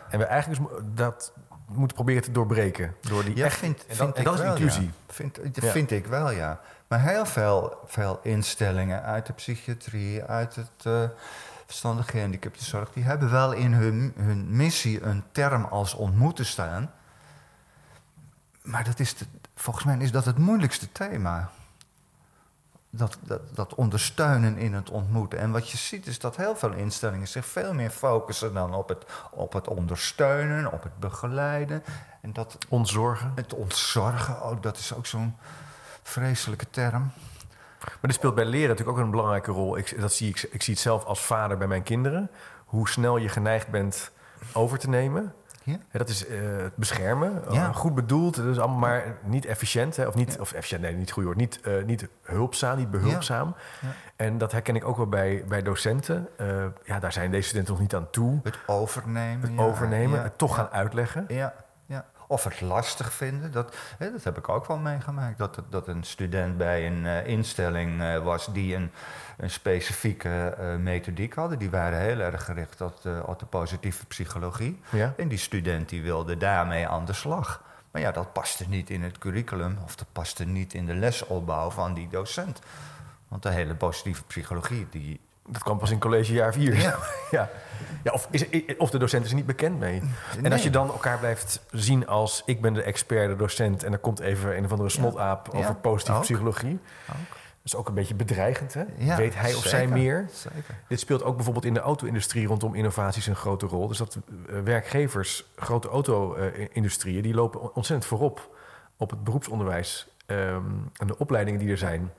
en 0.09 0.19
we 0.19 0.25
eigenlijk 0.25 0.61
dus 0.61 0.79
dat 0.93 1.33
moeten 1.67 1.95
proberen 1.95 2.23
te 2.23 2.31
doorbreken. 2.31 2.95
Door 3.01 3.23
die 3.23 3.43
echt, 3.43 3.57
vind, 3.57 3.85
en 3.85 3.85
dat, 3.87 3.97
vind 3.97 4.13
en 4.13 4.19
ik 4.19 4.25
dat 4.25 4.33
is 4.33 4.39
wel, 4.41 4.51
inclusie. 4.51 4.83
Ja. 4.83 4.91
Vind, 5.07 5.39
vind 5.53 5.91
ik 5.91 6.05
wel, 6.05 6.31
ja. 6.31 6.59
Maar 6.87 7.01
heel 7.01 7.25
veel, 7.25 7.77
veel 7.85 8.19
instellingen 8.23 9.03
uit 9.03 9.25
de 9.25 9.33
psychiatrie, 9.33 10.23
uit 10.23 10.55
het 10.55 10.85
eh 10.85 11.01
verstandige 11.65 12.11
gehandicaptenzorg... 12.11 12.91
die 12.93 13.03
hebben 13.03 13.31
wel 13.31 13.51
in 13.51 13.73
hun, 13.73 14.13
hun 14.17 14.45
missie 14.55 15.03
een 15.03 15.23
term 15.31 15.63
als 15.63 15.93
ontmoeten 15.93 16.45
staan. 16.45 16.91
Maar 18.65 18.83
dat 18.83 18.99
is 18.99 19.15
de- 19.17 19.25
volgens 19.55 19.85
mij 19.85 19.97
is 19.97 20.11
dat 20.11 20.25
het 20.25 20.37
moeilijkste 20.37 20.91
thema. 20.91 21.49
dat, 22.89 23.17
dat, 23.21 23.41
dat 23.55 23.73
ondersteunen 23.75 24.57
in 24.57 24.73
het 24.73 24.89
ontmoeten. 24.89 25.39
En 25.39 25.51
wat 25.51 25.69
je 25.69 25.77
ziet 25.77 26.07
is 26.07 26.19
dat 26.19 26.35
heel 26.35 26.55
veel 26.55 26.71
instellingen 26.71 27.27
zich 27.27 27.45
veel 27.45 27.73
meer 27.73 27.89
focussen 27.89 28.53
dan 28.53 28.73
op 28.73 28.89
het, 28.89 29.05
op 29.31 29.53
het 29.53 29.67
ondersteunen, 29.67 30.71
op 30.71 30.83
het 30.83 30.99
begeleiden. 30.99 31.83
En 32.21 32.33
dat 32.33 32.57
Ontzorgen. 32.69 33.31
het 33.35 33.53
ontzorgen, 33.53 34.41
ook, 34.41 34.63
dat 34.63 34.77
is 34.77 34.93
ook 34.93 35.05
zo'n 35.05 35.35
vreselijke 36.03 36.69
term. 36.69 37.11
Maar 37.79 37.97
dit 38.01 38.13
speelt 38.13 38.35
bij 38.35 38.45
leren 38.45 38.69
natuurlijk 38.69 38.97
ook 38.97 39.03
een 39.03 39.09
belangrijke 39.11 39.51
rol. 39.51 39.77
Ik, 39.77 39.99
dat 40.01 40.13
zie 40.13 40.29
ik, 40.29 40.47
ik 40.51 40.63
zie 40.63 40.73
het 40.73 40.83
zelf 40.83 41.03
als 41.03 41.21
vader 41.25 41.57
bij 41.57 41.67
mijn 41.67 41.83
kinderen. 41.83 42.29
Hoe 42.65 42.89
snel 42.89 43.17
je 43.17 43.29
geneigd 43.29 43.67
bent 43.67 44.11
over 44.53 44.79
te 44.79 44.89
nemen. 44.89 45.33
Ja. 45.65 45.77
Dat 45.91 46.09
is 46.09 46.27
eh, 46.27 46.37
het 46.57 46.75
beschermen. 46.75 47.41
Ja. 47.49 47.67
Uh, 47.67 47.75
goed 47.75 47.95
bedoeld, 47.95 48.35
dus 48.35 48.59
allemaal 48.59 48.77
maar 48.77 49.17
niet 49.23 49.45
efficiënt. 49.45 49.95
Hè? 49.95 50.07
Of 50.07 50.15
niet, 50.15 50.39
of 50.39 50.53
efficiënt, 50.53 50.81
nee, 50.81 50.95
niet 50.95 51.11
goed 51.11 51.23
woord. 51.23 51.37
Niet, 51.37 51.59
eh, 51.61 51.83
niet 51.85 52.07
hulpzaam, 52.21 52.77
niet 52.77 52.91
behulpzaam. 52.91 53.55
Ja. 53.81 53.87
En 54.15 54.37
dat 54.37 54.51
herken 54.51 54.75
ik 54.75 54.85
ook 54.85 54.97
wel 54.97 55.07
bij, 55.07 55.43
bij 55.47 55.61
docenten. 55.61 56.27
Eh, 56.37 56.65
ja, 56.83 56.99
daar 56.99 57.13
zijn 57.13 57.31
deze 57.31 57.47
studenten 57.47 57.73
nog 57.73 57.81
niet 57.81 57.95
aan 57.95 58.09
toe. 58.09 58.39
Het 58.43 58.57
overnemen. 58.65 59.51
Het 59.51 59.59
overnemen, 59.59 60.23
het 60.23 60.37
toch 60.37 60.55
gaan 60.55 60.69
uitleggen. 60.69 61.25
Ja. 61.27 61.53
Of 62.27 62.43
het 62.43 62.61
lastig 62.61 63.13
vinden. 63.13 63.51
Dat, 63.51 63.75
hè, 63.97 64.11
dat 64.11 64.23
heb 64.23 64.37
ik 64.37 64.49
ook 64.49 64.65
wel 64.65 64.77
meegemaakt. 64.77 65.37
Dat, 65.37 65.61
dat 65.69 65.87
een 65.87 66.03
student 66.03 66.57
bij 66.57 66.87
een 66.87 67.05
eh, 67.05 67.27
instelling 67.27 68.01
eh, 68.01 68.23
was 68.23 68.53
die 68.53 68.75
een, 68.75 68.91
een 69.37 69.49
specifieke 69.49 70.55
eh, 70.57 70.75
methodiek 70.75 71.33
hadden. 71.33 71.59
Die 71.59 71.69
waren 71.69 71.99
heel 71.99 72.19
erg 72.19 72.45
gericht 72.45 72.81
op 72.81 73.01
de, 73.01 73.21
op 73.25 73.39
de 73.39 73.45
positieve 73.45 74.05
psychologie. 74.05 74.81
Ja. 74.89 75.13
En 75.17 75.27
die 75.27 75.37
student 75.37 75.89
die 75.89 76.01
wilde 76.01 76.37
daarmee 76.37 76.87
aan 76.87 77.05
de 77.05 77.13
slag. 77.13 77.63
Maar 77.91 78.01
ja, 78.01 78.11
dat 78.11 78.33
paste 78.33 78.65
niet 78.69 78.89
in 78.89 79.03
het 79.03 79.17
curriculum 79.17 79.77
of 79.83 79.95
dat 79.95 80.07
paste 80.11 80.45
niet 80.45 80.73
in 80.73 80.85
de 80.85 80.95
lesopbouw 80.95 81.69
van 81.69 81.93
die 81.93 82.07
docent. 82.07 82.59
Want 83.27 83.43
de 83.43 83.49
hele 83.49 83.75
positieve 83.75 84.23
psychologie, 84.23 84.87
die, 84.89 85.19
Dat 85.47 85.63
kwam 85.63 85.77
pas 85.77 85.91
in 85.91 85.99
collegejaar 85.99 86.53
4. 86.53 86.75
Ja. 86.75 86.95
ja. 87.31 87.49
Ja, 88.03 88.11
of, 88.11 88.27
is, 88.31 88.45
of 88.77 88.89
de 88.89 88.97
docent 88.97 89.23
is 89.23 89.29
er 89.29 89.35
niet 89.35 89.45
bekend 89.45 89.79
mee. 89.79 90.01
En 90.43 90.51
als 90.51 90.63
je 90.63 90.69
dan 90.69 90.87
elkaar 90.87 91.19
blijft 91.19 91.61
zien 91.71 92.07
als 92.07 92.41
ik 92.45 92.61
ben 92.61 92.73
de 92.73 92.81
expert, 92.81 93.29
de 93.29 93.35
docent... 93.35 93.83
en 93.83 93.91
er 93.91 93.97
komt 93.97 94.19
even 94.19 94.57
een 94.57 94.65
of 94.65 94.71
andere 94.71 94.89
snotaap 94.89 95.49
Ja. 95.51 95.57
over 95.57 95.75
positieve 95.75 96.17
Ook. 96.17 96.23
psychologie. 96.23 96.79
Ook. 97.09 97.15
Dat 97.65 97.73
is 97.73 97.75
ook 97.75 97.87
een 97.87 97.93
beetje 97.93 98.15
bedreigend, 98.15 98.73
hè? 98.73 98.83
Ja, 98.97 99.15
Weet 99.17 99.35
hij 99.35 99.53
of 99.53 99.63
zij 99.63 99.87
meer? 99.87 100.29
Zeker. 100.33 100.75
Dit 100.87 100.99
speelt 100.99 101.23
ook 101.23 101.35
bijvoorbeeld 101.35 101.65
in 101.65 101.73
de 101.73 101.79
auto-industrie 101.79 102.47
rondom 102.47 102.75
innovaties 102.75 103.27
een 103.27 103.35
grote 103.35 103.65
rol. 103.65 103.87
Dus 103.87 103.97
dat 103.97 104.17
eh, 104.49 104.59
werkgevers, 104.63 105.45
grote 105.55 105.87
auto-industrieën, 105.89 107.21
die 107.21 107.33
lopen 107.33 107.75
ontzettend 107.75 108.05
voorop 108.09 108.55
op 108.97 109.09
het 109.09 109.23
beroepsonderwijs 109.23 110.07
ehm, 110.25 110.61
en 110.93 111.07
de 111.07 111.17
opleidingen 111.17 111.59
die 111.59 111.69
er 111.69 111.77
zijn. 111.77 112.11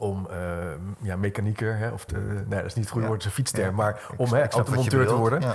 Om 0.00 0.26
ehm, 0.30 0.78
ja, 1.00 1.16
mechanieker, 1.16 1.76
hè, 1.76 1.88
of 1.88 2.04
de, 2.04 2.16
nee, 2.18 2.44
dat 2.58 2.64
is 2.64 2.74
niet 2.74 2.84
het 2.84 2.88
goede 2.88 3.00
Ja. 3.00 3.06
woord, 3.08 3.20
is 3.20 3.26
een 3.26 3.32
fietsterm, 3.32 3.68
Ja. 3.68 3.72
maar 3.76 4.00
om 4.16 4.32
hè, 4.32 4.48
automonteur 4.50 5.06
te 5.06 5.14
worden. 5.14 5.40
Ja. 5.40 5.54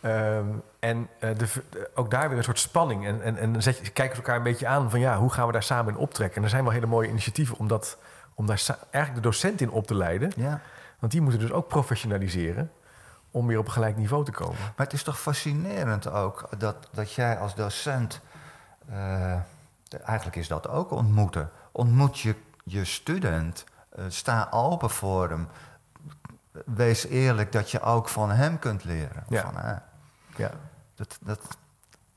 Ehm, 0.00 0.46
en 0.78 1.08
eh, 1.18 1.30
de, 1.38 1.46
ook 1.94 2.10
daar 2.10 2.28
weer 2.28 2.38
een 2.38 2.44
soort 2.44 2.58
spanning. 2.58 3.06
En, 3.06 3.22
en, 3.22 3.36
en 3.36 3.52
dan 3.52 3.62
zet 3.62 3.76
je, 3.78 3.90
kijken 3.90 4.16
ze 4.16 4.22
elkaar 4.22 4.36
een 4.36 4.42
beetje 4.42 4.66
aan 4.66 4.90
van 4.90 5.00
ja, 5.00 5.16
hoe 5.18 5.32
gaan 5.32 5.46
we 5.46 5.52
daar 5.52 5.62
samen 5.62 5.92
in 5.94 5.98
optrekken? 6.00 6.36
En 6.36 6.42
er 6.42 6.48
zijn 6.48 6.62
wel 6.64 6.72
hele 6.72 6.86
mooie 6.86 7.08
initiatieven 7.08 7.58
om, 7.58 7.68
dat, 7.68 7.98
om 8.34 8.46
daar 8.46 8.62
eigenlijk 8.90 9.14
de 9.24 9.30
docent 9.30 9.60
in 9.60 9.70
op 9.70 9.86
te 9.86 9.94
leiden. 9.94 10.32
Ja. 10.36 10.60
Want 10.98 11.12
die 11.12 11.20
moeten 11.20 11.40
dus 11.40 11.52
ook 11.52 11.68
professionaliseren 11.68 12.70
om 13.30 13.46
weer 13.46 13.58
op 13.58 13.66
een 13.66 13.72
gelijk 13.72 13.96
niveau 13.96 14.24
te 14.24 14.30
komen. 14.32 14.56
Maar 14.58 14.86
het 14.86 14.92
is 14.92 15.02
toch 15.02 15.20
fascinerend 15.20 16.10
ook 16.10 16.48
dat, 16.58 16.76
dat 16.92 17.12
jij 17.12 17.38
als 17.38 17.54
docent. 17.54 18.20
eh, 18.90 19.34
eigenlijk 20.04 20.36
is 20.36 20.48
dat 20.48 20.68
ook 20.68 20.90
ontmoeten. 20.90 21.50
Ontmoet 21.72 22.18
je 22.18 22.34
je 22.64 22.84
student. 22.84 23.64
Eh, 24.00 24.06
sta 24.08 24.48
open 24.50 24.90
voor 24.90 25.28
hem. 25.28 25.48
Wees 26.64 27.06
eerlijk 27.06 27.52
dat 27.52 27.70
je 27.70 27.80
ook 27.80 28.08
van 28.08 28.30
hem 28.30 28.58
kunt 28.58 28.84
leren. 28.84 29.24
Ja. 29.28 29.42
Van, 29.42 29.56
eh, 29.60 29.76
Ja. 30.36 30.50
dat, 30.94 31.18
dat, 31.20 31.40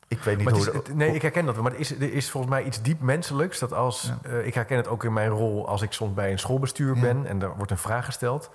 ik 0.07 0.19
weet 0.23 0.35
niet 0.37 0.45
Maar 0.45 0.53
het 0.53 0.65
hoe. 0.65 0.73
is, 0.73 0.87
het- 0.87 0.95
nee, 0.95 1.13
ik 1.15 1.21
herken 1.21 1.45
dat 1.45 1.53
wel. 1.55 1.63
Maar 1.63 1.75
is, 1.75 1.91
er 1.91 2.13
is 2.13 2.31
volgens 2.31 2.53
mij 2.53 2.63
iets 2.63 2.81
diep 2.81 2.99
menselijks. 3.01 3.59
Dat 3.59 3.73
als, 3.73 4.01
Ja. 4.23 4.29
eh, 4.29 4.45
ik 4.45 4.53
herken 4.53 4.77
het 4.77 4.87
ook 4.87 5.03
in 5.03 5.13
mijn 5.13 5.29
rol 5.29 5.67
als 5.67 5.81
ik 5.81 5.91
soms 5.93 6.13
bij 6.13 6.31
een 6.31 6.39
schoolbestuur 6.39 6.95
Ja. 6.95 7.01
ben 7.01 7.25
en 7.25 7.41
er 7.41 7.55
wordt 7.55 7.71
een 7.71 7.77
vraag 7.77 8.05
gesteld. 8.05 8.49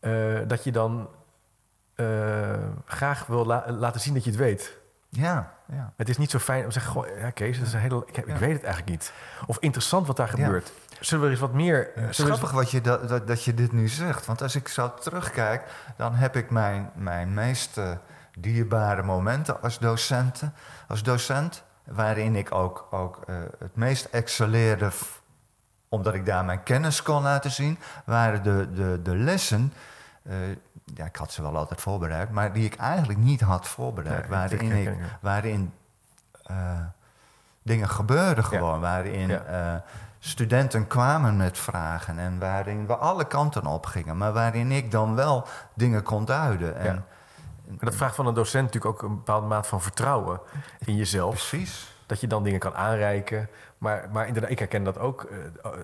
eh, 0.00 0.38
dat 0.46 0.64
je 0.64 0.72
dan 0.72 1.08
graag 2.84 3.26
wil 3.26 3.44
la- 3.46 3.64
laten 3.72 4.00
zien 4.00 4.14
dat 4.14 4.24
je 4.24 4.30
het 4.30 4.38
weet. 4.38 4.78
Ja, 5.10 5.52
ja. 5.72 5.92
Het 5.96 6.08
is 6.08 6.18
niet 6.18 6.30
zo 6.30 6.38
fijn 6.38 6.60
om 6.60 6.66
te 6.66 6.72
zeggen: 6.72 6.92
Goh, 6.92 7.06
ja, 7.18 7.30
Kees, 7.30 7.58
dat 7.58 7.66
is 7.66 7.72
een 7.72 7.80
hele, 7.80 8.02
ik, 8.06 8.16
Ja. 8.16 8.38
weet 8.38 8.52
het 8.52 8.62
eigenlijk 8.64 8.88
niet. 8.88 9.12
Of 9.46 9.58
interessant 9.58 10.06
wat 10.06 10.16
daar 10.16 10.38
Ja. 10.38 10.44
gebeurt. 10.44 10.72
Zullen 11.00 11.24
we 11.24 11.30
eens 11.30 11.40
wat 11.40 11.52
meer. 11.52 11.96
Eens- 11.96 12.18
grappig 12.18 12.50
wat 12.50 12.70
je 12.70 12.80
dat, 12.80 13.08
dat, 13.08 13.26
dat 13.26 13.44
je 13.44 13.54
dit 13.54 13.72
nu 13.72 13.88
zegt. 13.88 14.26
Want 14.26 14.42
als 14.42 14.56
ik 14.56 14.68
zo 14.68 14.94
terugkijk, 14.94 15.62
dan 15.96 16.14
heb 16.14 16.36
ik 16.36 16.50
mijn, 16.50 16.90
mijn 16.94 17.34
meest 17.34 17.78
eh, 17.78 17.90
dierbare 18.38 19.02
momenten 19.02 19.62
als, 19.62 19.78
docenten, 19.78 20.54
als 20.88 21.02
docent. 21.02 21.62
Waarin 21.84 22.36
ik 22.36 22.54
ook, 22.54 22.86
ook 22.90 23.20
eh, 23.26 23.34
het 23.58 23.76
meest 23.76 24.04
excelleerde, 24.04 24.90
omdat 25.88 26.14
ik 26.14 26.26
daar 26.26 26.44
mijn 26.44 26.62
kennis 26.62 27.02
kon 27.02 27.22
laten 27.22 27.50
zien, 27.50 27.78
waren 28.04 28.42
de, 28.42 28.68
de, 28.74 29.00
de 29.02 29.16
lessen. 29.16 29.72
Eh, 30.22 30.34
ja, 30.94 31.04
ik 31.04 31.16
had 31.16 31.32
ze 31.32 31.42
wel 31.42 31.56
altijd 31.56 31.80
voorbereid, 31.80 32.30
maar 32.30 32.52
die 32.52 32.64
ik 32.64 32.74
eigenlijk 32.76 33.18
niet 33.18 33.40
had 33.40 33.68
voorbereid. 33.68 34.28
Waarin 34.28 34.72
ik, 34.72 34.94
waarin 35.20 35.72
eh, 36.42 36.80
dingen 37.62 37.88
gebeurden 37.88 38.44
gewoon. 38.44 38.80
Waarin 38.80 39.28
Ja. 39.28 39.42
eh, 39.42 39.80
studenten 40.18 40.86
kwamen 40.86 41.36
met 41.36 41.58
vragen 41.58 42.18
en 42.18 42.38
waarin 42.38 42.86
we 42.86 42.96
alle 42.96 43.26
kanten 43.26 43.66
op 43.66 43.86
gingen. 43.86 44.16
Maar 44.16 44.32
waarin 44.32 44.72
ik 44.72 44.90
dan 44.90 45.14
wel 45.14 45.46
dingen 45.74 46.02
kon 46.02 46.24
duiden. 46.24 46.76
En, 46.76 46.94
Ja. 46.94 47.02
Dat 47.80 47.94
vraagt 47.94 48.14
van 48.14 48.26
een 48.26 48.34
docent 48.34 48.64
natuurlijk 48.64 48.94
ook 48.94 49.02
een 49.08 49.14
bepaalde 49.16 49.46
maat 49.46 49.66
van 49.66 49.80
vertrouwen 49.82 50.40
in 50.78 50.96
jezelf. 50.96 51.34
Precies. 51.34 51.94
Dat 52.06 52.20
je 52.20 52.26
dan 52.26 52.42
dingen 52.44 52.60
kan 52.60 52.74
aanreiken. 52.74 53.48
Maar, 53.78 54.08
maar 54.12 54.26
inderdaad, 54.26 54.50
ik 54.50 54.58
herken 54.58 54.84
dat 54.84 54.98
ook. 54.98 55.28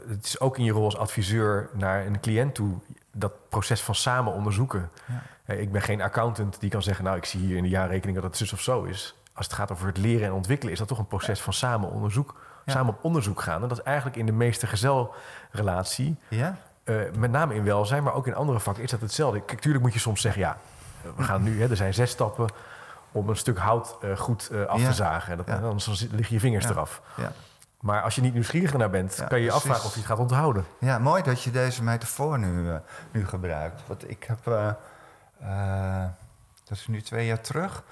Het 0.08 0.24
is 0.24 0.40
ook 0.40 0.58
in 0.58 0.64
je 0.64 0.72
rol 0.72 0.84
als 0.84 0.96
adviseur 0.96 1.68
naar 1.72 2.06
een 2.06 2.20
cliënt 2.20 2.54
toe... 2.54 2.74
dat 3.18 3.32
proces 3.48 3.80
van 3.82 3.94
samen 3.94 4.32
onderzoeken. 4.32 4.90
Ja. 5.06 5.22
Eh, 5.44 5.60
Ik 5.60 5.72
ben 5.72 5.82
geen 5.82 6.02
accountant 6.02 6.60
die 6.60 6.70
kan 6.70 6.82
zeggen... 6.82 7.04
nou, 7.04 7.16
ik 7.16 7.24
zie 7.24 7.40
hier 7.40 7.56
in 7.56 7.62
de 7.62 7.68
jaarrekening 7.68 8.14
dat 8.20 8.26
het 8.26 8.36
zus 8.36 8.52
of 8.52 8.60
zo 8.60 8.82
is. 8.82 9.14
Als 9.32 9.46
het 9.46 9.54
gaat 9.54 9.72
over 9.72 9.86
het 9.86 9.96
leren 9.98 10.26
en 10.26 10.32
ontwikkelen... 10.32 10.72
is 10.72 10.78
dat 10.78 10.88
toch 10.88 10.98
een 10.98 11.06
proces 11.06 11.40
van 11.40 11.52
samen 11.52 11.90
onderzoek. 11.90 12.34
Ja. 12.64 12.72
Samen 12.72 12.94
op 12.94 13.04
onderzoek 13.04 13.40
gaan. 13.40 13.62
En 13.62 13.68
dat 13.68 13.78
is 13.78 13.84
eigenlijk 13.84 14.16
in 14.16 14.26
de 14.26 14.32
meeste 14.32 14.66
gezelrelatie... 14.66 16.16
Ja? 16.28 16.56
eh, 16.84 16.94
met 17.18 17.30
name 17.30 17.54
in 17.54 17.64
welzijn, 17.64 18.02
maar 18.02 18.14
ook 18.14 18.26
in 18.26 18.34
andere 18.34 18.60
vakken 18.60 18.82
is 18.82 18.90
dat 18.90 19.00
hetzelfde. 19.00 19.40
Kijk, 19.40 19.60
tuurlijk 19.60 19.84
moet 19.84 19.92
je 19.92 19.98
soms 19.98 20.20
zeggen, 20.20 20.42
ja, 20.42 20.56
we 21.16 21.22
gaan 21.22 21.42
nu, 21.42 21.60
hè, 21.62 21.70
er 21.70 21.76
zijn 21.76 21.94
zes 21.94 22.10
stappen 22.10 22.46
om 23.12 23.28
een 23.28 23.36
stuk 23.36 23.58
hout 23.58 23.96
eh, 24.00 24.16
goed 24.16 24.50
af 24.68 24.82
te 24.84 24.92
zagen. 24.92 25.36
Dat, 25.36 25.46
Ja. 25.46 25.58
Anders 25.58 26.06
liggen 26.10 26.34
je 26.34 26.40
vingers 26.40 26.64
eraf. 26.64 27.02
Ja. 27.16 27.32
Maar 27.80 28.02
als 28.02 28.14
je 28.14 28.20
niet 28.20 28.32
nieuwsgierig 28.32 28.72
naar 28.76 28.90
bent, 28.90 29.16
Ja, 29.16 29.26
kan 29.26 29.38
je 29.38 29.44
je 29.44 29.50
precies. 29.50 29.68
afvragen 29.70 29.86
of 29.88 29.94
je 29.94 30.00
het 30.00 30.08
gaat 30.08 30.18
onthouden. 30.18 30.64
ja, 30.80 30.98
mooi 30.98 31.22
dat 31.22 31.42
je 31.42 31.50
deze 31.50 31.82
metafoor 31.82 32.38
nu, 32.38 32.70
eh, 32.70 32.76
nu 33.12 33.26
gebruikt. 33.26 33.86
Want 33.86 34.10
ik 34.10 34.24
heb, 34.24 34.46
eh, 34.46 34.68
eh, 35.40 36.10
dat 36.64 36.76
is 36.78 36.86
nu 36.86 37.02
twee 37.02 37.26
jaar 37.26 37.40
terug, 37.40 37.82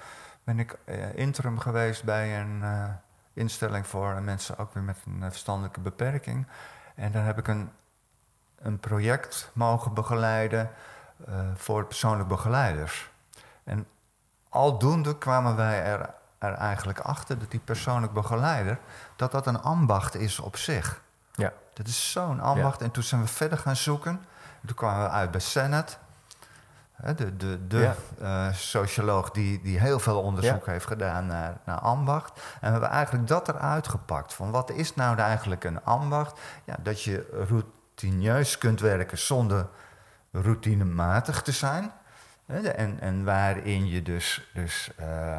ben 0.43 0.59
ik 0.59 0.77
interim 1.15 1.59
geweest 1.59 2.03
bij 2.03 2.39
een 2.39 2.63
instelling 3.33 3.87
voor 3.87 4.21
mensen 4.21 4.57
ook 4.57 4.73
weer 4.73 4.83
met 4.83 4.97
een 5.05 5.31
verstandelijke 5.31 5.79
beperking. 5.79 6.47
En 6.95 7.11
daar 7.11 7.25
heb 7.25 7.37
ik 7.37 7.47
een, 7.47 7.69
een 8.55 8.79
project 8.79 9.51
mogen 9.53 9.93
begeleiden 9.93 10.69
voor 11.55 11.85
persoonlijk 11.85 12.29
begeleiders. 12.29 13.09
En 13.63 13.87
aldoende 14.49 15.17
kwamen 15.17 15.55
wij 15.55 15.83
er, 15.83 16.13
er 16.51 16.57
eigenlijk 16.57 16.99
achter 16.99 17.39
dat 17.39 17.51
die 17.51 17.59
persoonlijk 17.59 18.13
begeleider, 18.13 18.77
dat 19.15 19.31
dat 19.31 19.47
een 19.47 19.61
ambacht 19.61 20.15
is 20.15 20.39
op 20.39 20.57
zich. 20.57 21.01
Ja. 21.33 21.51
Dat 21.73 21.87
is 21.87 22.11
zo'n 22.11 22.39
ambacht. 22.39 22.81
En 22.81 22.91
toen 22.91 23.03
zijn 23.03 23.21
we 23.21 23.27
verder 23.27 23.57
gaan 23.57 23.75
zoeken. 23.75 24.11
En 24.61 24.67
toen 24.67 24.75
kwamen 24.75 25.03
we 25.03 25.09
uit 25.09 25.31
bij 25.31 25.39
Sennet. 25.39 25.99
De, 27.15 27.37
de, 27.37 27.67
de 27.67 27.77
Ja. 27.79 27.95
eh, 28.47 28.53
socioloog 28.53 29.31
die, 29.31 29.61
die 29.61 29.79
heel 29.79 29.99
veel 29.99 30.21
onderzoek 30.21 30.65
heeft 30.65 30.85
gedaan 30.85 31.25
naar, 31.25 31.57
naar 31.65 31.79
ambacht. 31.79 32.31
En 32.39 32.59
we 32.61 32.67
hebben 32.71 32.89
eigenlijk 32.89 33.27
dat 33.27 33.47
eruit 33.47 33.87
gepakt. 33.87 34.33
Van 34.33 34.51
wat 34.51 34.69
is 34.69 34.95
nou 34.95 35.17
eigenlijk 35.17 35.63
een 35.63 35.83
ambacht? 35.83 36.39
Ja, 36.63 36.75
dat 36.83 37.01
je 37.03 37.45
routineus 37.49 38.57
kunt 38.57 38.79
werken 38.79 39.17
zonder 39.17 39.67
routinematig 40.31 41.41
te 41.41 41.51
zijn. 41.51 41.91
En, 42.45 42.99
en 42.99 43.23
waarin 43.23 43.87
je 43.87 44.01
dus, 44.01 44.49
dus 44.53 44.91
eh, 44.97 45.37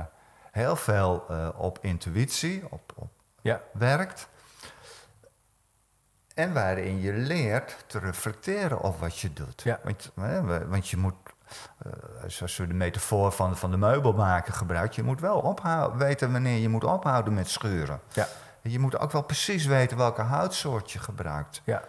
heel 0.57 0.77
veel 0.77 1.25
eh, 1.29 1.49
op 1.57 1.79
intuïtie, 1.83 2.65
op, 2.71 2.93
op 2.95 3.11
Ja, 3.41 3.61
werkt. 3.73 4.29
En 6.35 6.53
waarin 6.53 7.01
je 7.01 7.13
leert 7.13 7.77
te 7.87 7.99
reflecteren 7.99 8.81
op 8.81 8.99
wat 9.01 9.19
je 9.19 9.33
doet. 9.33 9.63
Ja. 9.63 9.81
Want, 9.85 10.13
hè, 10.21 10.67
want 10.69 10.89
je 10.89 10.97
moet, 10.97 11.15
eh, 11.79 11.93
zoals 12.27 12.57
we 12.57 12.67
de 12.67 12.75
metafoor 12.75 13.33
van, 13.33 13.57
van 13.57 13.71
de 13.71 13.77
meubelmaker 13.77 14.53
gebruiken, 14.55 14.97
je 14.97 15.03
moet 15.09 15.21
wel 15.21 15.39
ophouden, 15.39 15.99
weten 15.99 16.33
wanneer 16.33 16.59
je 16.59 16.69
moet 16.69 16.85
ophouden 16.85 17.35
met 17.35 17.49
schuren. 17.49 18.01
ja, 18.13 18.27
Je 18.63 18.79
moet 18.79 18.99
ook 18.99 19.13
wel 19.13 19.23
precies 19.23 19.67
weten 19.67 19.97
welke 19.97 20.23
houtsoort 20.23 20.91
je 20.91 20.99
gebruikt. 20.99 21.63
ja. 21.65 21.83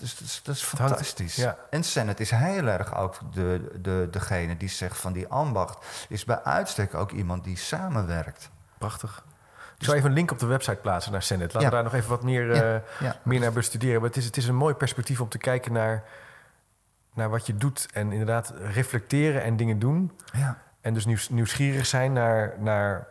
Dat 0.00 0.20
is, 0.24 0.40
dat 0.44 0.54
is 0.54 0.62
fantastisch. 0.62 1.36
ja. 1.36 1.56
En 1.70 1.82
Sennett 1.84 2.20
is 2.20 2.30
heel 2.30 2.66
erg 2.66 2.96
ook 2.96 3.18
de, 3.32 3.78
de, 3.82 4.08
degene 4.10 4.56
die 4.56 4.68
zegt 4.68 4.96
van 4.98 5.12
die 5.12 5.28
ambacht... 5.28 6.06
is 6.08 6.24
bij 6.24 6.42
uitstek 6.42 6.94
ook 6.94 7.10
iemand 7.10 7.44
die 7.44 7.56
samenwerkt. 7.56 8.50
Prachtig. 8.78 9.24
Ik 9.78 9.86
zal 9.86 9.94
even 9.94 10.08
een 10.08 10.14
link 10.14 10.30
op 10.30 10.38
de 10.38 10.46
website 10.46 10.76
plaatsen 10.76 11.12
naar 11.12 11.22
Senate. 11.22 11.44
Laten 11.54 11.60
Ja. 11.60 11.66
we 11.68 11.74
daar 11.74 11.84
nog 11.84 11.94
even 11.94 12.08
wat 12.10 12.22
meer, 12.22 12.54
Ja, 12.54 12.62
eh, 12.74 12.80
ja. 13.00 13.16
meer 13.22 13.40
naar 13.40 13.52
bestuderen. 13.52 14.00
Maar 14.00 14.08
het 14.08 14.18
is, 14.18 14.24
het 14.24 14.36
is 14.36 14.46
een 14.48 14.54
mooi 14.54 14.74
perspectief 14.74 15.20
om 15.20 15.28
te 15.28 15.38
kijken 15.38 15.72
naar, 15.72 16.04
naar 17.14 17.30
wat 17.30 17.46
je 17.46 17.54
doet. 17.56 17.88
En 17.92 18.10
inderdaad 18.12 18.52
reflecteren 18.72 19.42
en 19.42 19.56
dingen 19.56 19.78
doen. 19.78 20.12
Ja. 20.32 20.58
En 20.80 20.94
dus 20.94 21.06
nieuws- 21.06 21.28
nieuwsgierig 21.28 21.86
zijn 21.86 22.12
naar, 22.12 22.54
naar, 22.58 23.06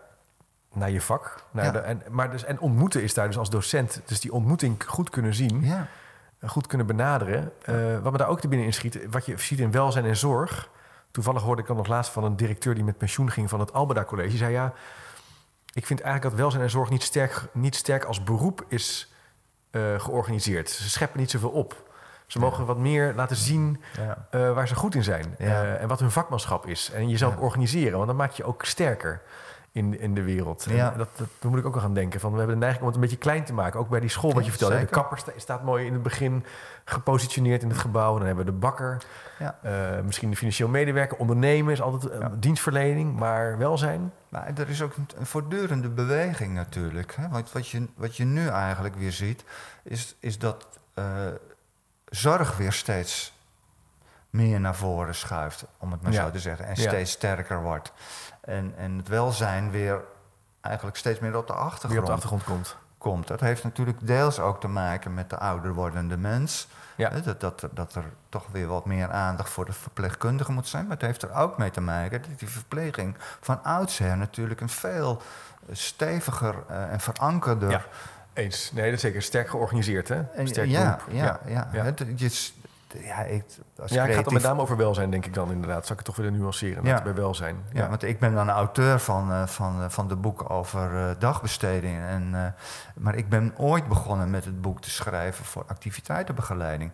naar 0.74 0.90
je 0.92 1.02
vak. 1.02 1.44
Naar 1.52 1.72
de, 1.72 1.80
en, 1.80 2.02
maar 2.10 2.32
dus, 2.32 2.44
en 2.44 2.60
ontmoeten 2.60 3.04
is 3.04 3.14
daar 3.14 3.28
dus 3.28 3.38
als 3.38 3.50
docent. 3.50 4.02
Dus 4.06 4.20
die 4.20 4.34
ontmoeting 4.34 4.84
goed 4.86 5.10
kunnen 5.10 5.34
zien. 5.34 5.64
Goed 6.46 6.68
kunnen 6.68 6.88
benaderen. 6.88 7.52
Eh, 7.62 8.00
wat 8.00 8.12
me 8.12 8.18
daar 8.18 8.28
ook 8.28 8.40
te 8.42 8.48
binnen 8.48 8.68
inschiet, 8.68 9.00
wat 9.10 9.26
je 9.26 9.38
ziet 9.38 9.60
in 9.60 9.72
welzijn 9.72 10.06
en 10.06 10.18
zorg. 10.18 10.70
Toevallig 11.12 11.42
hoorde 11.42 11.62
ik 11.62 11.68
dan 11.68 11.78
nog 11.78 11.88
laatst 11.88 12.12
van 12.12 12.24
een 12.24 12.36
directeur 12.36 12.76
die 12.76 12.84
met 12.84 12.98
pensioen 12.98 13.32
ging 13.32 13.50
van 13.50 13.60
het 13.60 13.74
Albeda 13.74 14.04
College. 14.04 14.30
Die 14.30 14.38
zei 14.38 14.52
ja, 14.52 14.74
ik 15.74 15.86
vind 15.86 16.02
eigenlijk 16.02 16.32
dat 16.32 16.42
welzijn 16.42 16.64
en 16.64 16.70
zorg 16.70 16.90
niet 16.90 17.04
sterk, 17.04 17.46
niet 17.54 17.76
sterk 17.76 18.04
als 18.04 18.24
beroep 18.24 18.66
is 18.68 19.14
eh, 19.72 19.82
georganiseerd. 20.00 20.70
Ze 20.70 20.90
scheppen 20.90 21.20
niet 21.20 21.32
zoveel 21.32 21.50
op. 21.50 21.88
Ze 22.28 22.40
mogen 22.40 22.66
wat 22.66 22.78
meer 22.78 23.14
laten 23.16 23.36
zien 23.36 23.82
Ja. 23.98 24.28
eh, 24.32 24.54
waar 24.54 24.68
ze 24.68 24.76
goed 24.76 24.96
in 24.96 25.04
zijn. 25.04 25.36
Ja. 25.38 25.76
En 25.76 25.88
wat 25.88 26.00
hun 26.00 26.12
vakmanschap 26.12 26.66
is. 26.68 26.92
En 26.92 27.10
jezelf 27.10 27.38
organiseren, 27.38 27.94
want 27.96 28.08
dan 28.08 28.16
maak 28.16 28.32
je 28.32 28.44
ook 28.44 28.66
sterker 28.66 29.22
in, 29.80 30.00
in 30.00 30.14
de 30.14 30.22
wereld. 30.24 30.66
Ja. 30.70 30.90
dat, 30.98 31.08
dat, 31.18 31.28
daar 31.40 31.52
moet 31.52 31.60
ik 31.60 31.66
ook 31.66 31.76
nog 31.76 31.84
aan 31.84 31.94
denken. 31.94 32.20
Van, 32.20 32.32
we 32.32 32.38
hebben 32.38 32.56
de 32.56 32.62
neiging 32.62 32.82
om 32.82 32.88
het 32.88 32.96
een 32.96 33.02
beetje 33.10 33.18
klein 33.18 33.44
te 33.44 33.54
maken. 33.54 33.80
Ook 33.80 33.90
bij 33.90 34.00
die 34.00 34.10
school 34.10 34.34
wat 34.34 34.44
je 34.46 34.50
vertelde. 34.50 34.80
De 34.80 34.86
kapper 34.86 35.18
sta- 35.18 35.32
staat 35.38 35.64
mooi 35.64 35.86
in 35.86 35.94
het 35.94 36.04
begin 36.04 36.46
gepositioneerd 36.86 37.62
in 37.64 37.70
het 37.70 37.78
gebouw. 37.78 38.18
Dan 38.18 38.28
hebben 38.28 38.46
we 38.46 38.52
de 38.52 38.58
bakker. 38.58 38.98
Ja. 39.40 39.58
eh, 39.62 40.02
misschien 40.04 40.30
de 40.30 40.36
financieel 40.36 40.70
medewerker. 40.70 41.18
Ondernemen 41.18 41.74
is 41.74 41.82
altijd 41.82 42.12
eh, 42.12 42.20
Ja. 42.20 42.32
dienstverlening. 42.40 43.20
Maar 43.20 43.58
welzijn. 43.58 44.12
Maar 44.30 44.52
er 44.58 44.70
is 44.70 44.82
ook 44.82 44.94
een, 44.96 45.26
voortdurende 45.26 45.90
beweging 45.90 46.54
natuurlijk. 46.54 47.16
Hè? 47.16 47.28
Want 47.30 47.52
wat 47.52 47.68
je, 47.68 47.88
wat 47.96 48.16
je 48.18 48.26
nu 48.26 48.48
eigenlijk 48.48 48.96
weer 48.96 49.12
ziet, 49.12 49.44
is, 49.84 50.16
is 50.20 50.40
dat 50.40 50.68
eh, 50.94 51.04
zorg 52.10 52.58
weer 52.58 52.72
steeds 52.74 53.34
meer 54.30 54.60
naar 54.60 54.76
voren 54.76 55.16
schuift, 55.16 55.66
om 55.78 55.92
het 55.92 56.02
maar 56.02 56.12
Ja. 56.12 56.26
zo 56.26 56.32
te 56.32 56.40
zeggen. 56.40 56.66
En 56.66 56.76
Ja. 56.82 56.88
steeds 56.90 57.12
sterker 57.12 57.62
wordt. 57.62 57.94
En, 58.50 58.74
en 58.78 58.98
het 58.98 59.08
welzijn 59.08 59.72
weer 59.72 60.02
eigenlijk 60.62 60.98
steeds 60.98 61.20
meer 61.20 61.38
op 61.38 61.48
de 61.48 61.54
achtergrond, 61.54 61.92
Die 61.92 62.00
op 62.00 62.06
de 62.06 62.12
achtergrond 62.12 62.44
komt. 62.44 62.76
komt. 62.98 63.28
Dat 63.28 63.40
heeft 63.40 63.64
natuurlijk 63.64 64.08
deels 64.08 64.40
ook 64.40 64.60
te 64.60 64.68
maken 64.68 65.14
met 65.14 65.30
de 65.30 65.38
ouder 65.38 65.74
wordende 65.74 66.18
mens. 66.18 66.68
Ja. 66.96 67.10
Dat, 67.10 67.40
dat, 67.40 67.68
dat 67.72 67.96
er 67.96 68.04
toch 68.30 68.46
weer 68.52 68.68
wat 68.68 68.86
meer 68.86 69.12
aandacht 69.12 69.50
voor 69.50 69.66
de 69.66 69.74
verpleegkundige 69.74 70.52
moet 70.52 70.68
zijn. 70.68 70.84
Maar 70.84 70.98
het 70.98 71.06
heeft 71.06 71.22
er 71.22 71.34
ook 71.34 71.58
mee 71.58 71.72
te 71.72 71.82
maken 71.82 72.22
dat 72.22 72.40
die 72.40 72.50
verpleging 72.50 73.16
van 73.42 73.64
oudsher 73.64 74.18
natuurlijk 74.18 74.62
een 74.62 74.70
veel 74.70 75.22
steviger 75.72 76.56
eh, 76.68 76.92
en 76.92 77.00
verankerder. 77.00 77.70
Ja, 77.70 77.82
eens. 78.34 78.72
Nee, 78.72 78.86
dat 78.86 78.94
is 78.94 79.02
zeker. 79.02 79.22
Sterk 79.22 79.50
georganiseerd, 79.50 80.08
hè? 80.08 80.22
Sterk 80.44 80.70
ja, 80.70 81.00
ja, 81.10 81.40
ja, 81.46 81.70
ja. 81.72 81.84
Het, 81.84 82.04
je 82.16 82.52
ja, 82.98 83.24
ik, 83.24 83.44
als 83.78 83.92
Ja, 83.92 84.06
het 84.06 84.16
gaat 84.16 84.24
dan 84.24 84.34
met 84.34 84.44
name 84.44 84.62
over 84.62 84.78
welzijn, 84.78 85.12
denk 85.12 85.26
ik 85.26 85.34
dan 85.34 85.52
inderdaad. 85.52 85.86
Zal 85.86 85.92
ik 85.92 86.06
het 86.06 86.06
toch 86.06 86.16
willen 86.16 86.40
nuanceren? 86.40 86.86
Ja. 86.86 87.02
Bij 87.02 87.14
welzijn. 87.14 87.56
Ja, 87.74 87.90
want 87.90 88.04
ik 88.04 88.20
ben 88.20 88.34
dan 88.34 88.50
auteur 88.50 89.00
van, 89.00 89.32
eh, 89.32 89.48
van, 89.48 89.82
eh, 89.82 89.90
van 89.90 90.08
de 90.08 90.16
boek 90.16 90.50
over 90.50 90.96
eh, 90.96 91.16
dagbesteding. 91.20 92.00
En, 92.00 92.56
maar 92.96 93.16
ik 93.16 93.30
ben 93.30 93.54
ooit 93.58 93.88
begonnen 93.88 94.30
met 94.30 94.46
het 94.46 94.62
boek 94.62 94.82
te 94.82 94.90
schrijven 94.90 95.46
voor 95.46 95.64
activiteitenbegeleiding. 95.68 96.92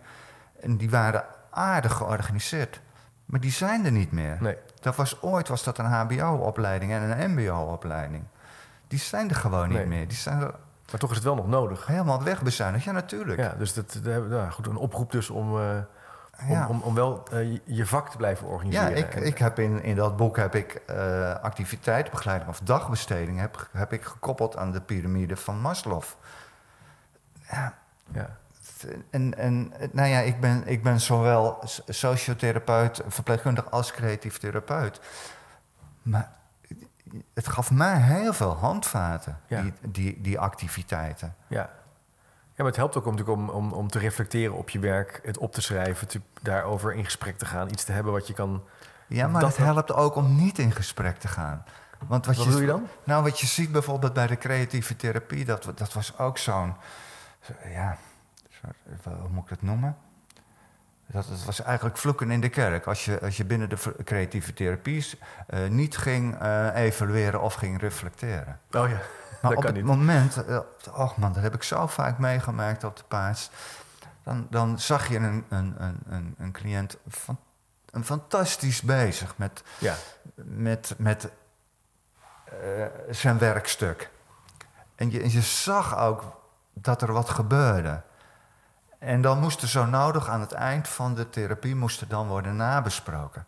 En 0.60 0.76
die 0.76 0.90
waren 0.90 1.24
aardig 1.50 1.92
georganiseerd. 1.92 2.80
Maar 3.24 3.40
die 3.40 3.52
zijn 3.52 3.84
er 3.84 3.92
niet 3.92 4.12
meer. 4.12 4.36
Nee. 4.40 4.56
Dat 4.80 4.96
was, 4.96 5.22
ooit 5.22 5.48
was 5.48 5.64
dat 5.64 5.78
een 5.78 5.84
hbo-opleiding 5.84 6.92
en 6.92 7.20
een 7.20 7.30
mbo-opleiding. 7.30 8.24
Die 8.88 8.98
zijn 8.98 9.28
er 9.28 9.36
gewoon 9.36 9.68
niet 9.68 9.86
meer. 9.86 10.08
Die 10.08 10.16
zijn 10.16 10.40
er 10.40 10.54
Maar 10.90 11.00
toch 11.00 11.10
is 11.10 11.16
het 11.16 11.24
wel 11.24 11.34
nog 11.34 11.46
nodig. 11.48 11.86
helemaal 11.86 12.22
wegbezuinigd. 12.22 12.84
Ja, 12.84 12.92
natuurlijk. 12.92 13.38
Ja, 13.40 13.54
dus 13.58 13.74
dat, 13.74 13.98
nou, 14.02 14.50
goed, 14.50 14.66
een 14.66 14.76
oproep 14.76 15.10
dus 15.10 15.30
om, 15.30 15.58
eh, 15.60 15.76
om, 16.42 16.50
Ja. 16.50 16.68
om, 16.68 16.80
om 16.82 16.94
wel 16.94 17.22
eh, 17.32 17.58
je- 17.64 17.86
vak 17.86 18.10
te 18.10 18.16
blijven 18.16 18.46
Ja, 18.46 18.52
organiseren. 18.52 18.96
ik, 18.96 19.14
En- 19.14 19.26
ik 19.26 19.38
heb 19.38 19.58
in, 19.58 19.82
in 19.82 19.96
dat 19.96 20.16
boek 20.16 20.36
heb 20.36 20.54
ik 20.54 20.82
activiteitenbegeleiding 21.42 22.50
of 22.50 22.60
dagbesteding 22.60 23.38
heb, 23.40 23.68
heb 23.72 23.92
ik 23.92 24.04
gekoppeld 24.04 24.56
aan 24.56 24.72
de 24.72 24.80
piramide 24.80 25.36
van 25.36 25.60
Maslow. 25.60 26.02
Ja, 27.50 27.74
ja. 28.12 28.36
en, 29.10 29.38
en 29.38 29.72
nou 29.92 30.08
ja, 30.08 30.18
ik 30.20 30.40
ben, 30.40 30.66
ik 30.66 30.82
ben 30.82 31.00
zowel 31.00 31.58
sociotherapeut, 31.88 33.02
verpleegkundige 33.08 33.68
als 33.70 33.92
creatief 33.92 34.38
therapeut. 34.38 35.00
Maar 36.02 36.30
het 37.34 37.48
gaf 37.48 37.70
mij 37.70 38.00
heel 38.00 38.32
veel 38.32 38.54
handvaten, 38.56 39.38
Ja. 39.46 39.62
die, 39.62 39.72
die, 39.88 40.20
die 40.20 40.38
activiteiten. 40.38 41.34
Ja. 41.46 41.58
ja, 41.60 41.70
maar 42.56 42.66
het 42.66 42.76
helpt 42.76 42.96
ook 42.96 43.06
om, 43.06 43.14
natuurlijk 43.14 43.38
om, 43.38 43.48
om, 43.48 43.72
om 43.72 43.88
te 43.88 43.98
reflecteren 43.98 44.54
op 44.56 44.70
je 44.70 44.78
werk, 44.78 45.20
het 45.22 45.38
op 45.38 45.52
te 45.52 45.60
schrijven, 45.60 46.08
te, 46.08 46.20
daarover 46.42 46.94
in 46.94 47.04
gesprek 47.04 47.38
te 47.38 47.46
gaan, 47.46 47.68
iets 47.70 47.84
te 47.84 47.92
hebben 47.92 48.12
wat 48.12 48.26
je 48.26 48.32
kan. 48.34 48.62
Ja, 49.06 49.28
maar 49.28 49.40
Dat- 49.40 49.56
het 49.56 49.66
helpt 49.66 49.92
ook 49.92 50.14
om 50.14 50.36
niet 50.36 50.58
in 50.58 50.72
gesprek 50.72 51.16
te 51.18 51.28
gaan. 51.28 51.64
Want 52.06 52.26
wat, 52.26 52.36
Wat 52.36 52.44
bedoel 52.46 52.60
je 52.60 52.66
dan? 52.66 52.86
Nou, 53.04 53.22
wat 53.22 53.40
je 53.40 53.46
ziet 53.46 53.72
bijvoorbeeld 53.72 54.12
bij 54.12 54.26
de 54.26 54.36
creatieve 54.38 54.96
therapie, 54.96 55.44
dat, 55.44 55.70
dat 55.74 55.92
was 55.92 56.18
ook 56.18 56.38
zo'n. 56.38 56.74
zo- 57.40 57.52
Ja, 57.68 57.96
zo- 58.48 59.10
hoe 59.10 59.28
moet 59.30 59.44
ik 59.44 59.50
het 59.50 59.62
noemen? 59.62 59.96
Dat, 61.06 61.28
dat 61.28 61.44
was 61.44 61.62
eigenlijk 61.62 61.96
vloeken 61.96 62.30
in 62.30 62.40
de 62.40 62.48
kerk. 62.48 62.86
Als 62.86 63.04
je, 63.04 63.20
als 63.20 63.36
je 63.36 63.44
binnen 63.44 63.68
de 63.68 63.94
creatieve 64.04 64.52
therapie 64.52 65.18
eh, 65.46 65.66
niet 65.68 65.96
ging 65.96 66.38
eh, 66.40 66.74
evalueren 66.74 67.40
of 67.42 67.54
ging 67.54 67.80
reflecteren. 67.80 68.60
Oh 68.70 68.88
ja, 68.88 69.00
Maar 69.42 69.50
dat 69.50 69.50
op 69.50 69.56
kan 69.56 69.64
het 69.64 69.74
niet. 69.74 69.84
moment, 69.84 70.44
oh 70.90 71.16
man, 71.18 71.32
dat 71.32 71.42
heb 71.42 71.54
ik 71.54 71.62
zo 71.62 71.86
vaak 71.86 72.18
meegemaakt 72.18 72.84
op 72.84 72.96
de 72.96 73.04
paas. 73.08 73.50
Dan, 74.22 74.46
dan 74.50 74.78
zag 74.80 75.08
je 75.08 75.16
een, 75.16 75.44
een, 75.48 75.74
een, 75.78 76.00
een, 76.08 76.34
een 76.38 76.52
cliënt 76.52 76.96
van, 77.08 77.38
een 77.90 78.04
fantastisch 78.04 78.82
bezig 78.82 79.36
met, 79.36 79.62
Ja, 79.78 79.94
met, 80.34 80.94
met 80.98 81.28
zijn 83.10 83.38
werkstuk. 83.38 84.10
En 84.94 85.10
je, 85.10 85.20
en 85.20 85.30
je 85.30 85.40
zag 85.42 85.98
ook 85.98 86.40
dat 86.72 87.02
er 87.02 87.12
wat 87.12 87.30
gebeurde. 87.30 88.02
En 88.98 89.20
dan 89.20 89.40
moest 89.40 89.62
er 89.62 89.68
zo 89.68 89.84
nodig 89.84 90.28
aan 90.28 90.40
het 90.40 90.52
eind 90.52 90.88
van 90.88 91.14
de 91.14 91.30
therapie 91.30 91.74
moest 91.74 92.00
er 92.00 92.08
dan 92.08 92.26
worden 92.26 92.56
nabesproken. 92.56 93.46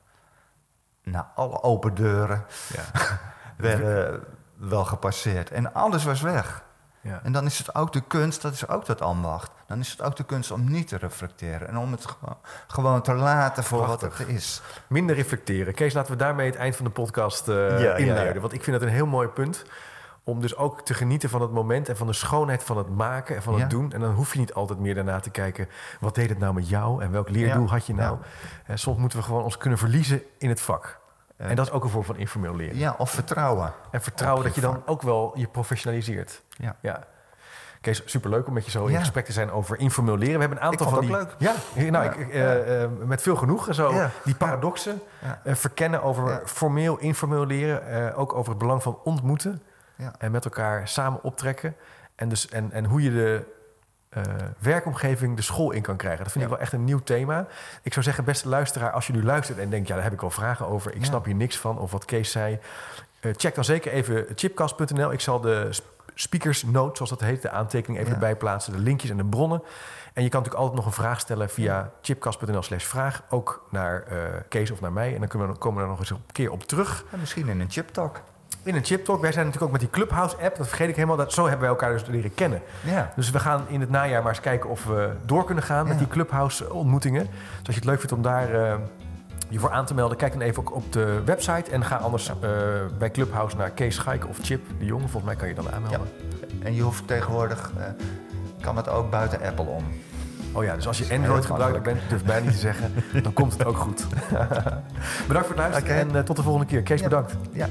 Nou, 1.03 1.25
alle 1.35 1.63
open 1.63 1.95
deuren 1.95 2.45
ja, 2.69 2.83
werden 3.57 4.25
wel 4.57 4.85
gepasseerd. 4.85 5.51
En 5.51 5.75
alles 5.75 6.05
was 6.05 6.21
weg. 6.21 6.63
ja. 7.01 7.21
En 7.23 7.33
dan 7.33 7.47
is 7.47 7.59
het 7.59 7.75
ook 7.75 7.93
de 7.93 8.01
kunst, 8.01 8.43
dat 8.43 8.53
is 8.53 8.69
ook 8.69 8.87
dat 8.87 9.01
ambacht. 9.01 9.51
Dan 9.67 9.79
is 9.79 9.91
het 9.91 10.03
ook 10.03 10.17
de 10.17 10.25
kunst 10.25 10.51
om 10.51 10.71
niet 10.71 10.89
te 10.89 10.97
reflecteren. 10.97 11.69
En 11.69 11.77
om 11.77 11.93
het 11.93 12.07
gewoon, 12.07 12.37
gewoon 12.67 13.03
te 13.03 13.15
laten 13.15 13.65
voor 13.65 13.87
wat 13.87 14.01
het 14.01 14.19
is. 14.27 14.63
Minder 14.87 15.17
reflecteren. 15.17 15.75
Kees, 15.75 15.93
laten 15.93 16.13
we 16.13 16.19
daarmee 16.19 16.47
het 16.47 16.57
eind 16.57 16.77
van 16.77 16.85
de 16.85 16.91
podcast 16.91 17.49
eh, 17.49 17.83
ja, 17.83 17.97
ja. 17.97 18.41
Want 18.41 18.53
ik 18.53 18.65
vind 18.65 18.79
dat 18.79 18.89
een 18.89 18.95
heel 18.95 19.07
mooi 19.07 19.29
punt. 19.29 19.65
Om 20.29 20.41
dus 20.41 20.57
ook 20.57 20.81
te 20.81 20.95
genieten 20.95 21.29
van 21.31 21.41
het 21.41 21.51
moment 21.51 21.89
en 21.89 21.97
van 21.97 22.07
de 22.07 22.13
schoonheid 22.13 22.63
van 22.65 22.77
het 22.79 22.89
maken 22.97 23.37
en 23.37 23.43
van 23.43 23.53
het 23.53 23.63
Ja. 23.63 23.69
doen. 23.69 23.93
En 23.93 24.01
dan 24.01 24.13
hoef 24.15 24.33
je 24.33 24.39
niet 24.39 24.55
altijd 24.55 24.79
meer 24.79 24.95
daarna 24.95 25.21
te 25.21 25.31
kijken, 25.31 25.69
wat 26.01 26.15
deed 26.15 26.29
het 26.29 26.39
nou 26.39 26.55
met 26.55 26.69
jou 26.69 27.03
en 27.03 27.11
welk 27.11 27.29
leerdoel 27.31 27.65
Ja. 27.65 27.71
had 27.71 27.87
je 27.87 27.95
nou? 27.95 28.19
Eh, 28.67 28.77
soms 28.77 28.99
moeten 28.99 29.19
we 29.19 29.25
gewoon 29.25 29.43
ons 29.43 29.57
kunnen 29.57 29.79
verliezen 29.79 30.23
in 30.39 30.49
het 30.49 30.61
vak. 30.61 30.99
En 31.37 31.57
dat 31.57 31.67
is 31.67 31.73
ook 31.73 31.85
een 31.85 31.91
vorm 31.91 32.05
van 32.05 32.17
informeel 32.17 32.57
leren. 32.57 32.77
Ja, 32.79 32.95
of 32.99 33.11
vertrouwen. 33.11 33.73
En 33.91 34.03
vertrouwen 34.03 34.45
dat 34.45 34.55
je 34.55 34.61
dan 34.61 34.83
ook 34.87 35.03
wel 35.03 35.33
je 35.35 35.47
professionaliseert. 35.47 36.43
Ja. 36.57 36.77
ja. 36.81 37.05
Kees, 37.81 38.03
superleuk 38.05 38.47
om 38.47 38.53
met 38.53 38.65
je 38.65 38.71
zo 38.71 38.87
in 38.87 38.93
Ja. 38.93 38.99
gesprek 38.99 39.25
te 39.25 39.33
zijn 39.33 39.51
over 39.51 39.79
informeel 39.79 40.17
leren. 40.17 40.35
We 40.35 40.41
hebben 40.41 40.59
een 40.59 40.65
aantal 40.65 40.87
Ik 40.87 40.93
van 40.95 41.01
die... 41.07 41.17
het 41.17 41.35
Ja, 41.39 41.53
nou, 41.91 42.05
Ja. 42.05 42.13
Ik, 42.13 42.29
eh, 42.29 42.83
eh, 42.83 42.91
met 43.05 43.23
veel 43.23 43.37
genoegen. 43.37 43.75
Zo, 43.75 43.93
Ja. 43.93 44.11
Die 44.25 44.35
paradoxen 44.35 45.01
Ja. 45.23 45.41
eh, 45.45 45.55
verkennen 45.55 46.03
over 46.03 46.29
Ja. 46.31 46.41
formeel, 46.45 46.99
informeel 46.99 47.47
leren. 47.47 48.15
ook 48.15 48.35
over 48.35 48.51
het 48.51 48.59
belang 48.59 48.83
van 48.83 48.99
ontmoeten. 49.05 49.63
Ja. 49.99 50.15
En 50.19 50.31
met 50.31 50.45
elkaar 50.45 50.89
samen 50.89 51.23
optrekken. 51.23 51.75
En, 52.15 52.29
dus, 52.29 52.49
en, 52.49 52.73
en 52.73 52.85
hoe 52.85 53.03
je 53.03 53.11
de 53.11 53.45
eh, 54.09 54.23
werkomgeving 54.59 55.37
de 55.37 55.43
school 55.43 55.71
in 55.71 55.83
kan 55.83 55.97
krijgen. 55.97 56.23
Dat 56.23 56.33
vind 56.33 56.45
ik 56.45 56.51
wel 56.51 56.59
echt 56.61 56.73
een 56.73 56.85
nieuw 56.85 56.99
thema. 57.03 57.47
Ik 57.83 57.93
zou 57.93 58.05
zeggen, 58.05 58.25
beste 58.25 58.49
luisteraar, 58.49 58.91
als 58.93 59.07
je 59.07 59.13
nu 59.13 59.25
luistert 59.25 59.59
en 59.59 59.71
denkt... 59.71 59.89
ja, 59.89 59.95
daar 59.95 60.05
heb 60.05 60.13
ik 60.13 60.21
wel 60.21 60.31
vragen 60.31 60.67
over. 60.67 60.93
Ik 60.95 60.99
Ja. 61.01 61.05
snap 61.05 61.25
hier 61.25 61.35
niks 61.35 61.59
van. 61.59 61.79
Of 61.79 61.91
wat 61.93 62.05
Kees 62.05 62.31
zei. 62.31 62.59
eh, 63.21 63.33
check 63.37 63.55
dan 63.55 63.65
zeker 63.65 63.93
even 63.93 64.27
chipcast.nl. 64.35 65.13
Ik 65.13 65.21
zal 65.21 65.41
de 65.41 65.67
sp- 65.71 65.87
speakers 66.15 66.63
note, 66.65 66.97
zoals 66.97 67.11
dat 67.11 67.21
heet, 67.21 67.43
de 67.43 67.51
aantekening 67.51 67.99
even 67.99 68.09
Ja. 68.11 68.15
erbij 68.15 68.37
plaatsen. 68.37 68.73
De 68.73 68.79
linkjes 68.79 69.11
en 69.11 69.17
de 69.17 69.25
bronnen. 69.25 69.63
En 70.13 70.23
je 70.23 70.29
kan 70.29 70.41
natuurlijk 70.43 70.55
altijd 70.55 70.75
nog 70.75 70.87
een 70.87 71.03
vraag 71.03 71.21
stellen 71.21 71.51
via 71.51 71.91
chipcast.nl 72.03 72.63
slash 72.63 72.85
vraag. 72.85 73.23
Ook 73.29 73.67
naar 73.71 74.03
eh, 74.03 74.17
Kees 74.49 74.71
of 74.71 74.81
naar 74.81 74.93
mij. 74.93 75.13
En 75.15 75.19
dan 75.19 75.29
kunnen 75.29 75.49
we, 75.49 75.57
komen 75.59 75.77
we 75.79 75.85
er 75.85 75.91
nog 75.91 75.99
eens 76.01 76.11
een 76.11 76.23
keer 76.33 76.51
op 76.51 76.63
terug. 76.63 77.05
En 77.13 77.19
misschien 77.21 77.49
in 77.49 77.61
een 77.61 77.71
chip 77.71 77.91
in 78.69 78.75
een 78.75 78.85
Chip 78.85 79.05
Talk. 79.05 79.21
Wij 79.21 79.33
zijn 79.33 79.47
natuurlijk 79.47 79.73
ook 79.73 79.81
met 79.81 79.91
die 79.91 80.01
Clubhouse-app, 80.01 80.57
dat 80.57 80.69
vergeet 80.69 80.89
ik 80.89 80.95
helemaal. 80.95 81.17
Dat, 81.17 81.33
zo 81.33 81.43
hebben 81.43 81.61
wij 81.61 81.69
elkaar 81.69 81.93
dus 81.93 82.05
leren 82.07 82.35
kennen. 82.35 82.63
Ja. 82.85 83.13
Dus 83.17 83.31
we 83.31 83.39
gaan 83.39 83.65
in 83.69 83.81
het 83.81 83.91
najaar 83.91 84.23
maar 84.23 84.31
eens 84.33 84.41
kijken 84.41 84.71
of 84.71 84.85
we 84.85 85.11
door 85.27 85.45
kunnen 85.45 85.65
gaan 85.65 85.85
met 85.85 85.93
Ja. 85.93 85.99
die 85.99 86.09
Clubhouse-ontmoetingen. 86.09 87.23
Dus 87.27 87.67
als 87.67 87.75
je 87.75 87.81
het 87.81 87.85
leuk 87.85 87.99
vindt 87.99 88.13
om 88.13 88.23
daar 88.23 88.55
eh, 88.55 88.75
je 89.49 89.59
voor 89.59 89.71
aan 89.71 89.85
te 89.87 89.95
melden, 89.95 90.17
kijk 90.17 90.33
dan 90.33 90.41
even 90.43 90.59
ook 90.63 90.75
op 90.75 90.93
de 90.93 91.23
website. 91.25 91.71
En 91.71 91.85
ga 91.85 91.97
anders 91.97 92.29
eh, 92.29 92.49
bij 92.99 93.11
Clubhouse 93.11 93.57
naar 93.57 93.71
Kees 93.71 93.95
Schaik 93.95 94.29
of 94.29 94.37
Chip 94.43 94.67
de 94.79 94.85
Jong. 94.85 95.01
Volgens 95.01 95.25
mij 95.25 95.35
kan 95.37 95.49
je 95.49 95.55
dan 95.55 95.71
aanmelden. 95.73 96.09
En 96.63 96.75
je 96.75 96.83
hoeft 96.83 97.07
tegenwoordig, 97.07 97.73
eh, 97.79 97.85
kan 98.61 98.77
het 98.77 98.89
ook 98.89 99.11
buiten 99.11 99.43
Apple 99.43 99.65
om. 99.65 99.85
Oh 100.53 100.65
ja, 100.65 100.75
dus 100.75 100.87
als 100.87 100.99
je 100.99 101.05
Heel 101.05 101.17
Android-gebruiker 101.19 101.75
makkelijk. 101.75 101.99
bent, 102.09 102.11
durf 102.11 102.25
bijna 102.25 102.45
niet 102.45 102.55
te 102.55 102.59
zeggen, 102.61 102.93
dan 103.23 103.33
komt 103.33 103.53
het 103.53 103.65
ook 103.65 103.77
goed. 103.77 104.07
bedankt 105.29 105.49
voor 105.49 105.57
het 105.57 105.71
luisteren 105.71 106.15
en 106.17 106.25
tot 106.25 106.37
de 106.37 106.43
volgende 106.43 106.67
keer. 106.67 106.83
Kees, 106.83 107.01
Ja. 107.01 107.09
bedankt. 107.09 107.37
Ja. 107.53 107.67